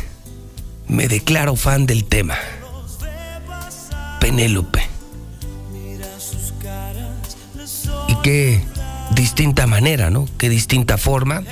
[0.89, 2.37] me declaro fan del tema.
[4.19, 4.80] Penélope.
[8.09, 8.63] Y qué
[9.15, 10.29] distinta manera, ¿no?
[10.39, 11.43] Qué distinta forma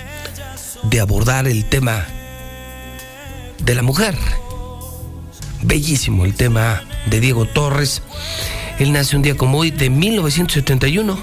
[0.85, 2.07] de abordar el tema
[3.65, 4.17] de la mujer.
[5.63, 8.03] Bellísimo el tema de Diego Torres.
[8.79, 11.19] Él nace un día como hoy de 1971.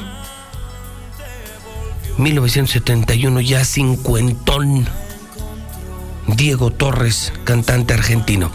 [2.18, 4.88] 1971, ya cincuentón.
[6.28, 8.52] Diego Torres, cantante argentino.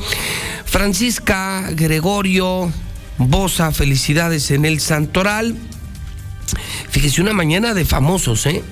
[0.64, 2.70] Francisca Gregorio
[3.20, 5.54] Bosa, felicidades en el Santoral.
[6.88, 8.64] Fíjese, una mañana de famosos, ¿eh?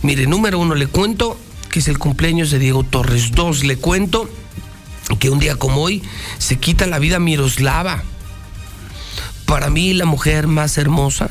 [0.00, 1.38] Mire, número uno, le cuento
[1.70, 3.32] que es el cumpleaños de Diego Torres.
[3.32, 4.30] Dos, le cuento
[5.18, 6.02] que un día como hoy
[6.38, 8.02] se quita la vida Miroslava.
[9.44, 11.30] Para mí, la mujer más hermosa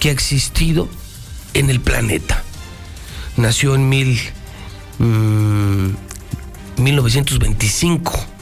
[0.00, 0.88] que ha existido
[1.54, 2.42] en el planeta.
[3.36, 4.20] Nació en mil,
[4.98, 5.90] mm,
[6.78, 8.37] 1925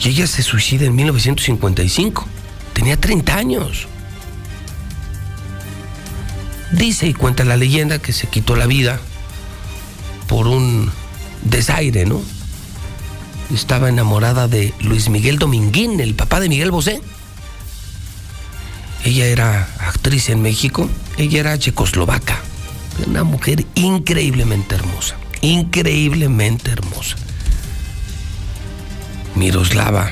[0.00, 2.26] y ella se suicida en 1955.
[2.72, 3.86] Tenía 30 años.
[6.72, 9.00] Dice y cuenta la leyenda que se quitó la vida
[10.26, 10.90] por un
[11.42, 12.22] desaire, ¿no?
[13.52, 17.02] Estaba enamorada de Luis Miguel Dominguín, el papá de Miguel Bosé.
[19.04, 22.38] Ella era actriz en México, ella era checoslovaca,
[23.06, 27.16] una mujer increíblemente hermosa, increíblemente hermosa.
[29.34, 30.10] Miroslava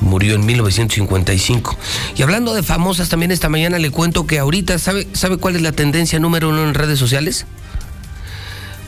[0.00, 1.76] murió en 1955.
[2.16, 5.62] Y hablando de famosas, también esta mañana le cuento que ahorita, ¿sabe, ¿sabe cuál es
[5.62, 7.46] la tendencia número uno en redes sociales?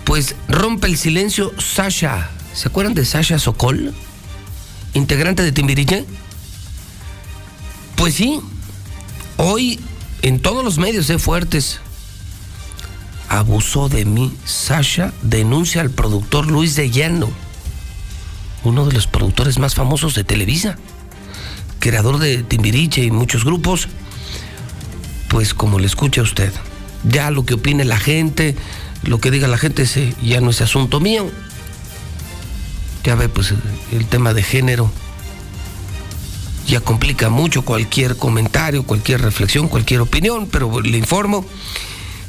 [0.04, 2.30] Pues rompe el silencio Sasha.
[2.54, 3.94] ¿Se acuerdan de Sasha Sokol?
[4.94, 6.04] Integrante de Timbiriche.
[7.96, 8.40] Pues sí,
[9.36, 9.80] hoy
[10.22, 11.80] en todos los medios de fuertes
[13.28, 14.32] abusó de mí.
[14.44, 17.30] Sasha denuncia al productor Luis de Llano.
[18.64, 20.76] Uno de los productores más famosos de Televisa,
[21.78, 23.88] creador de Timbiriche y muchos grupos,
[25.28, 26.52] pues como le escucha usted,
[27.04, 28.54] ya lo que opine la gente,
[29.02, 31.30] lo que diga la gente, ese ya no es asunto mío.
[33.04, 33.52] Ya ve, pues
[33.90, 34.92] el tema de género
[36.68, 41.44] ya complica mucho cualquier comentario, cualquier reflexión, cualquier opinión, pero le informo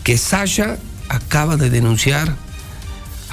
[0.04, 0.80] que Sasha
[1.10, 2.36] acaba de denunciar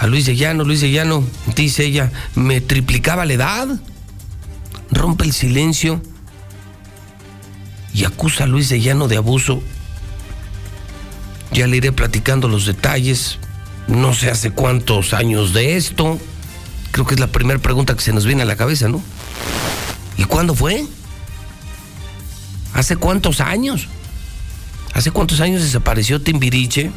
[0.01, 0.65] a Luis de Llano.
[0.65, 1.23] Luis de Llano,
[1.55, 3.69] dice ella, me triplicaba la edad.
[4.91, 6.03] Rompe el silencio
[7.93, 9.63] y acusa a Luis de Llano de abuso.
[11.53, 13.39] Ya le iré platicando los detalles.
[13.89, 16.19] No sé hace cuántos años de esto.
[16.93, 19.03] Creo que es la primera pregunta que se nos viene a la cabeza, ¿no?
[20.17, 20.87] ¿Y cuándo fue?
[22.73, 23.89] ¿Hace cuántos años?
[24.95, 26.91] ¿Hace cuántos años desapareció Timbiriche?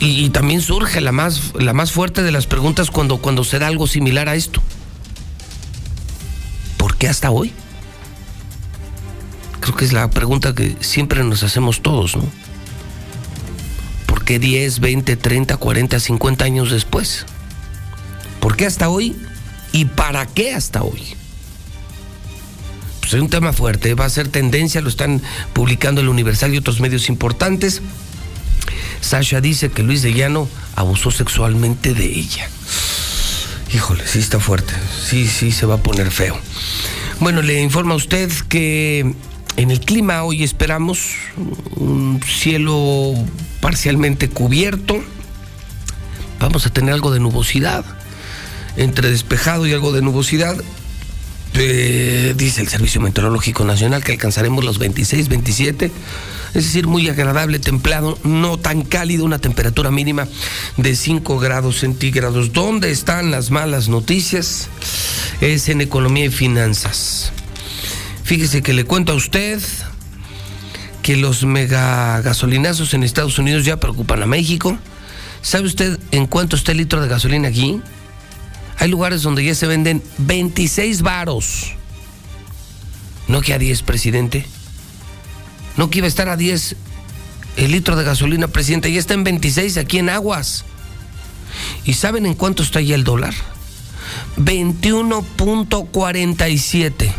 [0.00, 3.66] Y, también surge la más, la más fuerte de las preguntas cuando, cuando se da
[3.66, 4.62] algo similar a esto.
[6.76, 7.52] ¿Por qué hasta hoy?
[9.58, 12.24] Creo que es la pregunta que siempre nos hacemos todos, ¿no?
[14.06, 17.26] ¿Por qué 10, 20, 30, 40, 50 años después?
[18.40, 19.16] ¿Por qué hasta hoy?
[19.72, 21.02] ¿Y para qué hasta hoy?
[23.00, 25.22] Pues es un tema fuerte, va a ser tendencia, lo están
[25.54, 27.82] publicando el Universal y otros medios importantes.
[29.00, 32.48] Sasha dice que Luis de Llano abusó sexualmente de ella.
[33.72, 34.72] Híjole, sí está fuerte,
[35.04, 36.38] sí, sí se va a poner feo.
[37.20, 39.14] Bueno, le informa a usted que
[39.56, 41.10] en el clima hoy esperamos
[41.76, 43.14] un cielo
[43.60, 45.02] parcialmente cubierto.
[46.38, 47.84] Vamos a tener algo de nubosidad,
[48.76, 50.56] entre despejado y algo de nubosidad.
[51.54, 55.90] Eh, dice el Servicio Meteorológico Nacional que alcanzaremos los 26, 27
[56.54, 60.26] es decir, muy agradable, templado, no tan cálido, una temperatura mínima
[60.76, 62.52] de 5 grados centígrados.
[62.52, 64.68] ¿Dónde están las malas noticias?
[65.40, 67.32] Es en economía y finanzas.
[68.24, 69.60] Fíjese que le cuento a usted
[71.02, 74.78] que los mega gasolinazos en Estados Unidos ya preocupan a México.
[75.42, 77.80] ¿Sabe usted en cuánto está el litro de gasolina aquí?
[78.78, 81.74] Hay lugares donde ya se venden 26 varos.
[83.26, 84.46] No que a 10, presidente.
[85.76, 86.76] No que iba a estar a 10
[87.56, 88.92] el litro de gasolina, presidente.
[88.92, 90.64] Ya está en 26 aquí en Aguas.
[91.84, 93.34] ¿Y saben en cuánto está ya el dólar?
[94.36, 97.12] 21.47.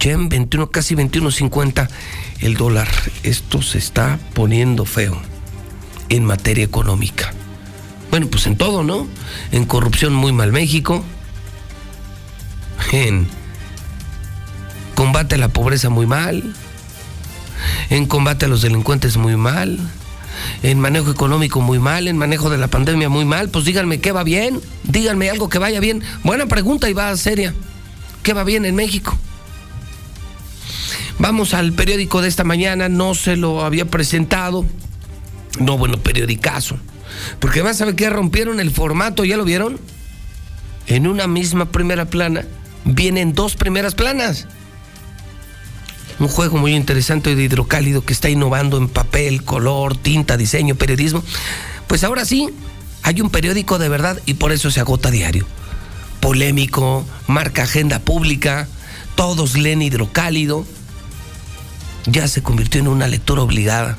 [0.00, 1.88] Ya en 21, casi 21.50
[2.40, 2.86] el dólar.
[3.24, 5.20] Esto se está poniendo feo
[6.08, 7.34] en materia económica.
[8.10, 9.06] Bueno, pues en todo, ¿no?
[9.52, 11.04] En corrupción muy mal México.
[12.92, 13.28] En
[14.94, 16.54] combate a la pobreza muy mal
[17.90, 19.78] en combate a los delincuentes muy mal,
[20.62, 24.12] en manejo económico muy mal, en manejo de la pandemia muy mal, pues díganme qué
[24.12, 26.02] va bien, díganme algo que vaya bien.
[26.22, 27.54] Buena pregunta y va seria.
[28.22, 29.16] ¿Qué va bien en México?
[31.18, 34.64] Vamos al periódico de esta mañana, no se lo había presentado.
[35.58, 36.76] No, bueno, periodicazo.
[37.38, 39.78] Porque vas a ver que rompieron el formato, ¿ya lo vieron?
[40.86, 42.44] En una misma primera plana
[42.84, 44.46] vienen dos primeras planas
[46.18, 51.22] un juego muy interesante de hidrocálido que está innovando en papel, color, tinta, diseño, periodismo.
[51.86, 52.50] Pues ahora sí,
[53.02, 55.46] hay un periódico de verdad y por eso se agota diario.
[56.20, 58.66] Polémico, marca agenda pública,
[59.14, 60.64] todos leen hidrocálido.
[62.06, 63.96] Ya se convirtió en una lectura obligada.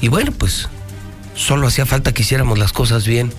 [0.00, 0.68] Y bueno, pues
[1.40, 3.32] solo hacía falta que hiciéramos las cosas bien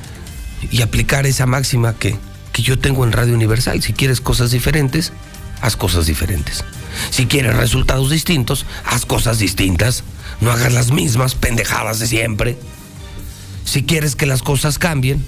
[0.71, 2.17] y aplicar esa máxima que,
[2.51, 3.81] que yo tengo en Radio Universal.
[3.81, 5.13] Si quieres cosas diferentes,
[5.61, 6.63] haz cosas diferentes.
[7.11, 10.03] Si quieres resultados distintos, haz cosas distintas.
[10.41, 12.57] No hagas las mismas pendejadas de siempre.
[13.65, 15.23] Si quieres que las cosas cambien,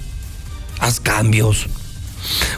[0.80, 1.68] haz cambios.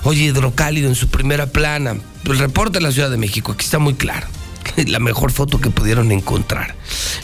[0.04, 1.96] Oye, Hidrocálido en su primera plana.
[2.24, 4.26] El reporte de la Ciudad de México, aquí está muy claro.
[4.86, 6.74] La mejor foto que pudieron encontrar.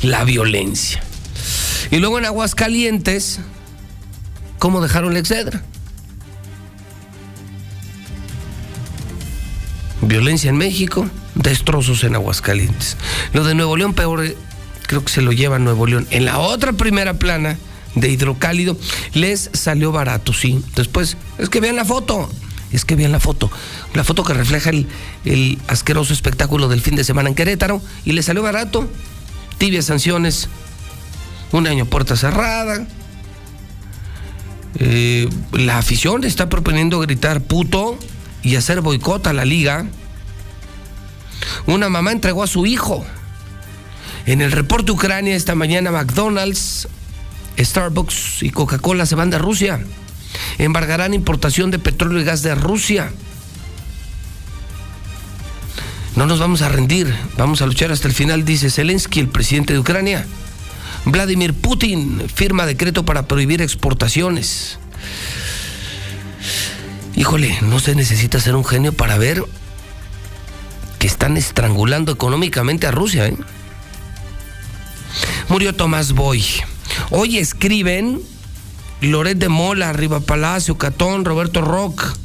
[0.03, 1.03] La violencia.
[1.93, 3.39] Y luego en Aguascalientes,
[4.59, 5.63] ¿cómo dejaron la Excedra?
[10.01, 12.97] Violencia en México, destrozos en Aguascalientes.
[13.35, 14.35] Lo de Nuevo León, peor, eh,
[14.87, 16.09] creo que se lo lleva Nuevo León.
[16.11, 17.59] En la otra primera plana
[17.95, 18.75] de hidrocálido,
[19.13, 20.65] les salió barato, sí.
[20.75, 22.31] Después, es que vean la foto.
[22.73, 23.51] Es que vean la foto.
[23.93, 24.87] La foto que refleja el,
[25.27, 27.83] el asqueroso espectáculo del fin de semana en Querétaro.
[28.07, 28.89] Y les salió barato.
[29.59, 30.49] Tibias sanciones.
[31.53, 32.87] Un año puerta cerrada.
[34.79, 37.99] Eh, la afición está proponiendo gritar puto
[38.43, 39.87] y hacer boicot a la liga,
[41.67, 43.05] una mamá entregó a su hijo.
[44.27, 46.89] En el reporte Ucrania esta mañana McDonald's,
[47.59, 49.81] Starbucks y Coca-Cola se van de Rusia.
[50.59, 53.13] Embargarán importación de petróleo y gas de Rusia.
[56.17, 59.73] No nos vamos a rendir, vamos a luchar hasta el final, dice Zelensky, el presidente
[59.73, 60.27] de Ucrania.
[61.05, 64.79] Vladimir Putin firma decreto para prohibir exportaciones.
[67.17, 69.45] Híjole, no se necesita ser un genio para ver
[70.99, 73.27] que están estrangulando económicamente a Rusia.
[73.27, 73.37] ¿eh?
[75.49, 76.45] Murió Tomás Boy.
[77.11, 78.21] Hoy escriben
[79.01, 82.22] Loret de Mola, Riva Palacio, Catón, Roberto Rock.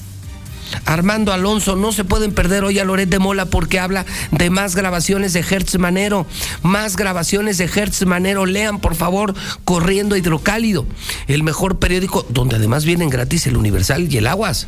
[0.88, 4.74] Armando Alonso, no se pueden perder hoy a Loret de Mola porque habla de más
[4.74, 6.26] grabaciones de Hertz Manero,
[6.64, 8.46] más grabaciones de Hertz Manero.
[8.46, 9.36] Lean, por favor,
[9.66, 10.86] Corriendo Hidrocálido,
[11.28, 14.68] el mejor periódico donde además vienen gratis el Universal y el Aguas.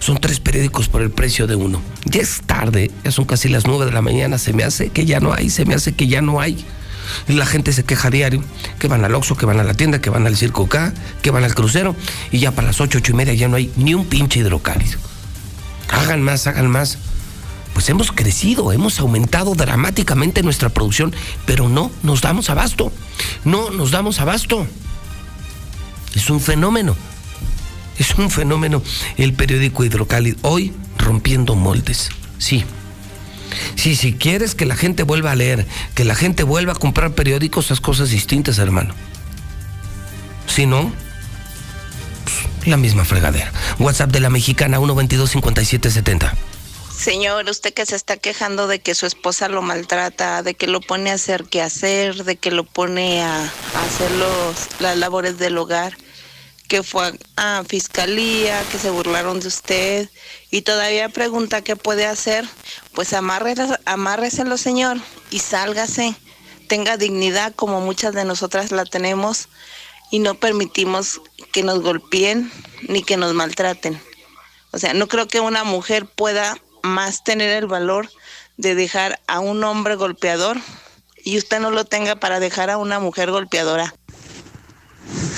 [0.00, 1.80] Son tres periódicos por el precio de uno.
[2.04, 5.06] Ya es tarde, ya son casi las nueve de la mañana, se me hace que
[5.06, 6.62] ya no hay, se me hace que ya no hay.
[7.26, 8.44] La gente se queja diario,
[8.78, 10.92] que van al Oxxo, que van a la tienda, que van al Circo K,
[11.22, 11.96] que van al crucero,
[12.30, 15.07] y ya para las ocho, ocho y media ya no hay ni un pinche hidrocálido.
[15.88, 16.98] Hagan más, hagan más.
[17.72, 21.14] Pues hemos crecido, hemos aumentado dramáticamente nuestra producción,
[21.46, 22.92] pero no nos damos abasto.
[23.44, 24.66] No nos damos abasto.
[26.14, 26.96] Es un fenómeno.
[27.98, 28.82] Es un fenómeno
[29.16, 30.38] el periódico Hidrocálido.
[30.42, 32.10] Hoy rompiendo moldes.
[32.38, 32.64] Sí.
[33.76, 37.12] Sí, si quieres que la gente vuelva a leer, que la gente vuelva a comprar
[37.12, 38.94] periódicos, esas cosas distintas, hermano.
[40.46, 40.92] Si no,
[42.66, 43.52] la misma fregadera.
[43.78, 46.34] WhatsApp de la mexicana 122-5770.
[46.98, 50.80] Señor, usted que se está quejando de que su esposa lo maltrata, de que lo
[50.80, 54.10] pone a hacer qué hacer, de que lo pone a, hacer
[54.80, 55.96] las labores del hogar,
[56.66, 60.10] que fue a, fiscalía, que se burlaron de usted
[60.50, 62.44] y todavía pregunta qué puede hacer,
[62.94, 64.98] pues amárreselo, señor,
[65.30, 66.16] y sálgase.
[66.66, 69.48] Tenga dignidad como muchas de nosotras la tenemos
[70.10, 71.20] y no permitimos
[71.52, 72.50] que nos golpeen
[72.88, 74.00] ni que nos maltraten.
[74.70, 78.08] O sea, no creo que una mujer pueda más tener el valor
[78.56, 80.58] de dejar a un hombre golpeador
[81.24, 83.94] y usted no lo tenga para dejar a una mujer golpeadora.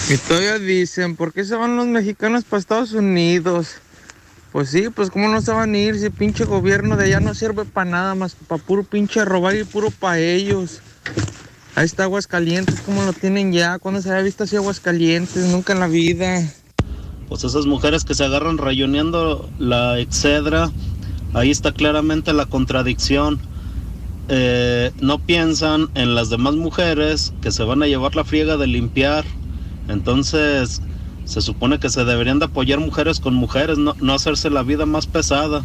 [0.08, 3.76] Y todavía dicen, ¿por qué se van los mexicanos para Estados Unidos?
[4.52, 7.20] Pues sí, pues cómo no se van a ir si el pinche gobierno de allá
[7.20, 10.80] no sirve para nada más para puro pinche robar y puro para ellos.
[11.74, 13.78] Ahí está Aguascalientes, como lo tienen ya.
[13.78, 15.48] ¿Cuándo se había visto así Aguascalientes?
[15.48, 16.42] Nunca en la vida.
[17.28, 20.70] Pues esas mujeres que se agarran rayoneando la excedra,
[21.32, 23.40] ahí está claramente la contradicción.
[24.28, 28.66] Eh, no piensan en las demás mujeres que se van a llevar la friega de
[28.66, 29.24] limpiar.
[29.88, 30.82] Entonces,
[31.24, 34.86] se supone que se deberían de apoyar mujeres con mujeres, no, no hacerse la vida
[34.86, 35.64] más pesada.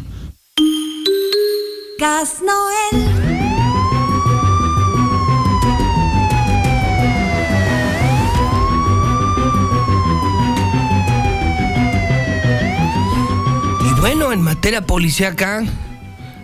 [1.98, 3.15] Gas Noel.
[14.08, 15.64] Bueno, en materia policíaca,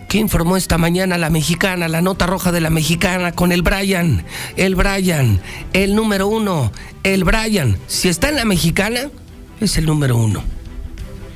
[0.08, 4.24] ¿qué informó esta mañana la mexicana, la nota roja de la mexicana con el Brian?
[4.56, 5.40] El Brian,
[5.72, 6.72] el número uno,
[7.04, 7.78] el Brian.
[7.86, 9.10] Si está en la mexicana,
[9.60, 10.42] es el número uno.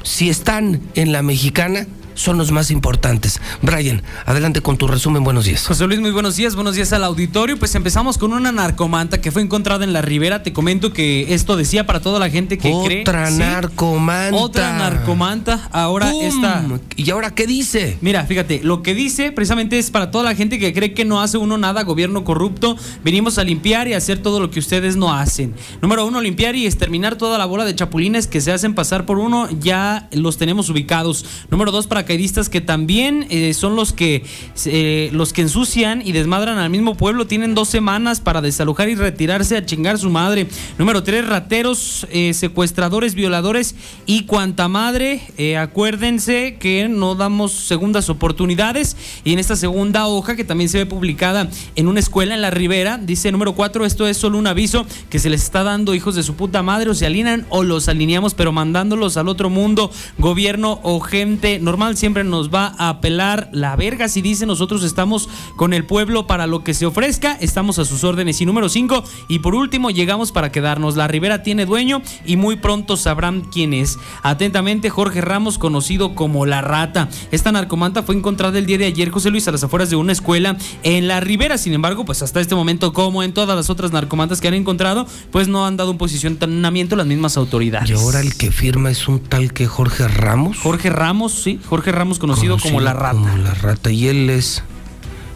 [0.03, 1.87] Si están en la mexicana,
[2.17, 3.41] son los más importantes.
[3.63, 5.23] Brian, adelante con tu resumen.
[5.23, 5.65] Buenos días.
[5.65, 6.57] José Luis, muy buenos días.
[6.57, 7.57] Buenos días al auditorio.
[7.59, 10.43] Pues empezamos con una narcomanta que fue encontrada en la ribera.
[10.43, 13.03] Te comento que esto decía para toda la gente que cree.
[13.03, 14.37] Otra narcomanta.
[14.37, 15.69] Otra narcomanta.
[15.71, 16.65] Ahora está.
[16.97, 17.99] ¿Y ahora qué dice?
[18.01, 21.21] Mira, fíjate, lo que dice precisamente es para toda la gente que cree que no
[21.21, 22.77] hace uno nada, gobierno corrupto.
[23.05, 25.55] Venimos a limpiar y hacer todo lo que ustedes no hacen.
[25.83, 29.19] Número uno, limpiar y exterminar toda la bola de chapulines que se hacen pasar por
[29.19, 29.49] uno.
[29.61, 31.27] Ya los tenemos ubicados.
[31.51, 34.25] Número dos, para paracaidistas que también eh, son los que,
[34.67, 37.27] eh, los que ensucian y desmadran al mismo pueblo.
[37.27, 40.47] Tienen dos semanas para desalojar y retirarse a chingar su madre.
[40.79, 43.75] Número tres, rateros, eh, secuestradores, violadores
[44.07, 45.21] y cuanta madre.
[45.59, 48.97] acuérdense que no damos segundas oportunidades.
[49.25, 52.51] Y en esta segunda hoja, que también se ve publicada en una escuela en la
[52.51, 56.15] Ribera, dice número cuatro, esto es solo un aviso que se les está dando hijos
[56.15, 59.91] de su puta madre o se alinean o los alineamos, pero mandándolos al otro mundo,
[60.19, 65.29] gobierno o gente normal siempre nos va a apelar la verga si dice nosotros estamos
[65.57, 68.41] con el pueblo para lo que se ofrezca, estamos a sus órdenes.
[68.41, 70.97] Y número 5, y por último, llegamos para quedarnos.
[70.97, 73.99] La Ribera tiene dueño y muy pronto sabrán quién es.
[74.23, 77.09] Atentamente, Jorge Ramos, conocido como La Rata.
[77.31, 80.13] Esta narcomanta fue encontrada el día de ayer, José Luis, a las afueras de una
[80.13, 81.59] escuela en La Ribera.
[81.59, 85.07] Sin embargo, pues hasta este momento, como en todas las otras narcomantas que han encontrado,
[85.31, 87.91] pues no han dado un posicionamiento las mismas autoridades.
[87.91, 90.59] Y ahora el que firma es un tal que Jorge Ramos.
[90.59, 93.19] Jorge Ramos, sí, Jorge Ramos, conocido, como La Rata.
[93.19, 93.91] Como La Rata.
[93.91, 94.63] ¿Y él es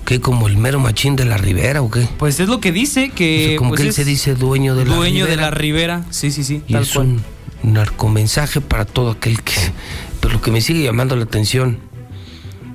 [0.04, 0.20] qué?
[0.20, 2.08] ¿Como el mero machín de la Ribera o qué?
[2.18, 3.56] Pues es lo que dice que.
[3.58, 6.44] como pues que él se dice dueño de la dueño de la Ribera, sí, sí,
[6.44, 7.20] sí, tal cual.
[7.62, 9.54] narcomensaje para todo aquel que...
[10.20, 11.78] Pero lo que me sigue llamando la atención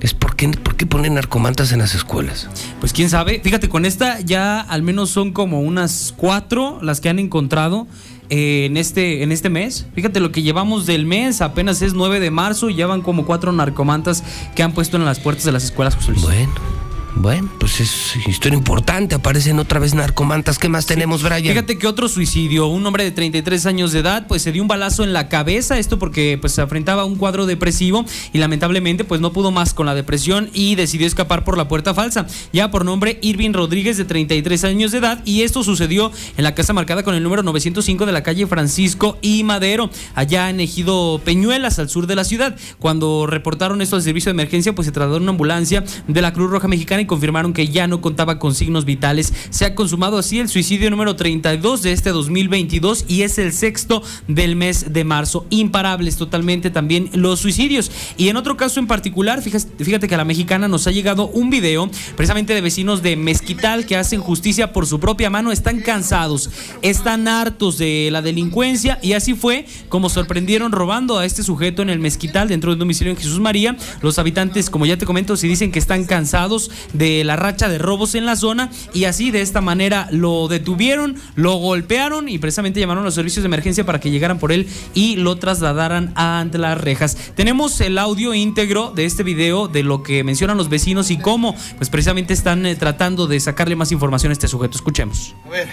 [0.00, 2.48] es por qué, por qué ponen narcomantas en las escuelas.
[2.80, 3.40] Pues quién sabe.
[3.42, 7.86] Fíjate, con esta ya al menos son como unas cuatro las que han encontrado
[8.30, 9.86] eh, en, este, en este mes.
[9.94, 13.26] Fíjate lo que llevamos del mes, apenas es 9 de marzo y ya van como
[13.26, 14.22] cuatro narcomantas
[14.54, 15.96] que han puesto en las puertas de las escuelas.
[16.22, 16.85] Bueno.
[17.18, 19.14] Bueno, pues es historia importante.
[19.14, 20.58] Aparecen otra vez narcomantas.
[20.58, 21.42] ¿Qué más tenemos, Brian?
[21.42, 22.66] Fíjate que otro suicidio.
[22.66, 25.78] Un hombre de 33 años de edad, pues se dio un balazo en la cabeza.
[25.78, 29.72] Esto porque pues se enfrentaba a un cuadro depresivo y lamentablemente pues no pudo más
[29.72, 32.26] con la depresión y decidió escapar por la puerta falsa.
[32.52, 36.54] Ya por nombre Irving Rodríguez de 33 años de edad y esto sucedió en la
[36.54, 41.18] casa marcada con el número 905 de la calle Francisco y Madero, allá en Ejido
[41.24, 42.56] Peñuelas, al sur de la ciudad.
[42.78, 46.50] Cuando reportaron esto al servicio de emergencia, pues se trasladó una ambulancia de la Cruz
[46.50, 49.32] Roja Mexicana confirmaron que ya no contaba con signos vitales.
[49.50, 54.02] Se ha consumado así el suicidio número 32 de este 2022 y es el sexto
[54.28, 55.46] del mes de marzo.
[55.50, 57.90] Imparables totalmente también los suicidios.
[58.16, 61.50] Y en otro caso en particular, fíjate que a la mexicana nos ha llegado un
[61.50, 65.52] video precisamente de vecinos de Mezquital que hacen justicia por su propia mano.
[65.52, 66.50] Están cansados,
[66.82, 71.90] están hartos de la delincuencia y así fue como sorprendieron robando a este sujeto en
[71.90, 73.76] el Mezquital dentro del domicilio en Jesús María.
[74.02, 77.78] Los habitantes, como ya te comento, si dicen que están cansados de la racha de
[77.78, 82.80] robos en la zona y así de esta manera lo detuvieron, lo golpearon y precisamente
[82.80, 86.58] llamaron a los servicios de emergencia para que llegaran por él y lo trasladaran ante
[86.58, 87.16] las rejas.
[87.34, 91.54] Tenemos el audio íntegro de este video de lo que mencionan los vecinos y cómo
[91.76, 94.76] pues precisamente están eh, tratando de sacarle más información a este sujeto.
[94.76, 95.34] Escuchemos.
[95.44, 95.68] A ver.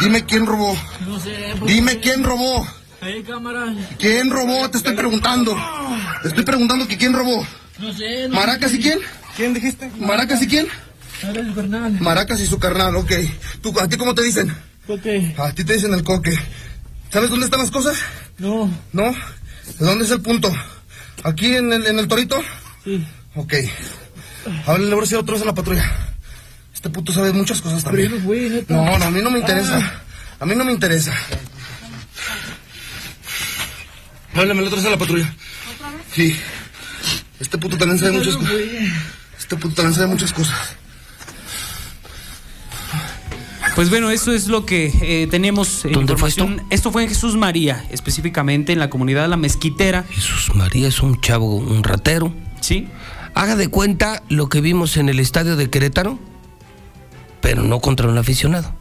[0.00, 0.76] Dime quién robó.
[1.06, 1.54] No sé.
[1.66, 2.66] Dime quién robó.
[3.00, 3.74] Ahí, cámara.
[3.98, 4.68] ¿Quién robó?
[4.70, 5.56] Te estoy preguntando.
[6.22, 7.46] Te estoy preguntando que quién robó.
[7.78, 8.28] No sé.
[8.28, 8.98] No ¿Maracas y quién?
[9.36, 9.90] ¿Quién dijiste?
[9.98, 10.66] ¿Maracas y quién?
[11.24, 11.92] Ahora el carnal.
[12.00, 13.12] Maracas y su carnal, ok.
[13.62, 14.54] ¿Tú, ¿A ti cómo te dicen?
[14.86, 15.34] Coque.
[15.38, 16.36] A ti te dicen el coque.
[17.10, 17.96] ¿Sabes dónde están las cosas?
[18.38, 18.70] No.
[18.92, 19.12] ¿No?
[19.12, 20.52] ¿De dónde es el punto?
[21.24, 22.40] ¿Aquí en el, en el torito?
[22.84, 23.04] Sí.
[23.34, 23.54] Ok.
[24.66, 25.90] Háblale ahora sí a otros en la patrulla.
[26.74, 28.12] Este puto sabe muchas cosas también.
[28.12, 28.74] Pero, güey, neta.
[28.74, 29.78] No, no, a mí no me interesa.
[29.82, 30.02] Ah.
[30.40, 31.12] A mí no me interesa.
[34.34, 35.34] Háblame otra vez a la patrulla.
[36.12, 36.36] Sí.
[37.40, 38.52] Este puto también sabe muchas cosas.
[39.38, 40.76] Este puto también sabe muchas cosas.
[43.74, 46.66] Pues bueno, eso es lo que eh, tenemos en ¿Dónde fue información.
[46.70, 46.90] esto?
[46.90, 50.04] fue en Jesús María, específicamente en la comunidad de la Mezquitera.
[50.08, 52.32] Jesús María es un chavo, un ratero.
[52.62, 52.88] Sí.
[53.34, 56.18] Haga de cuenta lo que vimos en el estadio de Querétaro,
[57.42, 58.74] pero no contra un aficionado,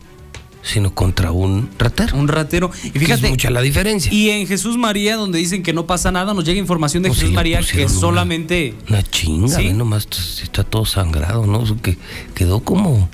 [0.66, 2.18] sino contra un ratero.
[2.18, 2.72] Un ratero.
[2.84, 4.12] Y Que fíjate, es mucha la diferencia.
[4.12, 7.20] y en Jesús María, donde dicen que no pasa nada, nos llega información de Pues
[7.20, 8.74] Jesús María que pusieron una- solamente.
[8.90, 9.68] Una chinga, Sí.
[9.68, 10.08] ve nomás
[10.42, 11.64] está todo sangrado, ¿no?
[11.82, 11.98] Que
[12.34, 13.08] quedó como,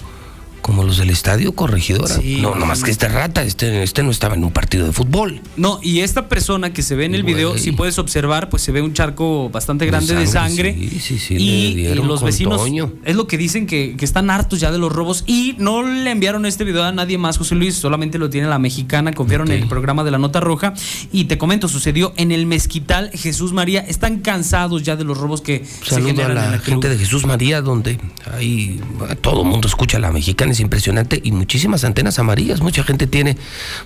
[0.61, 2.15] como los del estadio corregidora.
[2.15, 5.41] Sí, no, nomás que este rata, este, este no estaba en un partido de fútbol.
[5.57, 8.71] No, y esta persona que se ve en el video, si puedes observar, pues se
[8.71, 12.07] ve un charco bastante De grande de sangre, sí, sí, sí, y, le y dieron
[12.07, 12.93] los vecinos, Toño.
[13.03, 16.11] es lo que dicen que, que están hartos ya de los robos y no le
[16.11, 19.63] enviaron este video a nadie más, José Luis, solamente lo tiene la mexicana, confiaron en
[19.63, 20.73] el programa de la Nota Roja.
[21.11, 23.81] Y te comento, sucedió en el Mezquital Jesús María.
[23.81, 26.89] Están cansados ya de los robos que se Saludo a generan en la el gente
[26.89, 27.99] de Jesús María, donde
[28.31, 28.79] ahí
[29.21, 32.61] todo el mundo escucha a la mexicana, es impresionante, y muchísimas antenas amarillas.
[32.61, 33.37] Mucha gente tiene,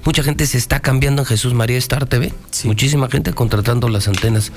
[0.04, 2.34] mucha gente se está cambiando en Jesús María Star TV.
[2.64, 4.52] Muchísima gente contratando las antenas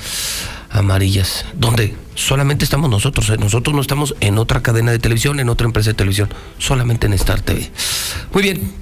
[0.70, 3.30] amarillas, donde solamente estamos nosotros.
[3.30, 3.36] ¿eh?
[3.38, 6.28] Nosotros no estamos en otra cadena de televisión, en otra empresa de televisión,
[6.58, 7.70] solamente en Star TV.
[8.32, 8.72] Muy bien,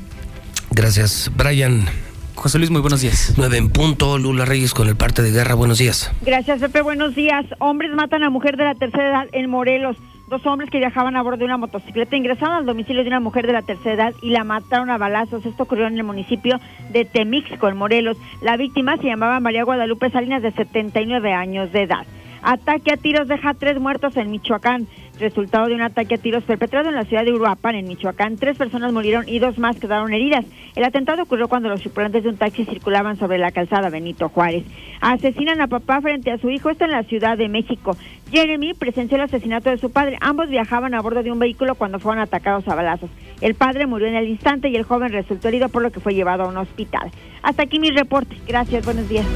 [0.70, 1.86] gracias, Brian.
[2.34, 3.34] José Luis, muy buenos días.
[3.38, 5.54] Nueve en punto, Lula Reyes con el parte de guerra.
[5.54, 6.12] Buenos días.
[6.20, 6.82] Gracias, Pepe.
[6.82, 7.46] Buenos días.
[7.58, 9.96] Hombres matan a mujer de la tercera edad en Morelos.
[10.28, 13.46] Dos hombres que viajaban a bordo de una motocicleta ingresaron al domicilio de una mujer
[13.46, 15.46] de la tercera edad y la mataron a balazos.
[15.46, 16.58] Esto ocurrió en el municipio
[16.90, 18.18] de Temixco, en Morelos.
[18.42, 22.06] La víctima se llamaba María Guadalupe Salinas, de 79 años de edad.
[22.42, 24.86] Ataque a tiros deja tres muertos en Michoacán.
[25.18, 28.58] Resultado de un ataque a tiros perpetrado en la ciudad de Uruapan, en Michoacán, tres
[28.58, 30.44] personas murieron y dos más quedaron heridas.
[30.74, 34.64] El atentado ocurrió cuando los tripulantes de un taxi circulaban sobre la calzada Benito Juárez.
[35.00, 37.96] Asesinan a papá frente a su hijo, esto en la Ciudad de México.
[38.30, 40.18] Jeremy presenció el asesinato de su padre.
[40.20, 43.08] Ambos viajaban a bordo de un vehículo cuando fueron atacados a balazos.
[43.40, 46.14] El padre murió en el instante y el joven resultó herido por lo que fue
[46.14, 47.10] llevado a un hospital.
[47.42, 48.36] Hasta aquí mi reporte.
[48.46, 49.26] Gracias, buenos días.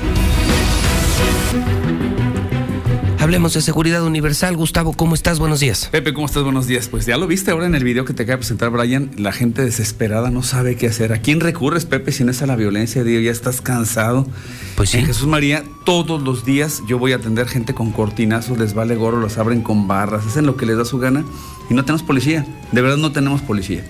[3.20, 4.56] Hablemos de seguridad universal.
[4.56, 5.38] Gustavo, ¿cómo estás?
[5.38, 5.90] Buenos días.
[5.92, 6.42] Pepe, ¿cómo estás?
[6.42, 6.88] Buenos días.
[6.88, 9.10] Pues ya lo viste ahora en el video que te acaba de presentar Brian.
[9.18, 11.12] La gente desesperada no sabe qué hacer.
[11.12, 13.04] ¿A quién recurres, Pepe, si no es a la violencia?
[13.04, 14.26] Digo, ya estás cansado.
[14.74, 14.98] Pues sí.
[14.98, 18.96] En Jesús María, todos los días yo voy a atender gente con cortinazos, les vale
[18.96, 21.22] gorro, los abren con barras, hacen lo que les da su gana
[21.68, 22.46] y no tenemos policía.
[22.72, 23.84] De verdad no tenemos policía.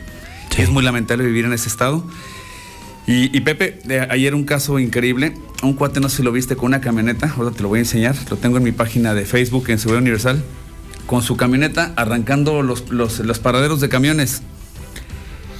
[0.58, 2.04] Es muy lamentable vivir en ese estado.
[3.12, 5.34] Y, Pepe, ayer un caso increíble.
[5.64, 7.34] Un cuate, no sé si lo viste, con una camioneta.
[7.36, 8.14] Ahora te lo voy a enseñar.
[8.30, 10.44] Lo tengo en mi página de Facebook en Seguridad Universal.
[11.06, 14.42] Con su camioneta arrancando los, los paraderos de camiones.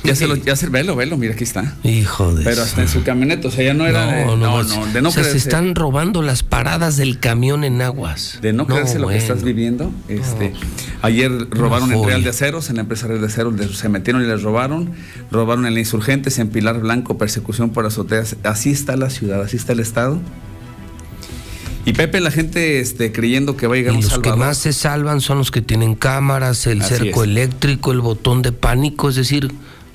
[0.03, 1.77] Ya se lo, ya se, velo, velo, mira, aquí está.
[1.85, 4.87] Hijo de Pero hasta en su camioneta, o sea, ya no era de, no, no,
[4.87, 5.37] de no o sea, se creerse.
[5.49, 8.39] están robando las paradas del camión en aguas.
[8.41, 9.93] De no creerse lo que estás viviendo.
[10.09, 10.55] Este,
[11.03, 12.03] ayer robaron en.
[12.05, 14.91] Real de Aceros, en la empresa Real de Aceros, se metieron y les robaron.
[15.31, 18.37] Robaron en la Insurgentes, en Pilar Blanco, persecución por azoteas.
[18.43, 20.19] Así está la ciudad, así está el estado.
[21.87, 24.39] Y Pepe, la gente este, creyendo que va a llegar Y un los que salvador.
[24.39, 27.31] más se salvan son los que tienen cámaras, el Así cerco es.
[27.31, 29.51] eléctrico, el botón de pánico, es decir,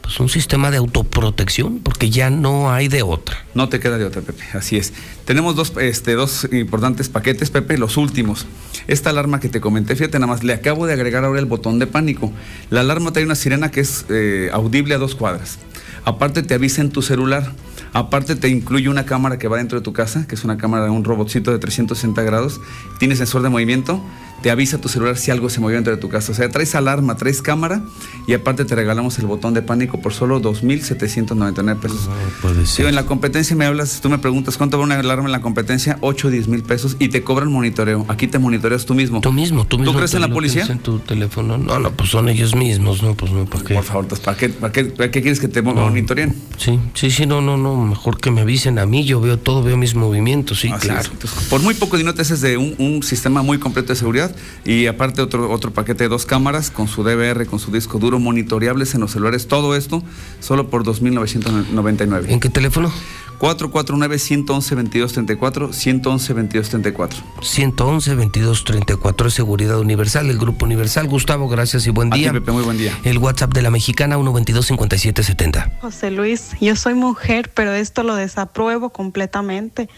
[0.06, 3.44] pues un sistema de autoprotección, porque ya no hay de otra.
[3.56, 4.44] No te queda de otra, Pepe.
[4.54, 4.94] Así es.
[5.26, 8.46] Tenemos dos, este, dos importantes paquetes, Pepe, los últimos.
[8.86, 11.80] Esta alarma que te comenté, fíjate nada más, le acabo de agregar ahora el botón
[11.80, 12.32] de pánico.
[12.70, 15.58] La alarma trae una sirena que es eh, audible a dos cuadras.
[16.04, 17.52] Aparte te avisa en tu celular.
[17.92, 20.92] Aparte te incluye una cámara que va dentro de tu casa, que es una cámara
[20.92, 22.62] un robotcito de 360 grados.
[23.00, 24.04] Tiene sensor de movimiento.
[24.42, 26.32] Te avisa tu celular si algo se movió dentro de tu casa.
[26.32, 27.82] O sea, traes alarma, traes cámara
[28.28, 32.10] y aparte te regalamos el botón de pánico por solo 2.799 pesos.
[32.42, 35.32] puede Sí, en la competencia me hablas, tú me preguntas cuánto va una alarma en
[35.32, 38.06] la competencia, 8 o 10 mil pesos y te cobran monitoreo.
[38.08, 39.22] Aquí te monitoreas tú mismo.
[39.22, 39.94] Tú mismo, tú mismo.
[39.96, 40.66] crees te en la policía?
[40.70, 41.58] En tu teléfono.
[41.58, 43.16] No, no, pues son ellos mismos, ¿no?
[43.16, 43.74] Pues no, ¿para qué?
[43.74, 46.36] Por favor, ¿para qué, para qué, para qué quieres que te mo- monitoreen?
[46.58, 49.64] Sí, sí, sí, no, no, no, mejor que me avisen a mí, yo veo todo,
[49.64, 51.10] veo mis movimientos, sí, Así claro.
[51.12, 54.25] Entonces, por muy poco dinero te haces de un, un sistema muy completo de seguridad
[54.64, 58.20] y aparte otro, otro paquete de dos cámaras con su DVR, con su disco duro,
[58.20, 60.04] monitoreables en los celulares, todo esto
[60.40, 62.30] solo por 2.999.
[62.30, 62.92] ¿En qué teléfono?
[63.40, 67.24] 449-111-2234, 111-2234.
[67.42, 71.08] 111 2234 es Seguridad Universal, el Grupo Universal.
[71.08, 72.32] Gustavo, gracias y buen A ti, día.
[72.32, 72.98] Pepe, muy buen día.
[73.04, 75.80] El WhatsApp de la mexicana 122 5770.
[75.82, 79.90] José Luis, yo soy mujer, pero esto lo desapruebo completamente.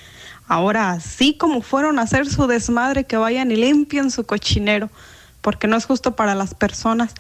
[0.48, 4.90] Ahora, así como fueron a hacer su desmadre, que vayan y limpien su cochinero,
[5.42, 7.14] porque no es justo para las personas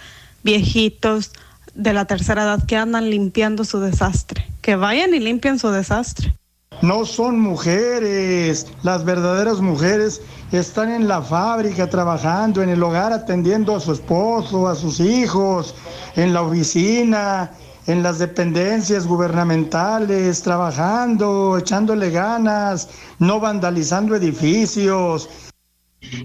[0.43, 1.31] viejitos
[1.75, 4.47] de la tercera edad que andan limpiando su desastre.
[4.61, 6.33] Que vayan y limpien su desastre.
[6.81, 10.21] No son mujeres, las verdaderas mujeres
[10.51, 15.73] están en la fábrica trabajando, en el hogar atendiendo a su esposo, a sus hijos,
[16.15, 17.51] en la oficina,
[17.87, 22.89] en las dependencias gubernamentales, trabajando, echándole ganas,
[23.19, 25.29] no vandalizando edificios.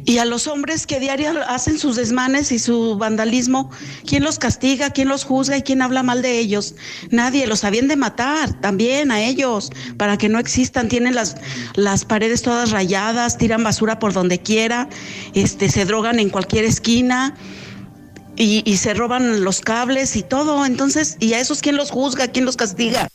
[0.05, 3.71] Y a los hombres que diario hacen sus desmanes y su vandalismo,
[4.07, 6.75] ¿quién los castiga, quién los juzga y quién habla mal de ellos?
[7.11, 10.89] Nadie, los habían de matar también a ellos para que no existan.
[10.89, 11.37] Tienen las,
[11.75, 14.89] las paredes todas rayadas, tiran basura por donde quiera,
[15.33, 17.35] este, se drogan en cualquier esquina.
[18.37, 20.65] Y, y se roban los cables y todo.
[20.65, 22.29] Entonces, ¿y a esos quién los juzga?
[22.29, 23.09] ¿Quién los castiga?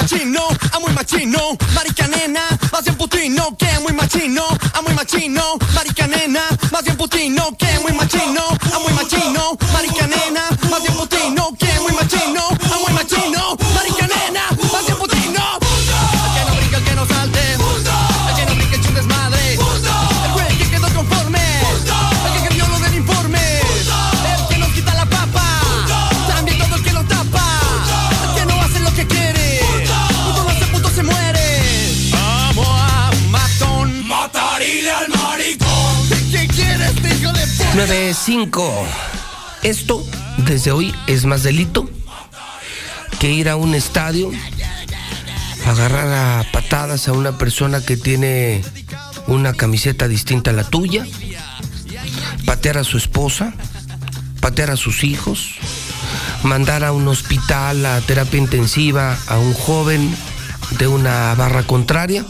[0.00, 1.38] Machino, a muy machino,
[1.74, 2.40] marica nena,
[2.72, 7.66] más bien putino, que muy machino, a muy machino, marica nena, más bien putino, que
[7.80, 10.48] muy machino, a muy machino, marica nena,
[37.80, 38.86] 995.
[39.62, 40.04] Esto,
[40.36, 41.88] desde hoy, es más delito
[43.18, 44.30] que ir a un estadio,
[45.64, 48.62] agarrar a patadas a una persona que tiene
[49.28, 51.06] una camiseta distinta a la tuya,
[52.44, 53.54] patear a su esposa,
[54.40, 55.54] patear a sus hijos,
[56.42, 60.14] mandar a un hospital a terapia intensiva a un joven
[60.78, 62.26] de una barra contraria.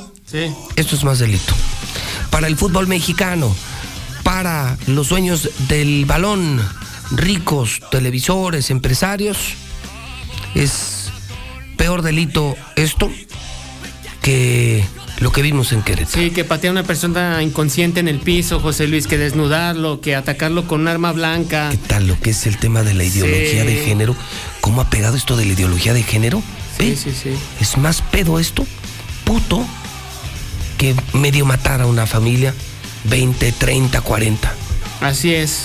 [0.76, 1.54] Esto es más delito.
[2.30, 3.52] Para el fútbol mexicano,
[4.32, 6.62] para los dueños del balón,
[7.10, 9.36] ricos, televisores, empresarios,
[10.54, 11.10] es
[11.76, 13.10] peor delito esto
[14.22, 14.84] que
[15.18, 16.22] lo que vimos en Querétaro.
[16.22, 20.14] Sí, que patear a una persona inconsciente en el piso, José Luis, que desnudarlo, que
[20.14, 21.66] atacarlo con un arma blanca.
[21.72, 23.66] ¿Qué tal lo que es el tema de la ideología Sí.
[23.66, 24.14] de género?
[24.60, 26.40] ¿Cómo ha pegado esto de la ideología de género?
[26.78, 26.96] Sí, ¿Eh?
[26.96, 27.30] sí, sí.
[27.60, 28.64] Es más pedo esto,
[29.24, 29.66] puto,
[30.78, 32.54] que medio matar a una familia
[33.04, 34.52] 20, 30, 40.
[35.00, 35.64] Así es.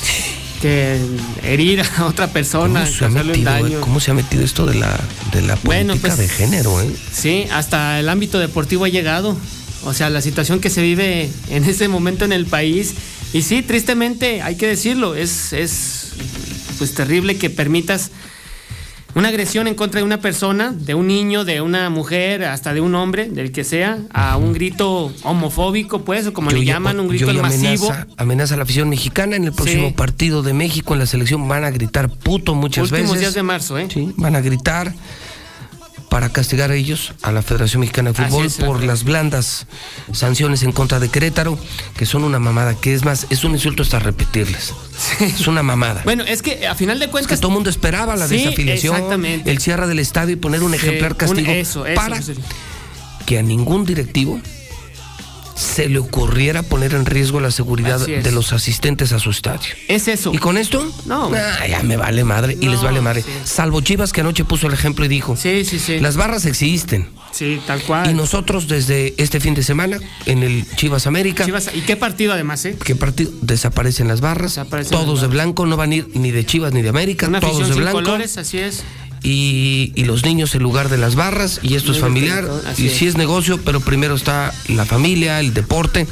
[0.61, 0.99] Que
[1.43, 3.67] herir a otra persona, ¿Cómo se, ha metido, daño.
[3.77, 3.81] eh?
[3.81, 4.97] ¿Cómo se ha metido esto de la,
[5.31, 6.81] de la política Bueno, pues, de género?
[6.81, 6.89] Eh?
[7.11, 9.37] Sí, hasta el ámbito deportivo ha llegado.
[9.83, 12.95] O sea, la situación que se vive en este momento en el país
[13.33, 16.13] Y sí, tristemente, hay que decirlo, es, es
[16.79, 18.09] pues terrible que permitas
[19.15, 22.81] una agresión en contra de una persona, de un niño, de una mujer, hasta de
[22.81, 26.99] un hombre, del que sea, a un grito homofóbico, pues, o como Yo le llaman,
[26.99, 27.85] un grito masivo.
[27.91, 29.35] Amenaza, amenaza a la afición mexicana.
[29.37, 29.93] En el próximo Sí.
[29.93, 33.19] partido de México en la selección van a gritar puto muchas Últimos veces.
[33.21, 33.87] días de marzo, ¿eh?
[33.91, 34.93] Sí, van a gritar
[36.15, 39.67] para castigar a ellos, a la Federación Mexicana de Fútbol, es, por las blandas
[40.13, 41.59] sanciones en contra de Querétaro,
[41.97, 44.73] que son una mamada, que es más, es un insulto hasta repetirles.
[45.19, 46.03] Es una mamada.
[46.05, 47.35] Bueno, es que a final de Es cuentas.
[47.35, 50.71] que todo el mundo esperaba la Sí, desafiliación, el cierre del estadio y poner un
[50.71, 52.17] Sí, ejemplar un- castigo eso, eso, para
[53.25, 54.39] que a ningún directivo
[55.55, 59.69] se le ocurriera poner en riesgo la seguridad de los asistentes a su estadio.
[59.87, 60.33] Es eso.
[60.33, 60.85] ¿Y con esto?
[61.05, 61.31] No.
[61.33, 63.23] Ah, ya me vale madre y les vale madre.
[63.45, 65.99] Salvo Chivas que anoche puso el ejemplo y dijo, sí, sí, sí.
[65.99, 67.09] las barras existen.
[67.31, 68.09] Sí, tal cual.
[68.09, 72.31] Y nosotros desde este fin de semana en el Chivas América, Chivas- ¿Y qué partido
[72.33, 72.77] además, eh?
[72.81, 73.29] ¿qué partido?
[73.41, 76.71] Desaparecen las barras, Desaparecen todos las de blanco, no van a ir ni de Chivas
[76.73, 77.97] ni de América, Una todos de blanco.
[78.01, 78.83] colores, así es.
[79.25, 82.47] Y, y los niños en lugar de las barras, y esto es familiar,
[82.77, 86.05] y sí es negocio, pero primero está la familia, el deporte,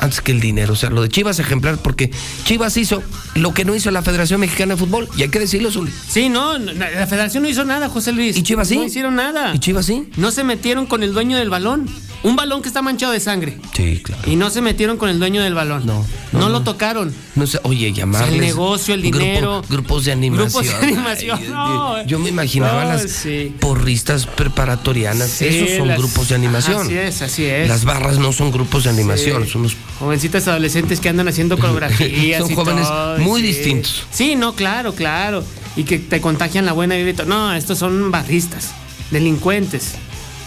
[0.00, 0.72] antes que el dinero.
[0.72, 2.10] O sea, lo de Chivas ejemplar, porque
[2.44, 3.02] Chivas hizo
[3.34, 5.92] lo que no hizo la Federación Mexicana de Fútbol, y hay que decirlo, Zuli.
[6.08, 8.36] Sí, no, la federación no hizo nada, José Luis.
[8.36, 8.76] ¿Y Chivas sí?
[8.76, 9.52] No hicieron nada.
[9.54, 10.08] ¿Y Chivas sí?
[10.16, 11.88] No se metieron con el dueño del balón.
[12.22, 13.56] Un balón que está manchado de sangre.
[13.74, 14.22] Sí, claro.
[14.26, 15.86] Y no se metieron con el dueño del balón.
[15.86, 16.04] No.
[16.32, 17.14] No, lo tocaron.
[17.36, 18.32] No sé, oye, llamarles.
[18.34, 19.62] El negocio, el grupo- dinero.
[19.68, 20.48] grupos de animación.
[20.64, 21.38] Grupos de animación.
[21.40, 22.04] Ay, no.
[22.06, 23.54] Yo me imaginaba No, las sí.
[23.60, 25.28] porristas preparatorianas.
[25.30, 26.86] Sí, Esos son las- grupos de animación.
[26.86, 27.68] Así es, así es.
[27.68, 29.50] Las barras no son grupos de animación, Sí.
[29.52, 32.40] son unos Jovencitas adolescentes que andan haciendo coreografías.
[32.42, 33.46] Son y jóvenes todo, muy sí.
[33.48, 34.04] distintos.
[34.10, 35.42] Sí, no, claro, claro.
[35.76, 37.26] Y que te contagian la buena todo.
[37.26, 38.70] No, estos son barristas,
[39.10, 39.94] delincuentes.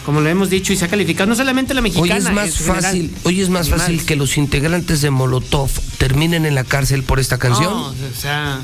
[0.05, 2.17] Como lo hemos dicho y se ha calificado, no solamente la Hoy mexicana.
[2.17, 2.81] es más general.
[2.81, 3.81] fácil, hoy es más Animales.
[3.83, 5.69] fácil que los integrantes de Molotov
[5.99, 8.59] terminen en la cárcel por esta canción No, o sea,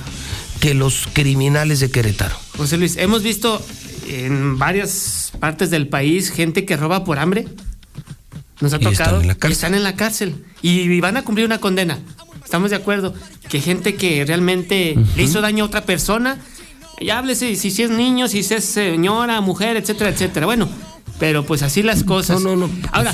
[0.60, 2.36] que los criminales de Querétaro.
[2.58, 3.64] José Luis, hemos visto
[4.08, 7.46] en varias partes del país gente que roba por hambre.
[8.62, 9.22] Nos ha Y están tocado.
[9.22, 9.52] en la cárcel.
[9.52, 10.46] están en la cárcel.
[10.62, 12.00] Y van a cumplir una condena.
[12.44, 13.14] Estamos de acuerdo.
[13.50, 16.40] Que gente que realmente le hizo daño a otra persona.
[17.02, 20.46] Ya háblese si, si es niño, si es señora, mujer, etcétera, etcétera.
[20.46, 20.70] Bueno,
[21.20, 22.40] pero pues así las cosas.
[22.42, 22.74] No, no, no.
[22.94, 23.14] Ahora,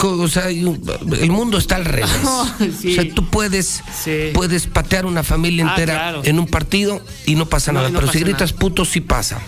[0.00, 2.10] o sea, el mundo está al revés.
[2.80, 2.92] Sí.
[2.92, 4.30] O sea, tú puedes, Sí.
[4.34, 6.20] puedes patear una familia Ah, entera claro.
[6.24, 7.90] en un partido y no pasa No, nada.
[7.90, 8.58] no pero si gritas nada.
[8.58, 9.40] puto, sí pasa.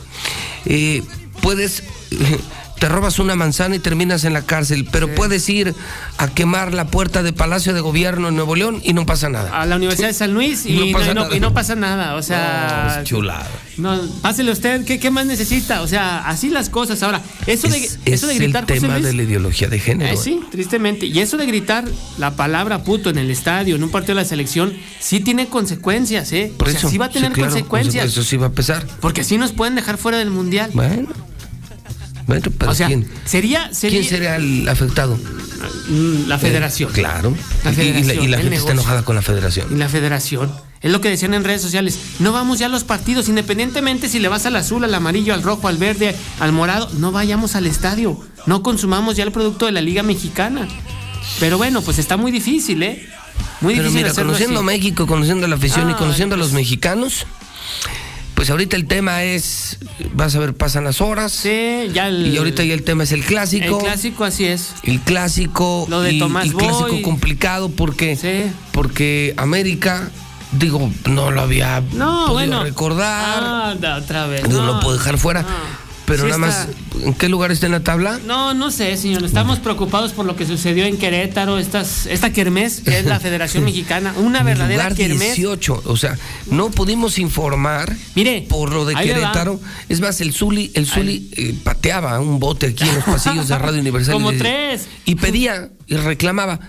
[0.64, 1.02] Eh,
[1.42, 1.82] puedes.
[2.78, 5.74] Te robas una manzana y terminas en la cárcel, pero puedes ir
[6.18, 9.58] a quemar la puerta de Palacio de Gobierno en Nuevo León y no pasa nada.
[9.62, 12.16] a la Universidad de San Luis y, Y no pasa no- y no pasa nada.
[12.16, 13.48] O sea, es chulada.
[13.78, 15.80] No, pásele usted, ¿qué, qué más necesita?
[15.80, 17.02] O sea, así las cosas.
[17.02, 19.78] Ahora, eso de, Es, eso de es gritar, el tema Luis, de la ideología de
[19.80, 20.12] género.
[20.12, 21.06] eh, sí, tristemente.
[21.06, 21.84] Y eso de gritar
[22.18, 26.30] la palabra puto en el estadio, en un partido de la selección, sí tiene consecuencias,
[26.32, 26.52] ¿eh?
[26.56, 26.90] Por o sea, eso.
[26.90, 28.04] sí va a tener claro, consecuencias.
[28.06, 28.86] Eso sí va a pesar.
[29.00, 30.70] Porque así nos pueden dejar fuera del mundial.
[30.74, 31.08] Bueno.
[32.26, 33.06] Bueno, pero o sea, ¿quién?
[33.24, 35.16] sería, sería ¿Quién sería el afectado?
[35.88, 36.90] Mm, la federación.
[36.90, 37.34] Eh, claro.
[37.64, 39.68] La Y- y, la- federación, y la gente está enojada con la federación.
[39.72, 40.52] Y la federación.
[40.82, 41.98] Es lo que decían en redes sociales.
[42.18, 45.42] No vamos ya a los partidos, independientemente si le vas al azul, al amarillo, al
[45.42, 46.90] rojo, al verde, al morado.
[46.98, 48.20] No vayamos al estadio.
[48.46, 50.68] No consumamos ya el producto de la Liga Mexicana.
[51.40, 53.04] Pero bueno, pues está muy difícil, ¿eh?
[53.60, 54.66] Muy Pero difícil mira, conociendo así.
[54.66, 56.54] México, conociendo la afición y conociendo a los pues.
[56.62, 57.26] mexicanos,
[58.36, 59.78] pues ahorita el tema es,
[60.12, 61.32] vas a ver, pasan las horas.
[61.32, 63.78] Sí, ya el, Y ahorita ya el tema es el el clásico.
[63.78, 64.74] clásico así es.
[64.84, 65.86] El clásico.
[65.88, 68.52] Lo de y- Tomás y clásico complicado porque, Sí.
[68.72, 70.10] porque América,
[70.52, 72.62] digo, no lo había No, podido bueno.
[72.62, 73.42] recordar.
[73.42, 74.46] Ah, otra vez.
[74.48, 75.44] No lo puedo dejar fuera.
[76.06, 76.68] Pero Sí nada más,
[77.02, 78.18] ¿en qué lugar está en la tabla?
[78.24, 79.24] No, no sé, señor.
[79.24, 83.64] Estamos preocupados por lo que sucedió en Querétaro, estas, esta kermés, que es la Federación
[83.64, 84.14] Mexicana.
[84.16, 85.34] Una verdadera lugar kermés.
[85.36, 85.82] 18.
[85.86, 86.16] O sea,
[86.50, 88.94] no pudimos informar Mire, por lo de.
[88.94, 89.60] Querétaro.
[89.88, 93.58] Es más, el Zuli, el Zuli eh, pateaba un bote aquí en los pasillos de
[93.58, 94.14] Radio Universal.
[94.14, 94.86] Como y le- tres.
[95.04, 96.60] Y pedía y reclamaba.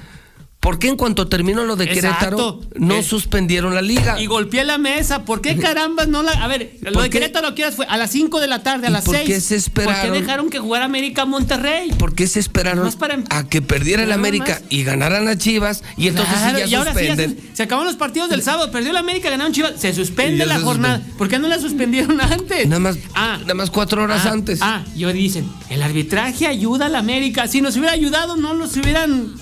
[0.68, 2.60] ¿Por qué en cuanto terminó lo de Querétaro Exacto.
[2.76, 4.20] no Eh, suspendieron la liga?
[4.22, 5.24] Y golpeé la mesa.
[5.24, 6.34] ¿Por qué carambas no la.?
[6.34, 7.20] A ver, lo ¿Por de qué?
[7.20, 7.86] Querétaro, ¿qué horas fue?
[7.86, 9.26] A las 5 de la tarde, a ¿Y las por 6.
[9.28, 9.96] qué se esperaron?
[10.02, 11.90] ¿Por qué dejaron que jugara América Monterrey?
[11.98, 14.64] ¿Por qué se esperaron para- a que perdiera el América más.
[14.70, 15.84] y ganaran las Chivas?
[15.96, 17.38] Y entonces sí Claro, ya y ahora sí, ya suspenden.
[17.52, 18.70] se, se acabaron los partidos del sábado.
[18.70, 19.76] Perdió la América, ganaron Chivas.
[19.80, 20.96] Se suspende la se jornada.
[20.98, 21.18] suspende.
[21.18, 22.68] ¿Por qué no la suspendieron antes?
[22.68, 23.38] Nada más, Ah.
[23.40, 24.60] nada más cuatro horas Ah, antes.
[24.62, 27.48] Ah, y hoy dicen, el arbitraje ayuda a la América.
[27.48, 29.34] Si nos hubiera ayudado, no nos hubieran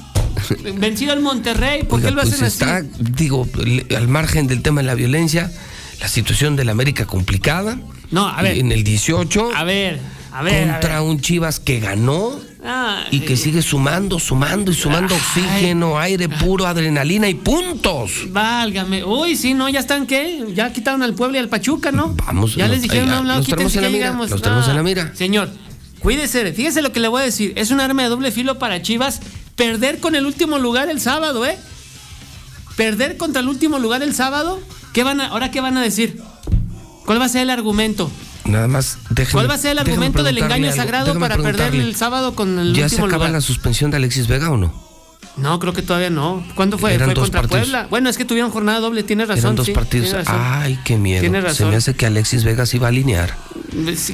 [0.78, 1.84] vencido al Monterrey.
[1.84, 2.88] ¿Por Oiga, qué lo pues hacen está, así?
[3.00, 3.48] digo,
[3.96, 5.52] al margen del tema de la violencia,
[6.00, 7.78] la situación de la América complicada.
[8.12, 8.58] No, a ver.
[8.58, 10.00] En el 18, A ver,
[10.32, 10.70] a ver.
[10.70, 11.10] a contra ver.
[11.10, 12.40] un Chivas que ganó.
[12.68, 18.12] Ah, y que sigue sumando, sumando y sumando oxígeno, aire puro, adrenalina y puntos.
[18.32, 19.04] Válgame.
[19.04, 20.44] Uy, sí, no, ya están, ¿qué?
[20.56, 22.16] Ya quitaron al Puebla y al Pachuca, ¿no?
[22.26, 22.56] Vamos.
[22.56, 24.32] Ya no, les dijeron, no, no, quítense que mira, llegamos.
[24.32, 25.12] los tenemos Ah, en la mira.
[25.16, 25.52] Señor,
[26.00, 27.54] cuídese, fíjese lo que le voy a decir.
[27.56, 29.22] Es un arma de doble filo para Chivas
[29.56, 31.58] perder con el último lugar el sábado, ¿eh?
[32.76, 34.60] Perder contra el último lugar el sábado.
[34.94, 36.22] ¿Qué van a, ahora qué van a decir?
[37.06, 38.12] ¿Cuál va a ser el argumento?
[38.46, 39.34] Nada más, déjeme.
[39.34, 42.60] ¿Cuál va a ser el argumento del engaño algo, sagrado para perder el sábado con
[42.60, 43.32] el ¿Ya se último acaba lugar?
[43.32, 44.74] la suspensión de Alexis Vega o no?
[45.38, 46.44] No, creo que todavía no.
[46.56, 46.94] ¿Cuándo fue?
[46.94, 47.64] Eran fue dos contra partidos.
[47.64, 47.88] Puebla.
[47.90, 49.44] Bueno, es que tuvieron jornada doble, tienes razón.
[49.44, 50.16] Eran dos sí, partidos.
[50.28, 51.22] Ay, qué miedo.
[51.22, 51.70] Tienes Se razón.
[51.72, 53.36] me hace que Alexis Vega se iba a alinear.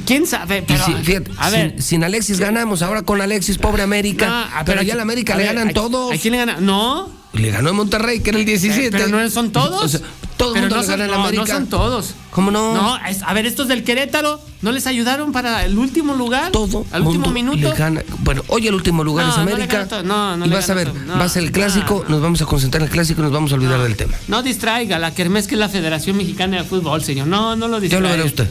[0.04, 0.58] ¿Quién sabe?
[0.58, 1.82] Y Pero, si- fíjate, a sin, ver.
[1.82, 4.26] sin Alexis ganamos, ahora con Alexis, pobre América.
[4.26, 6.12] No, ah, pero aquí- ya a la América le ver, ganan ¿a- todos.
[6.12, 6.56] ¿A quién le gana?
[6.60, 7.08] No.
[7.34, 8.88] Le ganó a Monterrey, que era el 17.
[8.88, 9.84] Eh, pero no son todos.
[9.84, 10.00] O sea,
[10.42, 11.42] todo el Pero mundo no le son, gana no, América.
[11.42, 12.14] no son todos.
[12.30, 12.74] ¿Cómo no?
[12.74, 16.50] No, es- a ver, estos del Querétaro, ¿no les ayudaron para el último lugar?
[16.52, 17.72] Todo Al último minuto.
[17.76, 18.02] gana.
[18.20, 19.86] Bueno, hoy el último lugar No, es no América.
[19.88, 20.02] todo.
[20.02, 20.92] No, no y vas a ver.
[20.94, 23.32] No, va a ser el clásico, nos vamos a concentrar en el clásico y nos
[23.32, 24.14] vamos a olvidar del tema.
[24.28, 27.26] No distraiga la Kermés que es la Federación Mexicana de Fútbol, señor.
[27.26, 28.08] No, no lo Ya distraiga.
[28.08, 28.48] lo verá usted.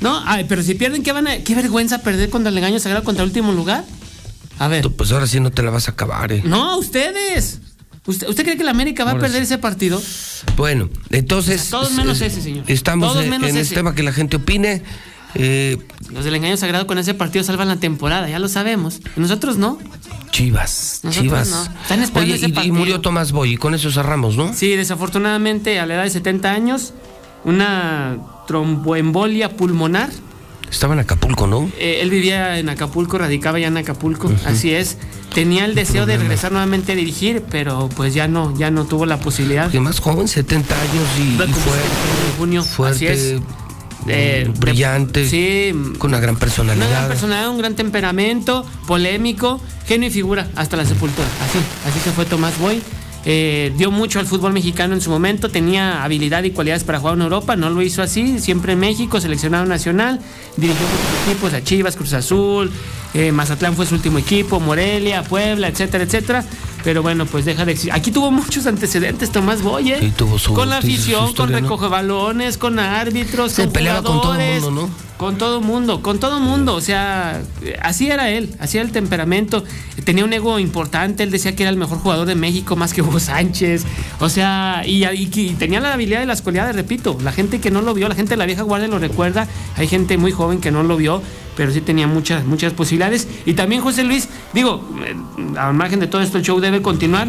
[0.00, 3.04] No, ay, pero si pierden, ¿qué van a, qué vergüenza perder contra el engaño sagrado
[3.04, 3.84] contra el último lugar?
[4.58, 4.88] A ver.
[4.90, 6.42] Pues ahora sí no te la vas a acabar, eh.
[6.44, 7.60] No, ustedes.
[8.06, 10.00] ¿Usted, usted cree que la América va Ahora a perder ese partido?
[10.56, 11.60] Bueno, entonces.
[11.60, 12.64] O sea, todos menos eh, ese, señor.
[12.68, 13.70] Estamos Todos en, menos en ese.
[13.70, 14.82] el tema que la gente opine.
[15.36, 15.78] Eh,
[16.12, 19.00] Los del engaño sagrado con ese partido salvan la temporada, ya lo sabemos.
[19.16, 19.78] Y Nosotros no.
[20.30, 21.48] Chivas, Nosotros Chivas.
[21.50, 21.62] no.
[21.82, 24.52] Están esperando Oye, ese y- y, murió Tomás Boy, y con eso cerramos, ¿no?
[24.52, 26.92] Sí, desafortunadamente a la edad de 70 años,
[27.44, 30.10] una tromboembolia pulmonar.
[30.74, 31.70] Estaba en Acapulco, ¿no?
[31.78, 34.98] Eh, él vivía en Acapulco, radicaba ya en Acapulco, así es.
[35.32, 39.06] Tenía el deseo de regresar nuevamente a dirigir, pero pues ya no, ya no tuvo
[39.06, 39.70] la posibilidad.
[39.70, 41.88] Que más joven, 70 años y, y fuerte.
[42.38, 43.40] Junio, fuerte, así es.
[44.06, 46.88] Eh, brillante, sí, con una gran Una personalidad.
[46.90, 51.26] gran personalidad, un gran temperamento, polémico, genio y figura hasta la sepultura.
[51.48, 52.82] Así, así se fue Tomás Boy.
[53.26, 57.14] Eh, dio mucho al fútbol mexicano en su momento, tenía habilidad y cualidades para jugar
[57.14, 60.20] en Europa, no lo hizo así, siempre en México, seleccionado nacional,
[60.56, 60.86] dirigió
[61.26, 62.70] equipos, a Chivas, Cruz Azul,
[63.14, 66.44] eh, Mazatlán fue su último equipo, Morelia, Puebla, etcétera, etcétera.
[66.84, 67.92] Pero bueno, pues deja de existir.
[67.94, 69.98] Aquí tuvo muchos antecedentes Tomás Boy, ¿eh?
[70.00, 74.20] Sí, tuvo su- con la afición, con recoge balones, con árbitros, Se con peleaba con
[74.20, 75.04] todo el mundo, ¿no?
[75.16, 77.40] con todo mundo, con todo mundo, o sea,
[77.80, 79.64] así era él, así era el temperamento.
[80.04, 83.00] Tenía un ego importante, él decía que era el mejor jugador de México más que
[83.00, 83.84] Hugo Sánchez,
[84.20, 87.70] o sea, y, y- y tenía la habilidad y las cualidades, repito, la gente que
[87.70, 90.60] no lo vio, la gente de la vieja guardia lo recuerda, hay gente muy joven
[90.60, 91.22] que no lo vio,
[91.56, 93.28] pero sí tenía muchas, muchas posibilidades.
[93.46, 95.14] Y también José Luis, digo, eh,
[95.58, 97.28] al margen de todo esto, el show debe continuar.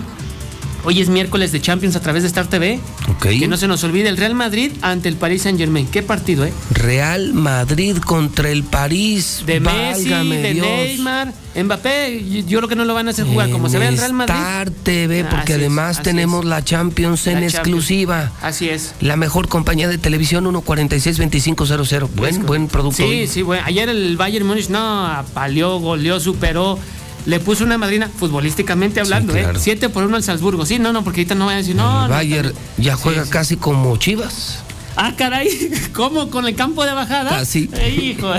[0.88, 2.80] Hoy es miércoles de Champions a través de Star TV.
[3.20, 5.88] Que no se nos olvide el Real Madrid ante el Paris Saint Germain.
[5.88, 6.53] ¿Qué partido, eh?
[6.72, 9.41] Real Madrid contra el París.
[9.48, 10.68] De Messi, Válgame de Dios.
[10.68, 13.98] Neymar, Mbappé, yo- creo que no lo van a hacer jugar como se ve el
[13.98, 14.36] Real Madrid.
[14.36, 17.53] Star TV, porque además tenemos la Champions en Champions.
[17.56, 18.32] exclusiva.
[18.44, 18.94] Así es.
[19.02, 22.10] La mejor compañía de televisión 146-2500.
[22.16, 22.98] Buen, buen producto.
[22.98, 23.28] Sí, hoy.
[23.28, 23.64] sí, bueno.
[23.66, 26.78] Ayer el Bayern Múnich no apaleó, goleó, superó.
[27.26, 29.57] Le puso una madrina futbolísticamente hablando, claro.
[29.57, 29.61] ¿eh?
[29.61, 30.65] 7 por 1 al Salzburgo.
[30.65, 32.15] Sí, no, no, porque ahorita no voy a decir, no, el no.
[32.15, 34.60] Bayern ya juega casi como Chivas.
[34.95, 35.49] Ah, caray,
[35.93, 36.30] ¿cómo?
[36.30, 37.30] ¿Con el campo de bajada?
[37.30, 37.69] Casi.
[37.73, 38.31] Eh, hijo,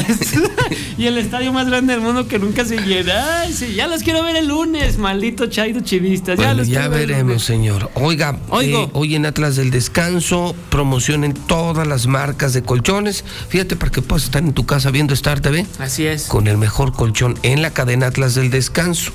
[0.98, 3.40] y el estadio más grande del mundo que nunca se llena.
[3.40, 6.38] Ay, sí, ya los quiero ver el lunes, maldito Chairo Chivistas.
[6.38, 7.90] Ya, los ya veremos, señor.
[7.94, 8.84] Oiga, Oigo.
[8.84, 13.24] eh, hoy en Atlas del Descanso promocionen todas las marcas de colchones.
[13.48, 15.66] Fíjate para que puedas estar en tu casa viendo Star TV.
[15.78, 16.24] Así es.
[16.24, 19.12] Con el mejor colchón en la cadena Atlas del Descanso.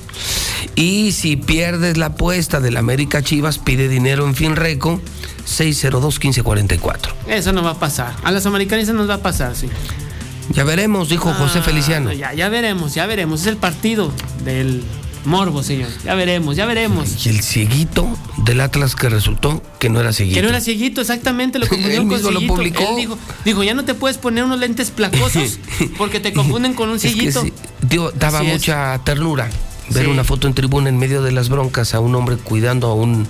[0.76, 5.02] Y si pierdes la apuesta del América Chivas, pide dinero en Finreco
[5.48, 6.98] 602-1544.
[7.28, 8.16] Eso no va a pasar.
[8.24, 9.68] A las americanistas nos va a pasar, sí.
[10.54, 12.12] Ya veremos, dijo José Ah, Feliciano.
[12.12, 13.42] Ya, ya veremos, ya veremos.
[13.42, 14.12] Es el partido
[14.44, 14.84] del
[15.24, 15.88] morbo, señor.
[16.04, 17.26] Ya veremos, ya veremos.
[17.26, 18.08] Y el cieguito
[18.44, 20.36] del Atlas que resultó que no era cieguito.
[20.36, 22.54] Que no era cieguito, exactamente, lo confundió con mismo lo cieguito.
[22.56, 22.84] publicó.
[22.90, 25.60] Él dijo, dijo, ya no te puedes poner unos lentes placosos
[25.98, 27.44] porque te confunden con un Es que cieguito.
[27.44, 27.54] sí,
[27.88, 28.54] dio- daba Así es.
[28.54, 29.50] mucha ternura
[29.90, 30.12] ver Sí.
[30.12, 33.28] una foto en tribuna en medio de las broncas a un hombre cuidando a un.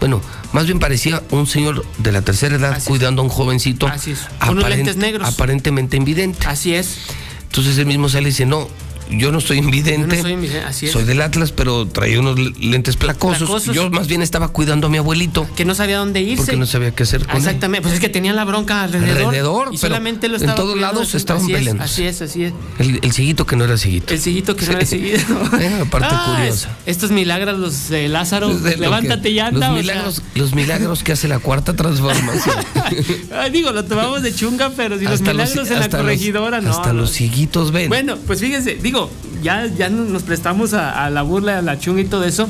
[0.00, 0.20] Bueno,
[0.52, 3.86] más bien parecía un señor de la tercera edad cuidando a un jovencito.
[3.86, 4.20] Así es.
[4.38, 5.28] Con unos lentes negros.
[5.28, 6.46] Aparentemente invidente.
[6.46, 6.98] Así es.
[7.44, 8.68] Entonces él mismo sale y dice: No,
[9.10, 10.16] yo no soy invidente.
[10.16, 10.92] No soy invidente, así es.
[10.92, 13.48] Soy del Atlas, pero traía unos lentes placosos.
[13.48, 13.74] Placosos.
[13.74, 15.46] Yo más bien estaba cuidando a mi abuelito.
[15.56, 16.36] Que no sabía dónde irse.
[16.44, 17.36] Porque no sabía qué hacer con él.
[17.38, 19.26] Exactamente, pues es que tenía la bronca alrededor.
[19.26, 21.92] Alrededor, y pero solamente lo en estaba todos cuidando lados estaban así es, peleándose.
[21.92, 22.52] Así es, así es.
[22.78, 24.12] El, el cieguito que no era cieguito.
[24.14, 25.18] El sillito que no era seguido.
[25.60, 26.76] Era parte Ah, curiosa.
[26.86, 29.68] es- estos milagros los de Lázaro, De levántate que- y anda.
[29.68, 29.82] Los o sea.
[29.94, 32.54] milagros, los milagros que hace la cuarta transformación.
[33.32, 35.94] Ay, digo, lo tomamos de chunga, pero si los Hasta los- milagros en la los-
[35.94, 36.70] corregidora, no.
[36.70, 37.00] Hasta no.
[37.02, 37.88] los cieguitos ven.
[37.88, 39.10] Bueno, pues fíjense, digo, digo,
[39.42, 42.48] ya, ya nos prestamos a, a la burla, a la chunga y todo eso.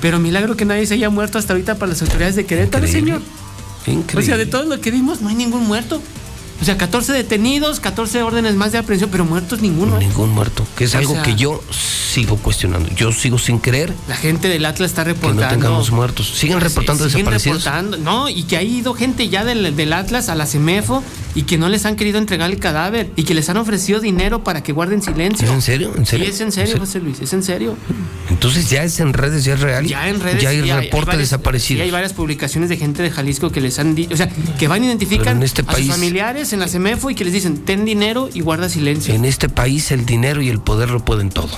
[0.00, 3.20] Pero milagro que nadie se haya muerto hasta ahorita para las autoridades de Querétaro, Increíble.
[3.86, 4.02] señor.
[4.16, 6.00] O sea, de todo lo que vimos, no hay ningún muerto.
[6.60, 9.98] O sea, 14 detenidos, 14 órdenes más de aprehensión, pero muertos ninguno.
[9.98, 10.66] Ningún muerto.
[10.76, 12.88] Que es O algo sea- que yo sigo cuestionando.
[12.94, 15.42] Yo sigo sin creer La gente del Atlas está que reportando.
[15.42, 16.26] no tengamos muertos.
[16.28, 17.64] Siguen Sí, reportando siguen desaparecidos.
[17.64, 21.02] reportando, no, y que ha ido gente ya del, del Atlas a la CEMEFO
[21.34, 24.42] y que no les han querido entregar el cadáver y que les han ofrecido dinero
[24.44, 25.46] para que guarden silencio.
[25.46, 25.92] ¿Es en serio?
[25.96, 26.26] ¿En serio?
[26.26, 26.78] Sí, es en serio.
[26.78, 27.76] José Luis, es en serio.
[28.28, 29.86] Entonces ya es en redes, ya es real.
[29.86, 31.78] Ya en redes Ya hay sí reporte varias- desaparecidos.
[31.78, 34.68] sí hay varias publicaciones de gente de Jalisco que les han dicho, o sea, que
[34.68, 37.32] van y identifican en este a país- sus familiares en la CEMEFO y que les
[37.32, 39.14] dicen, ten dinero y guarda silencio.
[39.14, 41.50] En este país el dinero y el poder lo pueden todo.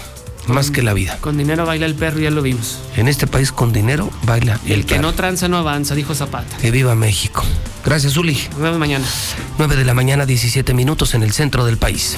[0.49, 1.19] Más que la vida.
[1.21, 2.79] Con dinero baila el perro, ya lo vimos.
[2.97, 5.03] En este país con dinero baila Y el que perro.
[5.03, 6.57] no tranza no avanza, dijo Zapata.
[6.59, 7.45] Que viva México.
[7.85, 8.39] Gracias, Uli.
[8.53, 9.05] Nos vemos mañana.
[9.59, 12.17] 9 de la mañana, 17 minutos en el centro del país.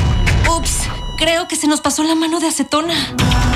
[0.49, 0.71] Ups,
[1.17, 2.93] creo que se nos pasó la mano de acetona.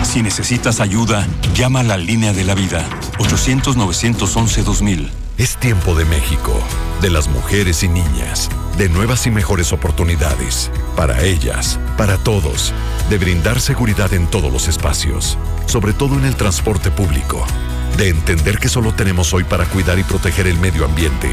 [0.03, 2.85] Si necesitas ayuda, llama a la línea de la vida.
[3.19, 5.09] 800-911-2000.
[5.39, 6.61] Es tiempo de México,
[7.01, 12.73] de las mujeres y niñas, de nuevas y mejores oportunidades, para ellas, para todos,
[13.09, 17.47] de brindar seguridad en todos los espacios, sobre todo en el transporte público,
[17.95, 21.31] de entender que solo tenemos hoy para cuidar y proteger el medio ambiente,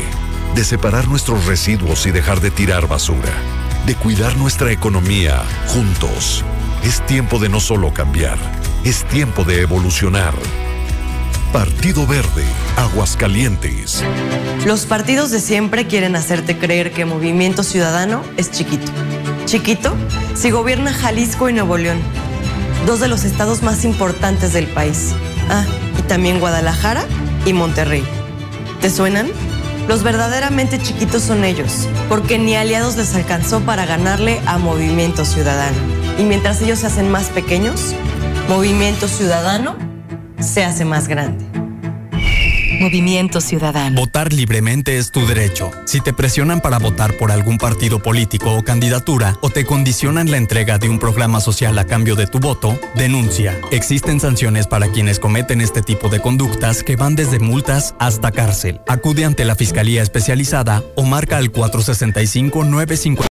[0.54, 3.32] de separar nuestros residuos y dejar de tirar basura,
[3.86, 6.44] de cuidar nuestra economía juntos.
[6.84, 8.38] Es tiempo de no solo cambiar,
[8.84, 10.34] es tiempo de evolucionar.
[11.56, 12.44] Partido Verde,
[12.76, 14.04] Aguascalientes.
[14.66, 18.92] Los partidos de siempre quieren hacerte creer que Movimiento Ciudadano es chiquito.
[19.46, 19.94] Chiquito
[20.34, 21.96] si gobierna Jalisco y Nuevo León,
[22.84, 25.14] dos de los estados más importantes del país.
[25.48, 25.64] Ah,
[25.98, 27.06] y también Guadalajara
[27.46, 28.04] y Monterrey.
[28.82, 29.28] ¿Te suenan?
[29.88, 35.78] Los verdaderamente chiquitos son ellos, porque ni aliados les alcanzó para ganarle a Movimiento Ciudadano.
[36.18, 37.94] Y mientras ellos se hacen más pequeños,
[38.46, 39.95] Movimiento Ciudadano
[40.38, 41.44] se hace más grande.
[42.80, 43.98] Movimiento Ciudadano.
[43.98, 45.70] Votar libremente es tu derecho.
[45.86, 50.36] Si te presionan para votar por algún partido político o candidatura o te condicionan la
[50.36, 53.58] entrega de un programa social a cambio de tu voto, denuncia.
[53.70, 58.80] Existen sanciones para quienes cometen este tipo de conductas que van desde multas hasta cárcel.
[58.88, 63.26] Acude ante la Fiscalía Especializada o marca al 465-950.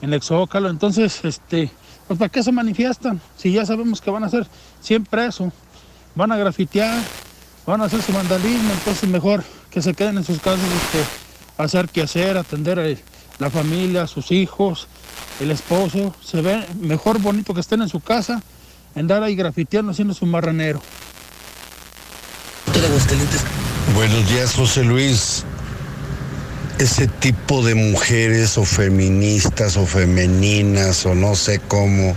[0.00, 0.70] en el Zócalo.
[0.70, 1.70] Entonces, este,
[2.06, 3.20] pues ¿para qué se manifiestan?
[3.36, 4.46] Si ya sabemos que van a ser
[4.80, 5.52] siempre eso,
[6.16, 7.00] van a grafitear,
[7.66, 11.04] van a hacer su vandalismo, entonces mejor que se queden en sus casas, este,
[11.58, 12.86] hacer qué hacer, atender a
[13.38, 14.88] la familia, sus hijos,
[15.40, 18.42] el esposo, se ve mejor bonito que estén en su casa,
[18.96, 20.80] andar ahí grafiteando, haciendo su marranero.
[23.94, 25.44] Buenos días, José Luis.
[26.78, 32.14] Ese tipo de mujeres o feministas o femeninas o no sé cómo,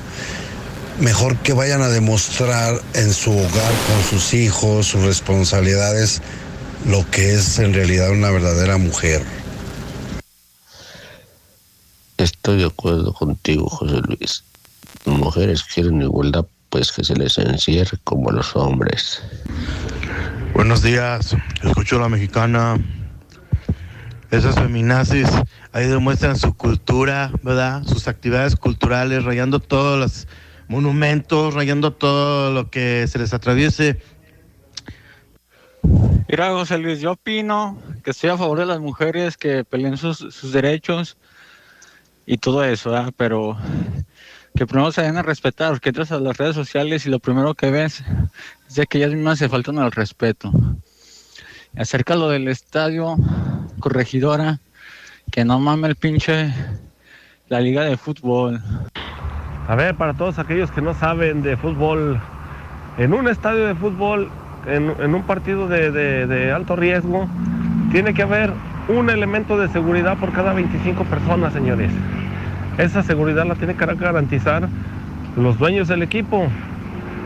[1.00, 6.22] mejor que vayan a demostrar en su hogar con sus hijos, sus responsabilidades,
[6.86, 9.24] lo que es en realidad una verdadera mujer.
[12.18, 14.44] Estoy de acuerdo contigo, José Luis.
[15.06, 19.22] Las mujeres quieren igualdad, pues que se les encierre como a los hombres.
[20.54, 22.78] Buenos días, escucho a la mexicana.
[24.32, 25.30] Esas feminazis
[25.72, 27.84] ahí demuestran su cultura, ¿verdad?
[27.88, 30.28] Sus actividades culturales, rayando todos los
[30.70, 34.00] monumentos, rayando todo lo que se les atraviese.
[36.30, 40.20] Mira, José Luis, yo opino que estoy a favor de las mujeres que peleen sus,
[40.20, 41.18] sus derechos
[42.26, 43.58] y todo eso, pero
[44.56, 47.56] que primero se den a respetar, porque entras a las redes sociales y lo primero
[47.56, 48.04] que ves
[48.68, 50.52] es de que ellas mismas se faltan al respeto.
[51.76, 53.16] Acerca lo del estadio
[53.80, 54.60] corregidora,
[55.32, 56.54] que no mame el pinche
[57.48, 58.62] la liga de fútbol.
[59.70, 62.20] A ver, para todos aquellos que no saben de fútbol,
[62.98, 64.28] en un estadio de fútbol,
[64.66, 67.28] en, un partido de, alto riesgo,
[67.92, 68.52] tiene que haber
[68.88, 71.92] un elemento de seguridad por cada 25 personas, señores.
[72.80, 74.68] Esa seguridad la tiene que garantizar
[75.38, 76.48] los dueños del equipo.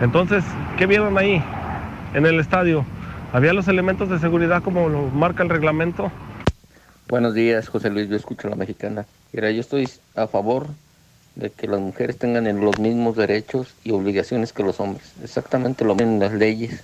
[0.02, 0.44] Entonces,
[0.78, 1.42] ¿qué vieron ahí
[2.14, 2.84] en el estadio?
[3.32, 6.12] ¿Había los elementos de seguridad como lo marca el reglamento?
[7.08, 9.06] Buenos días, José Luis, yo escucho la mexicana.
[9.32, 10.68] Mira, yo estoy a favor
[11.36, 15.14] de que las mujeres tengan los mismos derechos y obligaciones que los hombres.
[15.24, 16.82] Exactamente lo mismo en las leyes.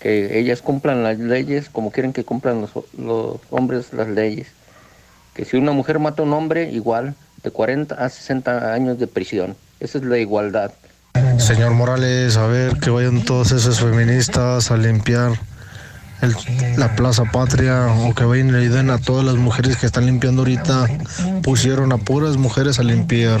[0.00, 2.66] Que ellas cumplan las leyes como quieren que cumplan
[2.98, 4.48] los, hombres las leyes.
[5.34, 9.06] Que si una mujer mata a un hombre, igual, de 40 a 60 años de
[9.06, 9.56] prisión.
[9.80, 10.72] Esa es la igualdad.
[11.38, 15.32] Señor Morales, a ver que vayan todos esos feministas a limpiar
[16.76, 20.42] la Plaza Patria o que vayan y le a todas las mujeres que están limpiando
[20.42, 20.86] ahorita.
[21.42, 23.40] Pusieron a puras mujeres a limpiar.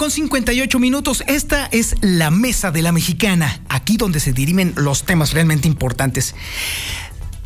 [0.00, 1.22] con 58 minutos.
[1.26, 6.34] Esta es la mesa de la mexicana, aquí donde se dirimen los temas realmente importantes.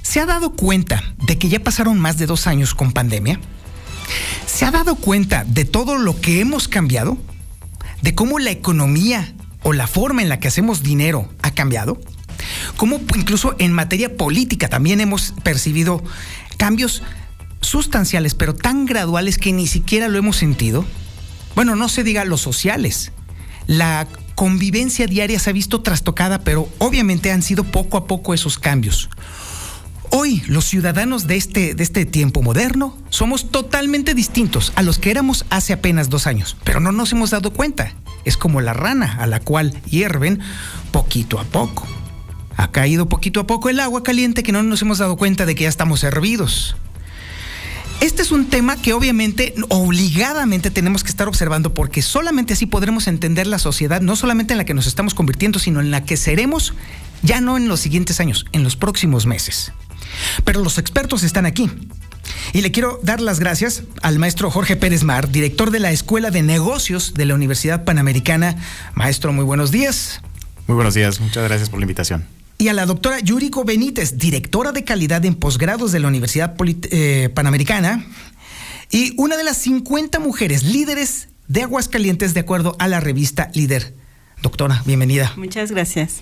[0.02, 3.40] ¿Se ha dado cuenta de que ya pasaron más de dos años con pandemia?
[4.46, 7.18] ¿Se ha dado cuenta de todo lo que hemos cambiado?
[8.02, 12.00] ¿De cómo la economía o la forma en la que hacemos dinero ha cambiado?
[12.76, 16.04] ¿Cómo incluso en materia política también hemos percibido
[16.56, 17.02] cambios
[17.62, 20.84] sustanciales, pero tan graduales que ni siquiera lo hemos sentido?
[21.54, 23.12] Bueno, no se diga los sociales.
[23.66, 28.58] La convivencia diaria se ha visto trastocada, pero obviamente han sido poco a poco esos
[28.58, 29.08] cambios.
[30.10, 35.10] Hoy, los ciudadanos de este, de este tiempo moderno somos totalmente distintos a los que
[35.10, 37.94] éramos hace apenas dos años, pero no nos hemos dado cuenta.
[38.24, 40.40] Es como la rana a la cual hierven
[40.92, 41.86] poquito a poco.
[42.56, 45.54] Ha caído poquito a poco el agua caliente que no nos hemos dado cuenta de
[45.54, 46.76] que ya estamos hervidos.
[48.00, 53.06] Este es un tema que obviamente obligadamente tenemos que estar observando porque solamente así podremos
[53.08, 56.16] entender la sociedad, no solamente en la que nos estamos convirtiendo, sino en la que
[56.16, 56.74] seremos
[57.22, 59.72] ya no en los siguientes años, en los próximos meses.
[60.44, 61.70] Pero los expertos están aquí.
[62.52, 66.30] Y le quiero dar las gracias al maestro Jorge Pérez Mar, director de la Escuela
[66.30, 68.56] de Negocios de la Universidad Panamericana.
[68.94, 70.20] Maestro, muy buenos días.
[70.66, 72.26] Muy buenos días, muchas gracias por la invitación.
[72.58, 76.88] Y a la doctora Yuriko Benítez, directora de calidad en posgrados de la Universidad Polit-
[76.90, 78.04] eh, Panamericana
[78.90, 83.92] y una de las 50 mujeres líderes de Aguascalientes de acuerdo a la revista Líder.
[84.42, 85.32] Doctora, bienvenida.
[85.36, 86.20] Muchas gracias.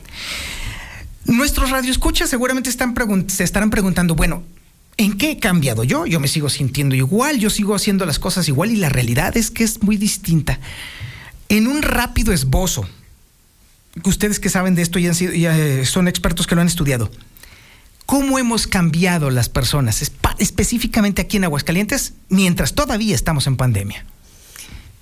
[1.26, 2.94] Nuestros radioescuchas seguramente están
[3.28, 4.42] se estarán preguntando, bueno,
[4.96, 6.06] ¿en qué he cambiado yo?
[6.06, 9.50] Yo me sigo sintiendo igual, yo sigo haciendo las cosas igual y la realidad es
[9.50, 10.58] que es muy distinta.
[11.48, 12.88] En un rápido esbozo,
[14.04, 16.66] ustedes que saben de esto y han sido, y, eh, son expertos que lo han
[16.66, 17.10] estudiado,
[18.06, 20.02] ¿cómo hemos cambiado las personas,
[20.38, 24.04] específicamente aquí en Aguascalientes, mientras todavía estamos en pandemia?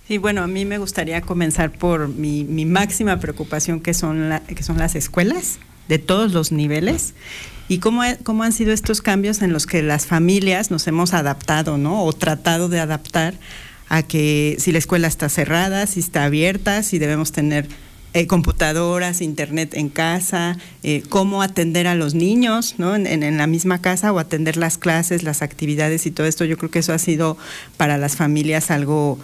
[0.09, 4.63] Sí, bueno, a mí me gustaría comenzar por mi, máxima preocupación, que son, la- que
[4.63, 5.59] son las escuelas
[5.89, 7.15] de todos los niveles
[7.69, 11.79] y cómo, cómo han sido estos cambios en los que las familias nos hemos adaptado,
[11.79, 12.05] ¿no?
[12.05, 13.35] O tratado de adaptar
[13.89, 17.69] a que si la escuela está cerrada, si está abierta, si debemos tener
[18.13, 22.97] eh, computadoras, internet en casa, eh, cómo atender a los niños ¿no?
[22.97, 26.45] en, la misma casa o atender las clases, las actividades y todo esto.
[26.45, 27.37] Yo creo que eso ha sido
[27.77, 29.19] para las familias algo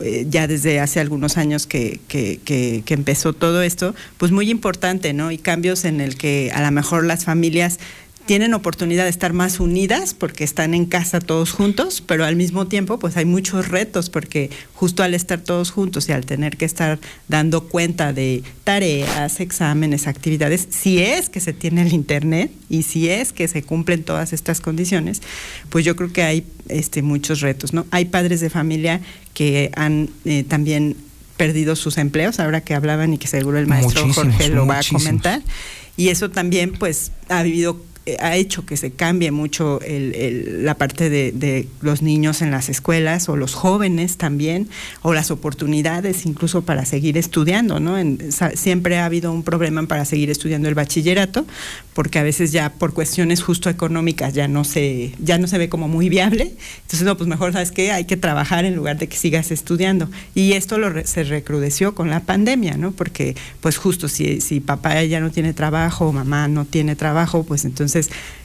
[0.00, 4.50] eh, ya desde hace algunos años que, que, que- que empezó todo esto, pues muy
[4.50, 5.30] importante, ¿no?
[5.30, 7.78] Y cambios en el que a lo mejor las familias
[8.26, 12.66] tienen oportunidad de estar más unidas porque están en casa todos juntos, pero al mismo
[12.66, 16.64] tiempo pues hay muchos retos porque justo al estar todos juntos y al tener que
[16.64, 22.82] estar dando cuenta de tareas, exámenes, actividades, si es que se tiene el internet y
[22.82, 25.22] si es que se cumplen todas estas condiciones,
[25.68, 27.86] pues yo creo que hay este muchos retos, ¿no?
[27.90, 29.00] Hay padres de familia
[29.34, 30.96] que han eh, también
[31.36, 34.78] perdido sus empleos, ahora que hablaban y que seguro el maestro Muchísimos, Jorge lo va
[34.78, 35.42] a comentar.
[35.96, 37.82] Y eso también, pues, ha habido
[38.20, 43.28] ha hecho que se cambie mucho el- la parte de, los niños en las escuelas
[43.28, 44.68] o los jóvenes también,
[45.02, 47.98] o las oportunidades incluso para seguir estudiando, ¿no?
[47.98, 48.18] En-
[48.54, 51.46] siempre ha habido un problema para seguir estudiando el bachillerato,
[51.94, 55.68] porque a veces ya por cuestiones justo económicas ya no se, ya no se ve
[55.68, 56.52] como muy viable.
[56.82, 57.92] Entonces, no, pues mejor, ¿sabes qué?
[57.92, 60.08] Hay que trabajar en lugar de que sigas estudiando.
[60.34, 62.92] Y esto lo re- se recrudeció con la pandemia, ¿no?
[62.92, 67.44] Porque, pues justo si, si papá ya no tiene trabajo o mamá no tiene trabajo,
[67.44, 67.91] pues entonces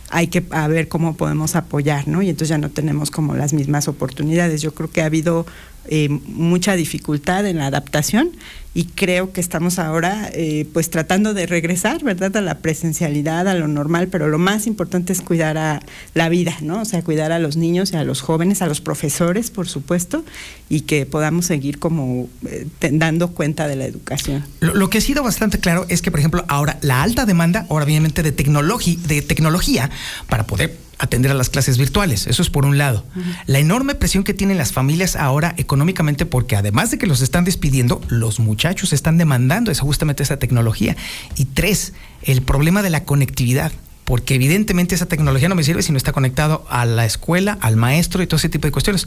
[0.09, 2.21] hay que a ver cómo podemos apoyar, ¿no?
[2.21, 4.61] Y entonces ya no tenemos como las mismas oportunidades.
[4.61, 5.45] Yo creo que ha habido
[5.89, 8.31] eh, mucha dificultad en la adaptación
[8.77, 12.37] y creo que estamos ahora eh, pues tratando de regresar, ¿verdad?
[12.37, 15.81] A la presencialidad, a lo normal, pero lo más importante es cuidar a
[16.13, 16.81] la vida, ¿no?
[16.81, 20.23] O sea, cuidar a los niños y a los jóvenes, a los profesores, por supuesto,
[20.69, 24.45] y que podamos seguir como eh, dando cuenta de la educación.
[24.59, 27.65] Lo, lo, que ha sido bastante claro es que, por ejemplo, ahora la alta demanda,
[27.71, 29.89] ahora obviamente de, de tecnología
[30.29, 32.27] para poder atender a las clases virtuales.
[32.27, 33.05] Eso es por un lado.
[33.15, 33.35] Uh -huh.
[33.47, 37.45] La enorme presión que tienen las familias ahora económicamente, porque además de que los están
[37.45, 40.95] despidiendo, los muchachos están demandando esa, justamente esa tecnología.
[41.35, 41.93] Y tres,
[42.23, 43.71] el problema de la conectividad.
[44.05, 47.75] Porque evidentemente esa tecnología no me sirve si no está conectado a la escuela, al
[47.75, 49.05] maestro y todo ese tipo de cuestiones.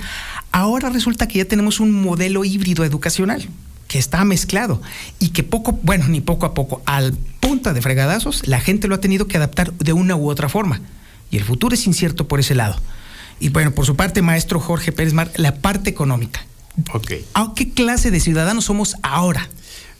[0.53, 3.49] Ahora resulta que ya tenemos un modelo híbrido educacional
[3.89, 4.83] que está mezclado
[5.19, 8.95] y que poco, bueno, ni poco a poco, al punta de fregadazos, la gente lo
[8.95, 10.83] ha tenido que adaptar de una u otra forma
[11.31, 12.77] y el futuro es incierto por ese lado.
[13.39, 16.44] Y bueno, por su parte, maestro Jorge Pérez Mar, la parte económica.
[16.93, 17.12] Ok.
[17.35, 19.48] ¿A qué clase de ciudadanos somos ahora?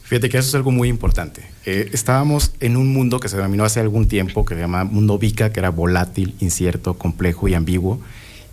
[0.03, 1.43] Fíjate que eso es algo muy importante.
[1.65, 5.19] Eh, estábamos en un mundo que se denominó hace algún tiempo, que se llama mundo
[5.19, 8.01] VICA, que era volátil, incierto, complejo y ambiguo.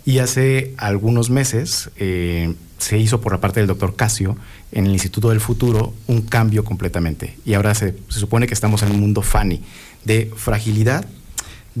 [0.04, 4.36] Y hace algunos meses eh, se hizo por la parte del doctor Casio
[4.72, 7.36] en el Instituto del Futuro un cambio completamente.
[7.44, 9.60] Y ahora se, se supone que estamos en un mundo FANI,
[10.04, 11.06] de fragilidad,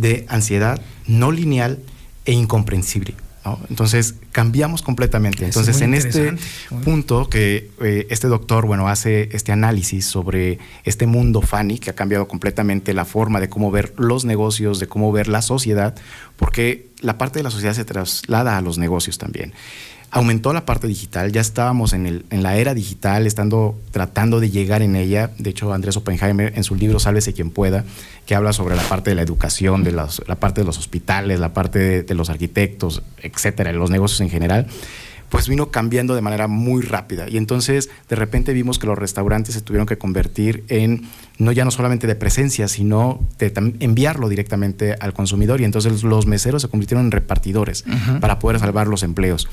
[0.00, 1.78] de ansiedad no lineal
[2.24, 3.14] e incomprensible.
[3.44, 3.58] ¿no?
[3.70, 5.44] Entonces cambiamos completamente.
[5.44, 6.34] Entonces en este
[6.84, 11.94] punto que eh, este doctor bueno hace este análisis sobre este mundo Fanny que ha
[11.94, 15.94] cambiado completamente la forma de cómo ver los negocios, de cómo ver la sociedad,
[16.36, 19.52] porque la parte de la sociedad se traslada a los negocios también
[20.10, 24.50] aumentó la parte digital, ya estábamos en, el, en, la era digital, estando tratando de
[24.50, 25.30] llegar en ella.
[25.38, 27.84] De hecho, Andrés Oppenheimer en su libro Sálvese quien pueda,
[28.26, 31.40] que habla sobre la parte de la educación, de las, la parte de los hospitales,
[31.40, 34.66] la parte de, de los arquitectos, etcétera, los negocios en general
[35.28, 37.28] pues vino cambiando de manera muy rápida.
[37.28, 41.08] Y entonces de repente vimos que los restaurantes se tuvieron que convertir en
[41.38, 45.60] no ya no solamente de presencia, sino de enviarlo directamente al consumidor.
[45.60, 48.20] Y entonces los meseros se convirtieron en repartidores uh -huh.
[48.20, 49.48] para poder salvar los empleos.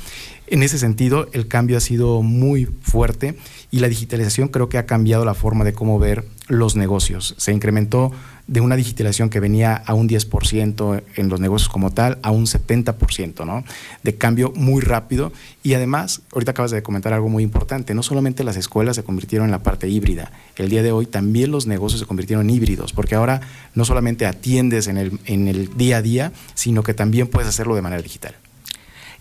[0.48, 3.36] En ese sentido, el cambio ha sido muy fuerte
[3.72, 7.34] y la digitalización creo que ha cambiado la forma de cómo ver los negocios.
[7.38, 8.12] Se incrementó
[8.48, 12.46] de una digitalización que venía a un 10% en los negocios como tal a un
[12.46, 13.64] 70%, ¿no?
[14.04, 15.32] De cambio muy rápido
[15.64, 19.46] y además, ahorita acabas de comentar algo muy importante, no solamente las escuelas se convirtieron
[19.46, 22.94] en la parte híbrida, el día de hoy también los negocios se convirtieron en híbridos,
[22.94, 23.42] porque ahora
[23.74, 27.76] no solamente atiendes en el, en el día a día, sino que también puedes hacerlo
[27.76, 28.36] de manera digital.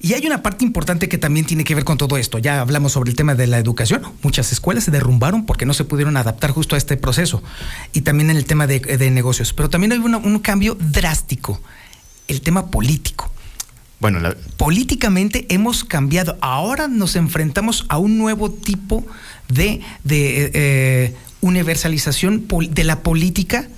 [0.01, 2.39] Y hay una parte importante que también tiene que ver con todo esto.
[2.39, 4.03] Ya hablamos sobre el tema de la educación.
[4.23, 7.43] Muchas escuelas se derrumbaron porque no se pudieron adaptar justo a este proceso.
[7.93, 9.53] Y también en el tema de, de negocios.
[9.53, 11.61] Pero también hay una, un cambio drástico.
[12.29, 13.31] El tema político.
[14.01, 14.37] Bueno, la...
[14.57, 16.37] políticamente hemos cambiado.
[16.41, 19.07] Ahora nos enfrentamos a un nuevo tipo
[19.49, 23.69] de, de eh, universalización de la política.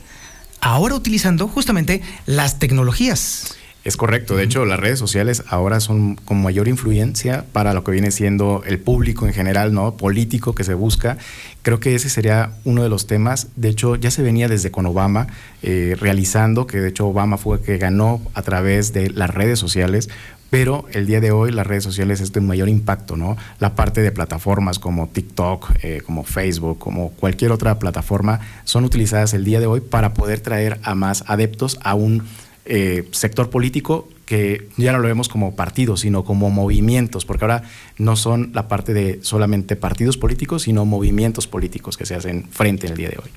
[0.60, 3.54] Ahora utilizando justamente las tecnologías.
[3.86, 7.92] Es correcto, de hecho las redes sociales ahora son con mayor influencia para lo que
[7.92, 9.96] viene siendo el público en general, ¿no?
[9.96, 11.18] Político que se busca.
[11.62, 13.46] Creo que ese sería uno de los temas.
[13.54, 15.28] De hecho, ya se venía desde con Obama
[15.62, 19.60] eh, realizando, que de hecho Obama fue el que ganó a través de las redes
[19.60, 20.08] sociales,
[20.50, 23.36] pero el día de hoy las redes sociales es de mayor impacto, ¿no?
[23.60, 29.32] La parte de plataformas como TikTok, eh, como Facebook, como cualquier otra plataforma, son utilizadas
[29.32, 32.24] el día de hoy para poder traer a más adeptos a un
[32.68, 37.62] eh, sector político que ya no lo vemos como partidos, sino como movimientos, porque ahora
[37.96, 42.86] no son la parte de solamente partidos políticos, sino movimientos políticos que se hacen frente
[42.86, 43.30] en el día de hoy.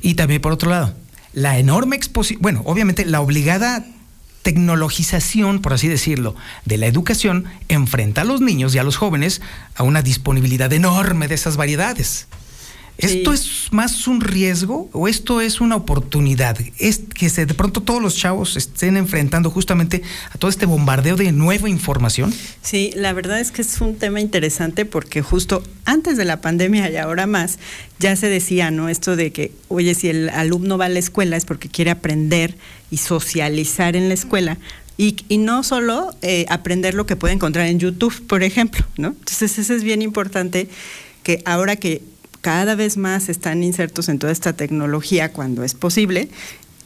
[0.00, 0.94] Y también por otro lado,
[1.32, 3.84] la enorme exposición, bueno, obviamente la obligada
[4.42, 6.34] tecnologización, por así decirlo,
[6.64, 9.42] de la educación enfrenta a los niños y a los jóvenes
[9.74, 12.26] a una disponibilidad enorme de esas variedades.
[12.98, 13.42] ¿Esto sí.
[13.42, 16.58] es más un riesgo o esto es una oportunidad?
[16.78, 20.02] Es que se, de pronto todos los chavos estén enfrentando justamente
[20.32, 22.32] a todo este bombardeo de nueva información.
[22.62, 26.90] Sí, la verdad es que es un tema interesante porque justo antes de la pandemia
[26.90, 27.58] y ahora más,
[27.98, 28.88] ya se decía, ¿no?
[28.88, 32.56] Esto de que, oye, si el alumno va a la escuela es porque quiere aprender
[32.90, 34.58] y socializar en la escuela.
[34.96, 39.08] Y, y, no solo eh, aprender lo que puede encontrar en YouTube, por ejemplo, ¿no?
[39.08, 40.68] Entonces, eso es bien importante
[41.22, 42.02] que ahora que
[42.40, 46.28] cada vez más están insertos en toda esta tecnología cuando es posible,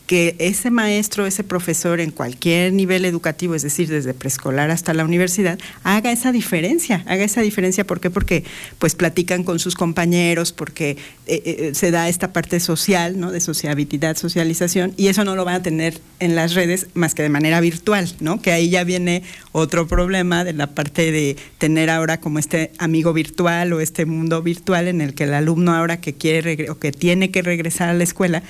[0.06, 5.04] que ese maestro, ese profesor en cualquier nivel educativo, es decir, desde preescolar hasta la
[5.04, 8.10] universidad, haga esa diferencia, haga esa diferencia, ¿por qué?
[8.10, 8.44] Porque
[8.78, 13.32] pues platican con sus compañeros, porque eh, eh, se da esta parte social, ¿no?
[13.32, 17.22] De sociabilidad, socialización, y eso no lo van a tener en las redes más que
[17.22, 18.42] de manera virtual, ¿no?
[18.42, 19.22] Que ahí ya viene
[19.52, 24.42] otro problema de la parte de tener ahora como este amigo virtual o este mundo
[24.42, 27.94] virtual en el que el alumno ahora que quiere o que tiene que regresar a
[27.94, 28.42] la escuela,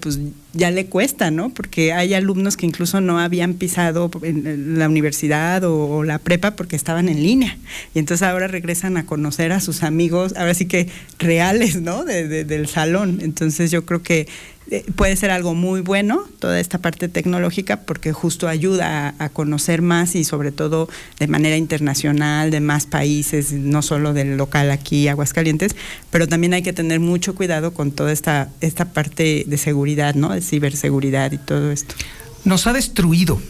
[0.00, 0.18] pues
[0.52, 1.50] ya le cuesta, ¿no?
[1.50, 7.08] Porque hay alumnos que incluso no habían pisado la universidad o, la prepa porque estaban
[7.08, 7.56] en línea.
[7.94, 11.99] Y entonces ahora regresan a conocer a sus amigos, ahora sí que reales, ¿no?
[12.04, 13.18] Del salón.
[13.22, 14.28] Entonces yo creo que
[14.70, 19.82] eh, puede ser algo muy bueno toda esta parte tecnológica porque justo ayuda a, conocer
[19.82, 20.88] más y sobre todo
[21.18, 25.74] de manera internacional, de más países, no solo del local aquí, Aguascalientes,
[26.10, 30.28] pero también hay que tener mucho cuidado con toda esta, esta parte de seguridad, ¿no?
[30.28, 31.96] De ciberseguridad y todo esto.
[32.44, 33.40] Nos ha destruido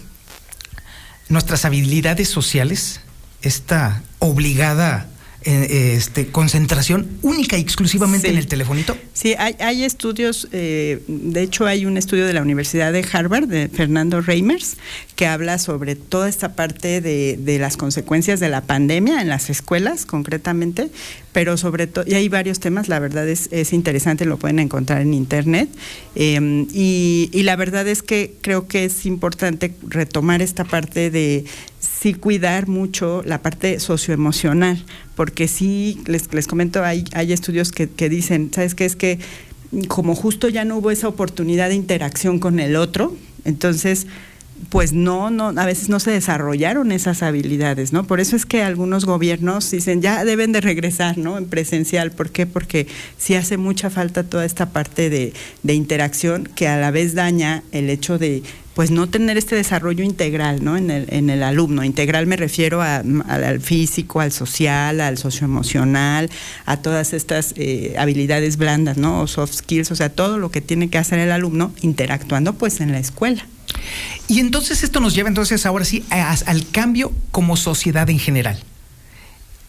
[1.29, 3.03] nuestras habilidades sociales,
[3.43, 5.07] esta obligada
[5.43, 8.95] eh, este, concentración única y exclusivamente en el telefonito?
[9.15, 13.69] Sí, hay, estudios, eh, de hecho hay un estudio de la Universidad de Harvard, de
[13.69, 14.77] Fernando Reimers,
[15.17, 20.05] que habla sobre toda esta parte de, las consecuencias de la pandemia en las escuelas
[20.05, 20.91] concretamente,
[21.33, 25.01] pero sobre todo, y hay varios temas, la verdad es, es interesante, lo pueden encontrar
[25.03, 25.69] en internet,
[26.15, 31.45] em, y, y la verdad es que creo que es importante retomar esta parte de
[31.79, 34.85] sí cuidar mucho la parte socioemocional,
[35.15, 38.85] porque sí, les, les comento, hay, hay estudios que, que dicen, ¿sabes qué?
[38.85, 39.19] Es que
[39.87, 44.07] como justo ya no hubo esa oportunidad de interacción con el otro, entonces
[44.69, 48.05] pues no, no, a veces no se desarrollaron esas habilidades, ¿no?
[48.05, 51.39] Por eso es que algunos gobiernos dicen ya deben de regresar, ¿no?
[51.39, 52.13] En presencial.
[52.13, 52.47] ¿Por qué?
[52.47, 52.87] Porque
[53.19, 55.33] sí hace mucha falta toda esta parte de,
[55.63, 58.43] de interacción que a la vez daña el hecho de
[58.75, 60.77] pues no tener este desarrollo integral ¿no?
[60.77, 61.85] en, el, en el alumno.
[61.85, 66.31] Integral me refiero al físico, al social, al socioemocional,
[66.67, 69.23] a todas estas eh, habilidades blandas, ¿no?
[69.23, 72.81] O soft skills, o sea, todo lo que tiene que hacer el alumno interactuando pues
[72.81, 73.47] en la escuela.
[74.29, 78.63] Y entonces esto nos lleva entonces ahora sí al cambio como sociedad en general.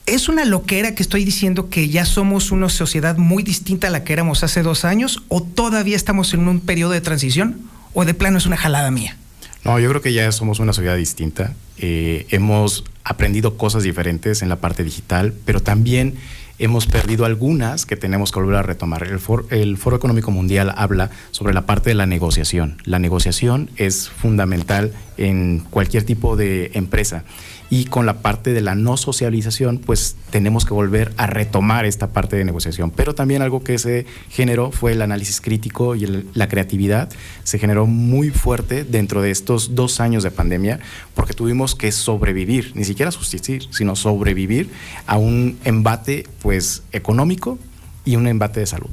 [0.06, 4.04] ¿Es una loquera que estoy diciendo que ya somos una sociedad muy distinta a la
[4.04, 7.62] que éramos hace dos años o todavía estamos en un periodo de transición?
[7.94, 9.18] O de plano es una jalada mía?
[9.64, 11.54] No, yo creo que ya somos una sociedad distinta.
[11.78, 16.16] Eh, hemos aprendido cosas diferentes en la parte digital, pero también
[16.58, 19.04] hemos perdido algunas que tenemos que volver a retomar.
[19.04, 22.78] El, el, Foro Económico Mundial habla sobre la parte de la negociación.
[22.86, 27.24] La negociación es fundamental en cualquier tipo de empresa
[27.72, 32.10] y con la parte de la no socialización, pues tenemos que volver a retomar esta
[32.10, 32.92] parte de negociación.
[32.92, 37.10] Pero también algo que se generó fue el análisis crítico y la creatividad.
[37.46, 40.82] Se generó muy fuerte dentro de estos dos años de pandemia
[41.16, 44.70] porque tuvimos que sobrevivir, ni siquiera subsistir, sino sobrevivir
[45.08, 47.58] a un embate pues económico
[48.04, 48.90] y un embate de salud.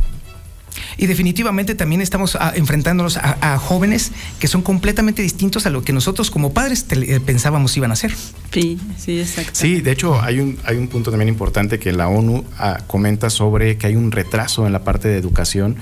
[0.97, 5.93] Y definitivamente también estamos ah, enfrentándonos a, jóvenes que son completamente distintos a lo que
[5.93, 8.15] nosotros como padres eh, pensábamos iban a ser.
[8.53, 9.53] Sí, sí, exacto.
[9.55, 13.31] Sí, de hecho hay un, hay un punto también importante que la ONU ah, comenta
[13.31, 15.77] sobre que hay un retraso en la parte de educación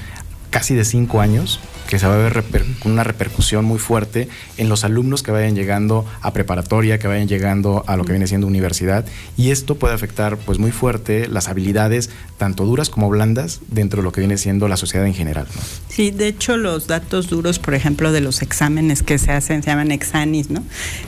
[0.51, 2.45] casi de cinco años que se va a ver
[2.81, 7.29] con una repercusión muy fuerte en los alumnos que vayan llegando a preparatoria, que vayan
[7.29, 11.49] llegando a lo que viene siendo universidad y esto puede afectar pues muy fuerte las
[11.49, 15.47] habilidades tanto duras como blandas dentro de lo que viene siendo la sociedad en general.
[15.89, 19.71] Sí, de hecho los datos duros, por ejemplo, de los exámenes que se hacen, se
[19.71, 20.63] llaman exanis, ¿no?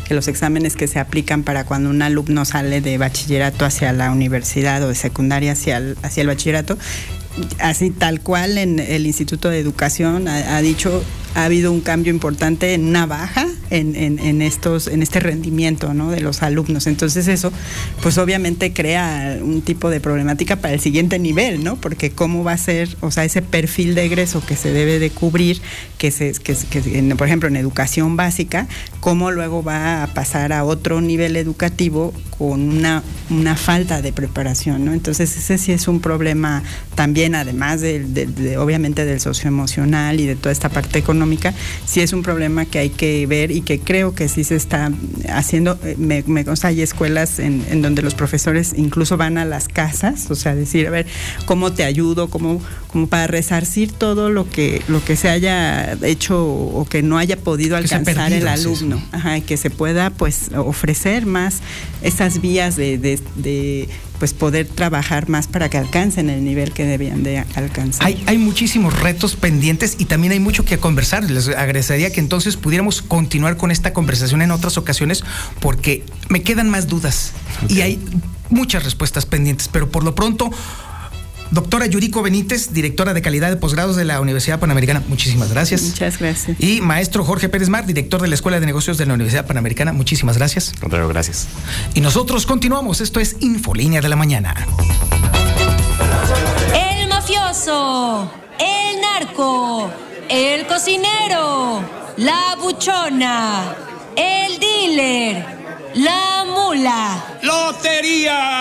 [0.07, 4.10] Que los exámenes que se aplican para cuando un alumno sale de bachillerato hacia la
[4.10, 6.78] universidad o de secundaria hacia hacia el bachillerato,
[7.58, 11.02] así tal cual en el Instituto de Educación ha, dicho
[11.34, 16.10] ha habido un cambio importante en una baja en, estos en este rendimiento ¿no?
[16.10, 16.86] de los alumnos.
[16.86, 17.52] Entonces eso
[18.02, 22.52] pues obviamente crea un tipo de problemática para el siguiente nivel no porque cómo va
[22.52, 25.60] a ser o sea ese perfil de egreso que se debe de cubrir
[25.99, 26.55] que se que,
[27.17, 28.67] por ejemplo en educación básica
[29.00, 34.84] cómo luego va a pasar a otro nivel educativo con una, una falta de preparación
[34.84, 36.62] no entonces ese sí es un problema
[36.94, 41.55] también además de, obviamente del socioemocional y de toda esta parte económica,
[41.86, 44.90] sí es un problema que hay que ver y que creo que sí se está
[45.28, 45.78] haciendo.
[45.84, 50.31] Eh, me, me consta, hay escuelas en, donde los profesores incluso van a las casas,
[50.31, 51.07] o sea, decir, a ver,
[51.47, 52.28] ¿cómo te ayudo?
[52.28, 57.18] ¿Cómo, como para resarcir todo lo que, lo que se haya hecho o que no
[57.18, 59.02] haya podido alcanzar el alumno?
[59.12, 61.60] Ajá, que se pueda pues ofrecer más
[62.02, 67.22] esas vías de, de pues poder trabajar más para que alcancen el nivel que debían
[67.22, 68.06] de alcanzar.
[68.06, 71.30] Hay, hay muchísimos retos pendientes y también hay mucho que conversar.
[71.30, 75.24] Les agradecería que entonces pudiéramos continuar con esta conversación en otras ocasiones
[75.60, 77.32] porque me quedan más dudas
[77.68, 78.00] y hay
[78.50, 80.50] muchas respuestas pendientes, pero por lo pronto
[81.51, 85.83] Doctora Yuriko Benítez, directora de calidad de posgrados de la Universidad Panamericana, muchísimas gracias.
[85.83, 86.60] Muchas gracias.
[86.60, 89.93] Y maestro Jorge Pérez Mar, director de la Escuela de Negocios de la Universidad Panamericana,
[89.93, 90.75] muchísimas gracias.
[90.78, 91.49] Contrario, gracias.
[91.94, 94.55] Y nosotros continuamos, esto es Infolínea de la Mañana.
[96.75, 99.91] El mafioso, el narco,
[100.28, 101.83] el cocinero,
[102.18, 103.75] la buchona,
[104.17, 105.44] el dealer,
[105.94, 107.25] la mula.
[107.43, 108.60] ¡Lotería!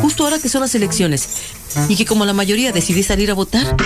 [0.00, 1.28] Justo ahora que son las elecciones.
[1.88, 3.76] Y que como la mayoría decidí salir a votar.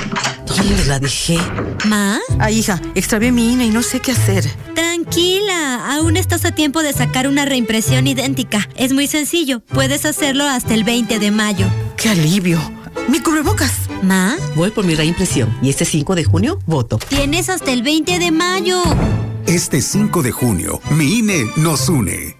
[0.46, 1.38] ¿Dónde la dejé?
[1.86, 2.18] ¿Ma?
[2.38, 4.48] Ay, hija, extravié mi INE y no sé qué hacer.
[4.74, 8.68] Tranquila, aún estás a tiempo de sacar una reimpresión idéntica.
[8.76, 11.66] Es muy sencillo, puedes hacerlo hasta el 20 de mayo.
[11.96, 12.60] ¡Qué alivio!
[13.08, 13.72] ¡Mi cubrebocas!
[14.02, 14.36] ¿Ma?
[14.56, 16.98] Voy por mi reimpresión y este 5 de junio voto.
[17.08, 18.82] Tienes hasta el 20 de mayo.
[19.46, 22.39] Este 5 de junio, mi INE nos une.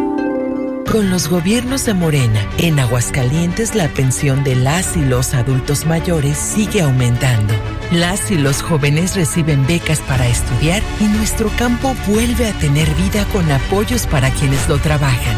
[0.91, 6.37] Con los gobiernos de Morena, en Aguascalientes la pensión de las y los adultos mayores
[6.37, 7.53] sigue aumentando.
[7.91, 13.23] Las y los jóvenes reciben becas para estudiar y nuestro campo vuelve a tener vida
[13.31, 15.37] con apoyos para quienes lo trabajan.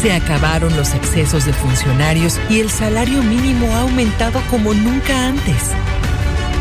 [0.00, 5.72] Se acabaron los excesos de funcionarios y el salario mínimo ha aumentado como nunca antes.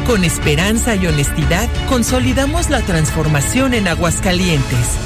[0.07, 4.97] Con esperanza y honestidad, consolidamos la transformación en Aguascalientes.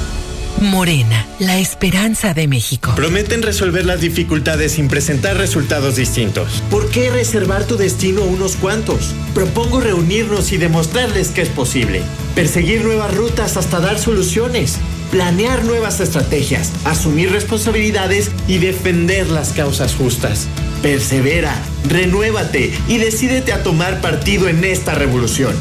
[0.60, 2.92] Morena, la esperanza de México.
[2.94, 6.62] Prometen resolver las dificultades sin presentar resultados distintos.
[6.70, 9.14] ¿Por qué reservar tu destino a unos cuantos?
[9.34, 12.02] Propongo reunirnos y demostrarles que es posible.
[12.34, 14.76] Perseguir nuevas rutas hasta dar soluciones.
[15.10, 20.48] Planear nuevas estrategias, asumir responsabilidades y defender las causas justas.
[20.82, 21.54] Persevera,
[21.88, 25.54] renuévate y decídete a tomar partido en esta revolución.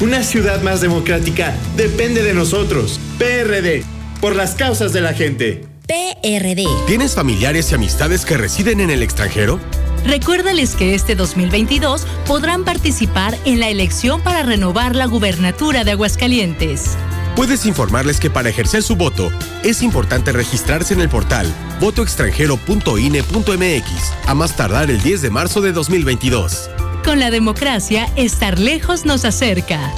[0.00, 3.00] Una ciudad más democrática depende de nosotros.
[3.18, 3.84] PRD
[4.20, 5.64] por las causas de la gente.
[5.86, 6.66] PRD.
[6.86, 9.58] ¿Tienes familiares y amistades que residen en el extranjero?
[10.06, 16.96] Recuérdales que este 2022 podrán participar en la elección para renovar la gubernatura de Aguascalientes.
[17.36, 19.30] Puedes informarles que para ejercer su voto
[19.62, 21.46] es importante registrarse en el portal
[21.80, 26.70] votoextranjero.ine.mx a más tardar el 10 de marzo de 2022.
[27.04, 29.92] Con la democracia, estar lejos nos acerca.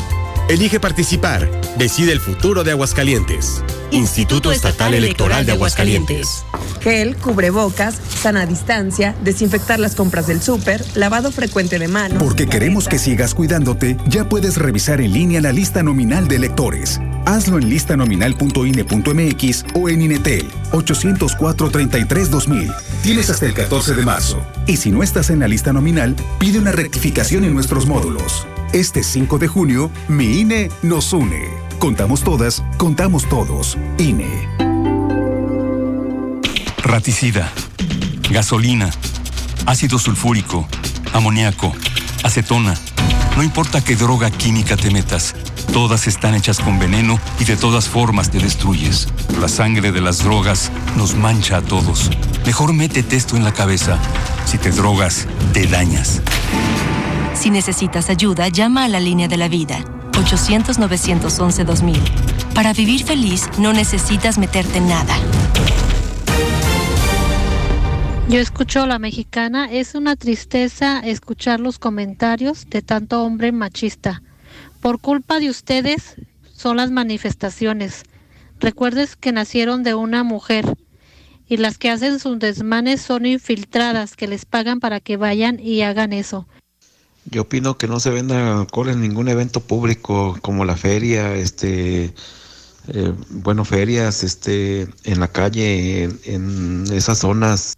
[0.49, 1.49] Elige participar.
[1.79, 3.63] Decide el futuro de Aguascalientes.
[3.91, 6.45] Instituto Estatal Electoral de Aguascalientes.
[6.81, 12.23] Gel, cubrebocas, sana distancia, desinfectar las compras del súper, lavado frecuente de manos.
[12.23, 17.01] Porque queremos que sigas cuidándote, ya puedes revisar en línea la lista nominal de electores.
[17.25, 22.75] Hazlo en listanominal.ine.mx o en Inetel 804-33-2000.
[23.03, 24.45] Tienes hasta el 14 de marzo.
[24.67, 28.47] Y si no estás en la lista nominal, pide una rectificación en nuestros módulos.
[28.73, 31.47] Este 5 de junio, mi INE nos une.
[31.79, 33.77] Contamos todas, contamos todos.
[33.99, 34.49] INE.
[36.83, 37.53] Raticida,
[38.31, 38.91] gasolina,
[39.67, 40.67] ácido sulfúrico,
[41.13, 41.71] amoníaco,
[42.23, 42.75] acetona.
[43.37, 45.35] No importa qué droga química te metas,
[45.75, 49.07] todas están hechas con veneno y de todas formas te destruyes.
[49.39, 52.11] La sangre de las drogas nos mancha a todos.
[52.47, 53.99] Mejor métete esto en la cabeza.
[54.47, 56.23] Si te drogas, te dañas.
[57.35, 59.79] Si necesitas ayuda, llama a la línea de la vida,
[60.13, 62.55] 800-911-2000.
[62.55, 65.15] Para vivir feliz, no necesitas meterte en nada.
[68.29, 74.23] Yo escucho la mexicana, es una tristeza escuchar los comentarios de tanto hombre machista.
[74.81, 76.17] Por culpa de ustedes
[76.55, 78.05] son las manifestaciones.
[78.61, 80.77] Recuerdes que nacieron de una mujer
[81.49, 85.83] y las que hacen sus desmanes son infiltradas que les pagan para que vayan y
[85.83, 86.47] hagan eso.
[87.27, 92.13] Yo opino que no se venda alcohol en ningún evento público como la feria, este,
[92.89, 97.75] eh, bueno, ferias, este, en la calle, en, en esas zonas.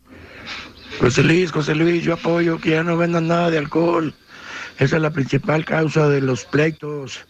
[0.99, 4.15] José Luis, José Luis, yo apoyo que ya no vendan nada de alcohol.
[4.79, 7.21] Esa es la principal causa de los pleitos.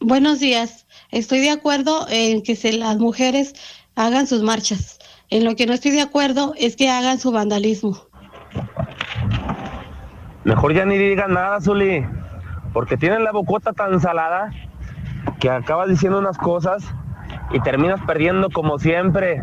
[0.00, 0.86] Buenos días.
[1.10, 3.54] Estoy de acuerdo en que se, las mujeres
[3.94, 4.98] hagan sus marchas,
[5.30, 8.06] En lo que no estoy de acuerdo es que hagan su vandalismo.
[10.46, 12.06] Mejor ya ni digan nada, Zuli,
[12.72, 14.52] porque tienen la bocota tan salada
[15.40, 16.84] que acabas diciendo unas cosas
[17.50, 19.42] y terminas perdiendo como siempre.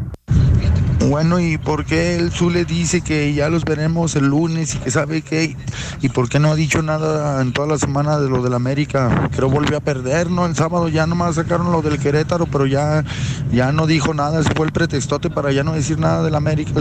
[1.10, 4.92] Bueno, ¿y por qué el Zule dice que ya los veremos el lunes y que
[4.92, 5.58] sabe qué?
[6.00, 9.30] ¿Y por qué no ha dicho nada en toda la semana de lo del América?
[9.36, 10.46] Creo volvió a perder, ¿no?
[10.46, 13.04] El sábado ya nomás sacaron lo del Querétaro, pero ya,
[13.52, 14.40] ya no dijo nada.
[14.40, 16.72] Ese fue el pretextote para ya no decir nada del América.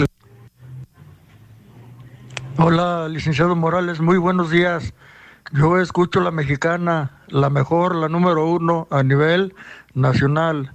[2.58, 4.92] Hola, licenciado Morales, muy buenos días.
[5.52, 9.54] Yo escucho la mexicana, la mejor, la número uno a nivel
[9.94, 10.70] nacional.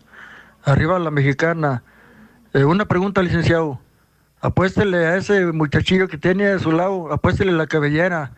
[0.64, 1.84] Arriba la mexicana.
[2.54, 3.80] Eh, una pregunta, licenciado.
[4.42, 8.32] Apuéstele a ese muchachillo que tiene a su lado, apuéstele la cabellera.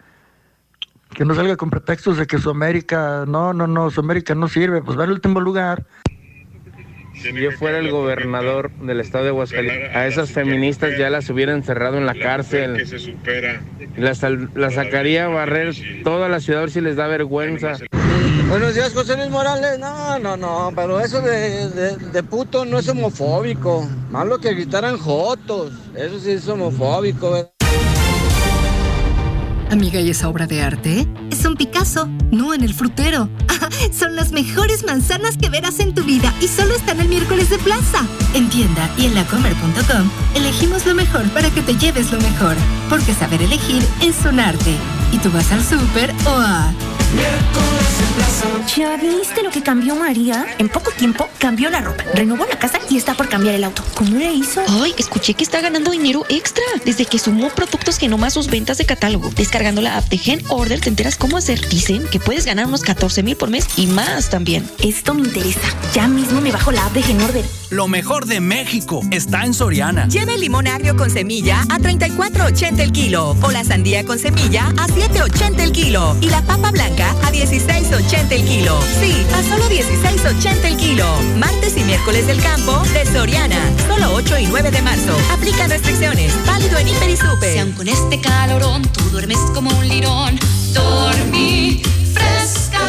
[1.11, 4.50] Que no salga con pretextos de que su América, no, no, no, su América no
[4.50, 5.85] sirve, pues va al último lugar.
[7.22, 11.53] Si yo fuera el gobernador del estado de Aguascalientes, a esas feministas ya las hubiera
[11.53, 12.83] encerrado en la cárcel.
[13.98, 14.23] Las,
[14.56, 17.73] las sacaría a barrer toda la ciudad a ver si les da vergüenza.
[18.48, 19.77] Buenos días, José Luis Morales.
[19.80, 23.88] No, no, no, pero eso de, de, de, puto no es homofóbico.
[24.09, 25.73] Malo que gritaran jotos.
[25.95, 27.59] Eso sí es homofóbico, ¿verdad?
[29.72, 31.07] Amiga, ¿y esa obra de arte?
[31.30, 32.07] Es un Picasso.
[32.31, 33.30] No, en el frutero.
[33.91, 37.59] Son las mejores manzanas que verás en tu vida y solo están el miércoles de
[37.59, 38.03] plaza.
[38.33, 42.56] En tienda y en lacomer.com elegimos lo mejor para que te lleves lo mejor.
[42.89, 44.75] Porque saber elegir es un arte.
[45.11, 46.99] Y tú vas al súper o.
[48.76, 50.46] ¿Ya viste lo que cambió María?
[50.60, 53.84] En poco tiempo cambió la ropa, renovó la casa y está por cambiar el auto.
[53.96, 54.62] ¿Cómo le hizo?
[54.82, 58.78] Ay, escuché que está ganando dinero extra desde que sumó productos que nomás sus ventas
[58.78, 59.32] de catálogo.
[59.36, 61.68] Descargando la app de Gen Order te enteras cómo hacer.
[61.70, 64.70] Dicen que puedes ganar unos 14 mil por mes y más también.
[64.84, 65.68] Esto me interesa.
[65.94, 67.46] Ya mismo me bajo la app de Gen Order.
[67.72, 70.08] Lo mejor de México está en Soriana.
[70.08, 74.68] Lleve el limón agrio con semilla a 34.80 el kilo o la sandía con semilla
[74.78, 78.80] a 7.80 el kilo y la papa blanca a 16.80 el kilo.
[79.00, 81.06] Sí, a solo 16.80 el kilo.
[81.38, 83.60] Martes y miércoles del campo de Soriana.
[83.88, 85.16] Solo 8 y 9 de marzo.
[85.32, 86.34] Aplican restricciones.
[86.45, 87.53] Válido en Hiper y Super.
[87.53, 90.40] Si aun con este calorón tú duermes como un lirón,
[90.74, 91.82] dormí
[92.14, 92.80] fresca.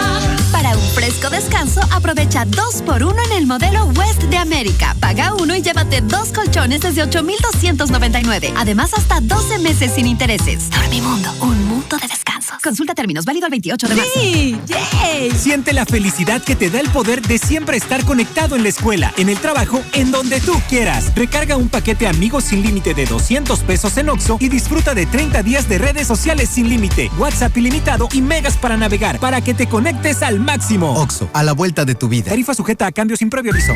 [0.53, 4.97] Para un fresco descanso, aprovecha 2 por 1 en el modelo West de América.
[5.01, 8.53] Paga uno y llévate dos colchones desde 8,299.
[8.57, 10.71] Además, hasta 12 meses sin intereses.
[10.71, 12.55] Dormimundo, un mundo de descanso.
[12.63, 14.11] Consulta términos, válido el 28 de marzo.
[14.15, 14.59] ¡Sí!
[14.67, 15.31] ¡Yay!
[15.33, 19.13] Siente la felicidad que te da el poder de siempre estar conectado en la escuela,
[19.17, 21.15] en el trabajo, en donde tú quieras.
[21.15, 25.43] Recarga un paquete Amigos sin límite de 200 pesos en Oxo y disfruta de 30
[25.43, 29.67] días de redes sociales sin límite, WhatsApp ilimitado y megas para navegar, para que te
[29.67, 30.93] conectes al máximo.
[30.95, 32.31] Oxo, a la vuelta de tu vida.
[32.31, 33.73] Tarifa sujeta a cambio sin previo aviso.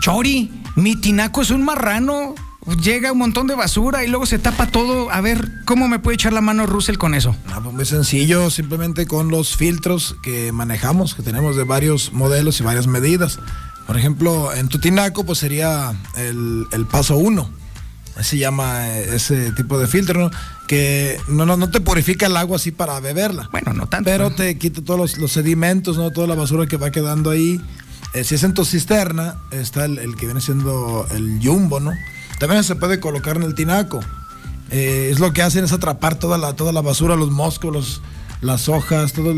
[0.00, 2.34] Chori, mi tinaco es un marrano.
[2.82, 5.10] Llega un montón de basura y luego se tapa todo.
[5.10, 7.36] A ver, ¿cómo me puede echar la mano Russell con eso?
[7.48, 12.60] No, pues muy sencillo, simplemente con los filtros que manejamos, que tenemos de varios modelos
[12.60, 13.38] y varias medidas.
[13.86, 17.50] Por ejemplo, en tu tinaco, pues sería el, el paso 1.
[18.16, 20.30] Así se llama ese tipo de filtro, ¿no?
[20.66, 23.48] Que no, no, no te purifica el agua así para beberla.
[23.52, 24.08] Bueno, no tanto.
[24.08, 26.10] Pero te quita todos los, los sedimentos, ¿no?
[26.12, 27.60] Toda la basura que va quedando ahí.
[28.14, 31.92] Eh, si es en tu cisterna, está el, el, que viene siendo el jumbo, ¿no?
[32.44, 34.00] También se puede colocar en el tinaco.
[34.70, 38.02] Eh, es lo que hacen es atrapar toda la, toda la basura, los moscos,
[38.42, 39.32] las hojas, todo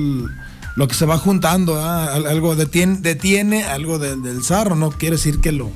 [0.74, 1.78] lo que se va juntando.
[1.78, 2.28] ¿eh?
[2.28, 5.70] Algo detiene, algo de, del sarro, no quiere decir que lo,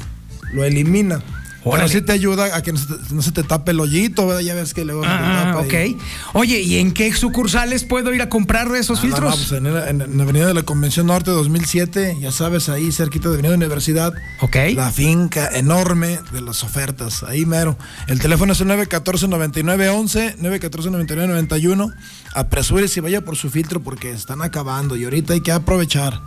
[0.53, 1.23] lo elimina.
[1.65, 4.27] Bueno, sí te ayuda a que no se te, no se te tape el hoyito,
[4.27, 4.41] ¿verdad?
[4.41, 5.61] Ya ves que luego ah, tapa.
[5.61, 5.75] Ok.
[5.75, 5.99] Y...
[6.33, 9.53] Oye, ¿y en qué sucursales puedo ir a comprar esos ah, filtros?
[9.53, 13.35] No, pues en, la Avenida de la Convención Norte 2007, ya sabes, ahí cerquita de
[13.35, 14.15] Avenida Universidad.
[14.41, 14.57] Ok.
[14.75, 17.77] La finca enorme de las ofertas, ahí mero.
[18.07, 21.95] El teléfono es el 914-9911, 914-9991.
[22.35, 26.21] Apresúrese y vaya por su filtro porque están acabando y ahorita hay que aprovechar.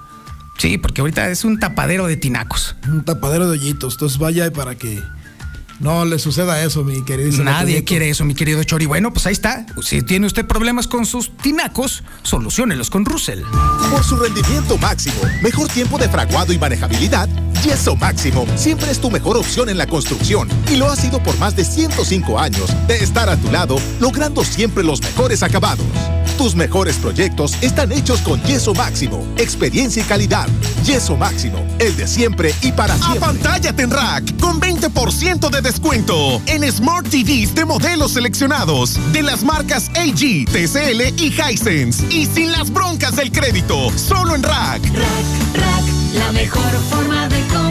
[0.58, 2.76] Sí, porque ahorita es un tapadero de tinacos.
[2.88, 5.02] Un tapadero de hoyitos, entonces vaya para que
[5.84, 7.44] no le suceda eso, mi queridísimo.
[7.44, 7.88] Nadie Chorito.
[7.88, 8.86] quiere eso, mi querido Chori.
[8.86, 9.66] Bueno, pues ahí está.
[9.82, 13.42] Si tiene usted problemas con sus tinacos, soluciónelos con Russell.
[13.92, 17.28] Por su rendimiento máximo, mejor tiempo de fraguado y manejabilidad,
[17.64, 21.38] Yeso Máximo siempre es tu mejor opción en la construcción y lo ha sido por
[21.38, 25.86] más de 105 años de estar a tu lado, logrando siempre los mejores acabados.
[26.38, 30.48] Tus mejores proyectos están hechos con Yeso Máximo, experiencia y calidad.
[30.84, 33.20] Yeso Máximo, el de siempre y para siempre.
[33.20, 35.73] Apantállate en Rack con 20% de descuento
[36.48, 42.52] en Smart TVs de modelos seleccionados de las marcas AG, TCL y Hisense y sin
[42.52, 44.84] las broncas del crédito, solo en Rack.
[44.84, 47.62] Rack, Rack, la mejor forma de.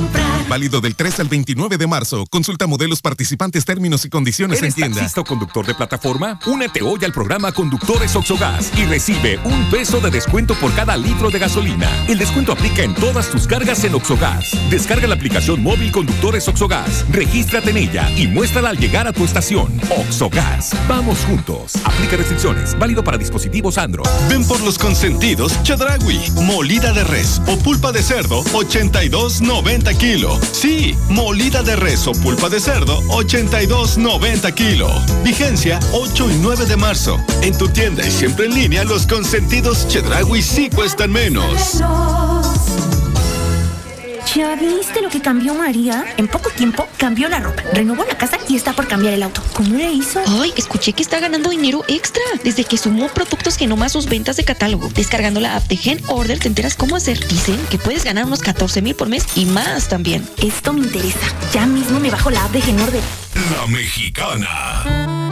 [0.52, 2.26] Válido del 3 al 29 de marzo.
[2.28, 4.96] Consulta modelos participantes, términos y condiciones en ¿Eres tienda.
[4.96, 6.38] taxista o conductor de plataforma?
[6.44, 11.30] Únete hoy al programa Conductores Oxogas y recibe un peso de descuento por cada litro
[11.30, 11.88] de gasolina.
[12.06, 14.50] El descuento aplica en todas tus cargas en Oxogas.
[14.68, 17.06] Descarga la aplicación móvil Conductores Oxogas.
[17.10, 19.72] Regístrate en ella y muéstrala al llegar a tu estación.
[19.88, 20.76] Oxogas.
[20.86, 21.76] Vamos juntos.
[21.82, 22.78] Aplica restricciones.
[22.78, 24.06] Válido para dispositivos Android.
[24.28, 30.41] Ven por los consentidos Chedragui, molida de res o pulpa de cerdo, 82.90 kilo.
[30.50, 34.88] Sí, molida de res o pulpa de cerdo, 82.90 kilo.
[35.22, 37.18] Vigencia 8 y 9 de marzo.
[37.42, 41.80] En tu tienda y siempre en línea, los consentidos Chedragui sí cuestan menos.
[44.34, 46.06] ¿Ya viste lo que cambió María?
[46.16, 49.42] En poco tiempo cambió la ropa, renovó la casa y está por cambiar el auto.
[49.52, 50.22] ¿Cómo le hizo?
[50.26, 54.06] Ay, escuché que está ganando dinero extra desde que sumó productos que no más sus
[54.06, 54.88] ventas de catálogo.
[54.88, 57.26] Descargando la app de Gen Order te enteras cómo hacer.
[57.28, 60.26] Dicen que puedes ganar unos 14 mil por mes y más también.
[60.42, 61.18] Esto me interesa.
[61.52, 63.02] Ya mismo me bajo la app de Gen Order.
[63.58, 65.31] La mexicana.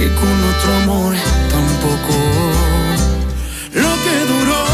[0.00, 1.14] y con otro amor
[1.50, 2.14] tampoco.
[3.74, 4.68] Lo que duró.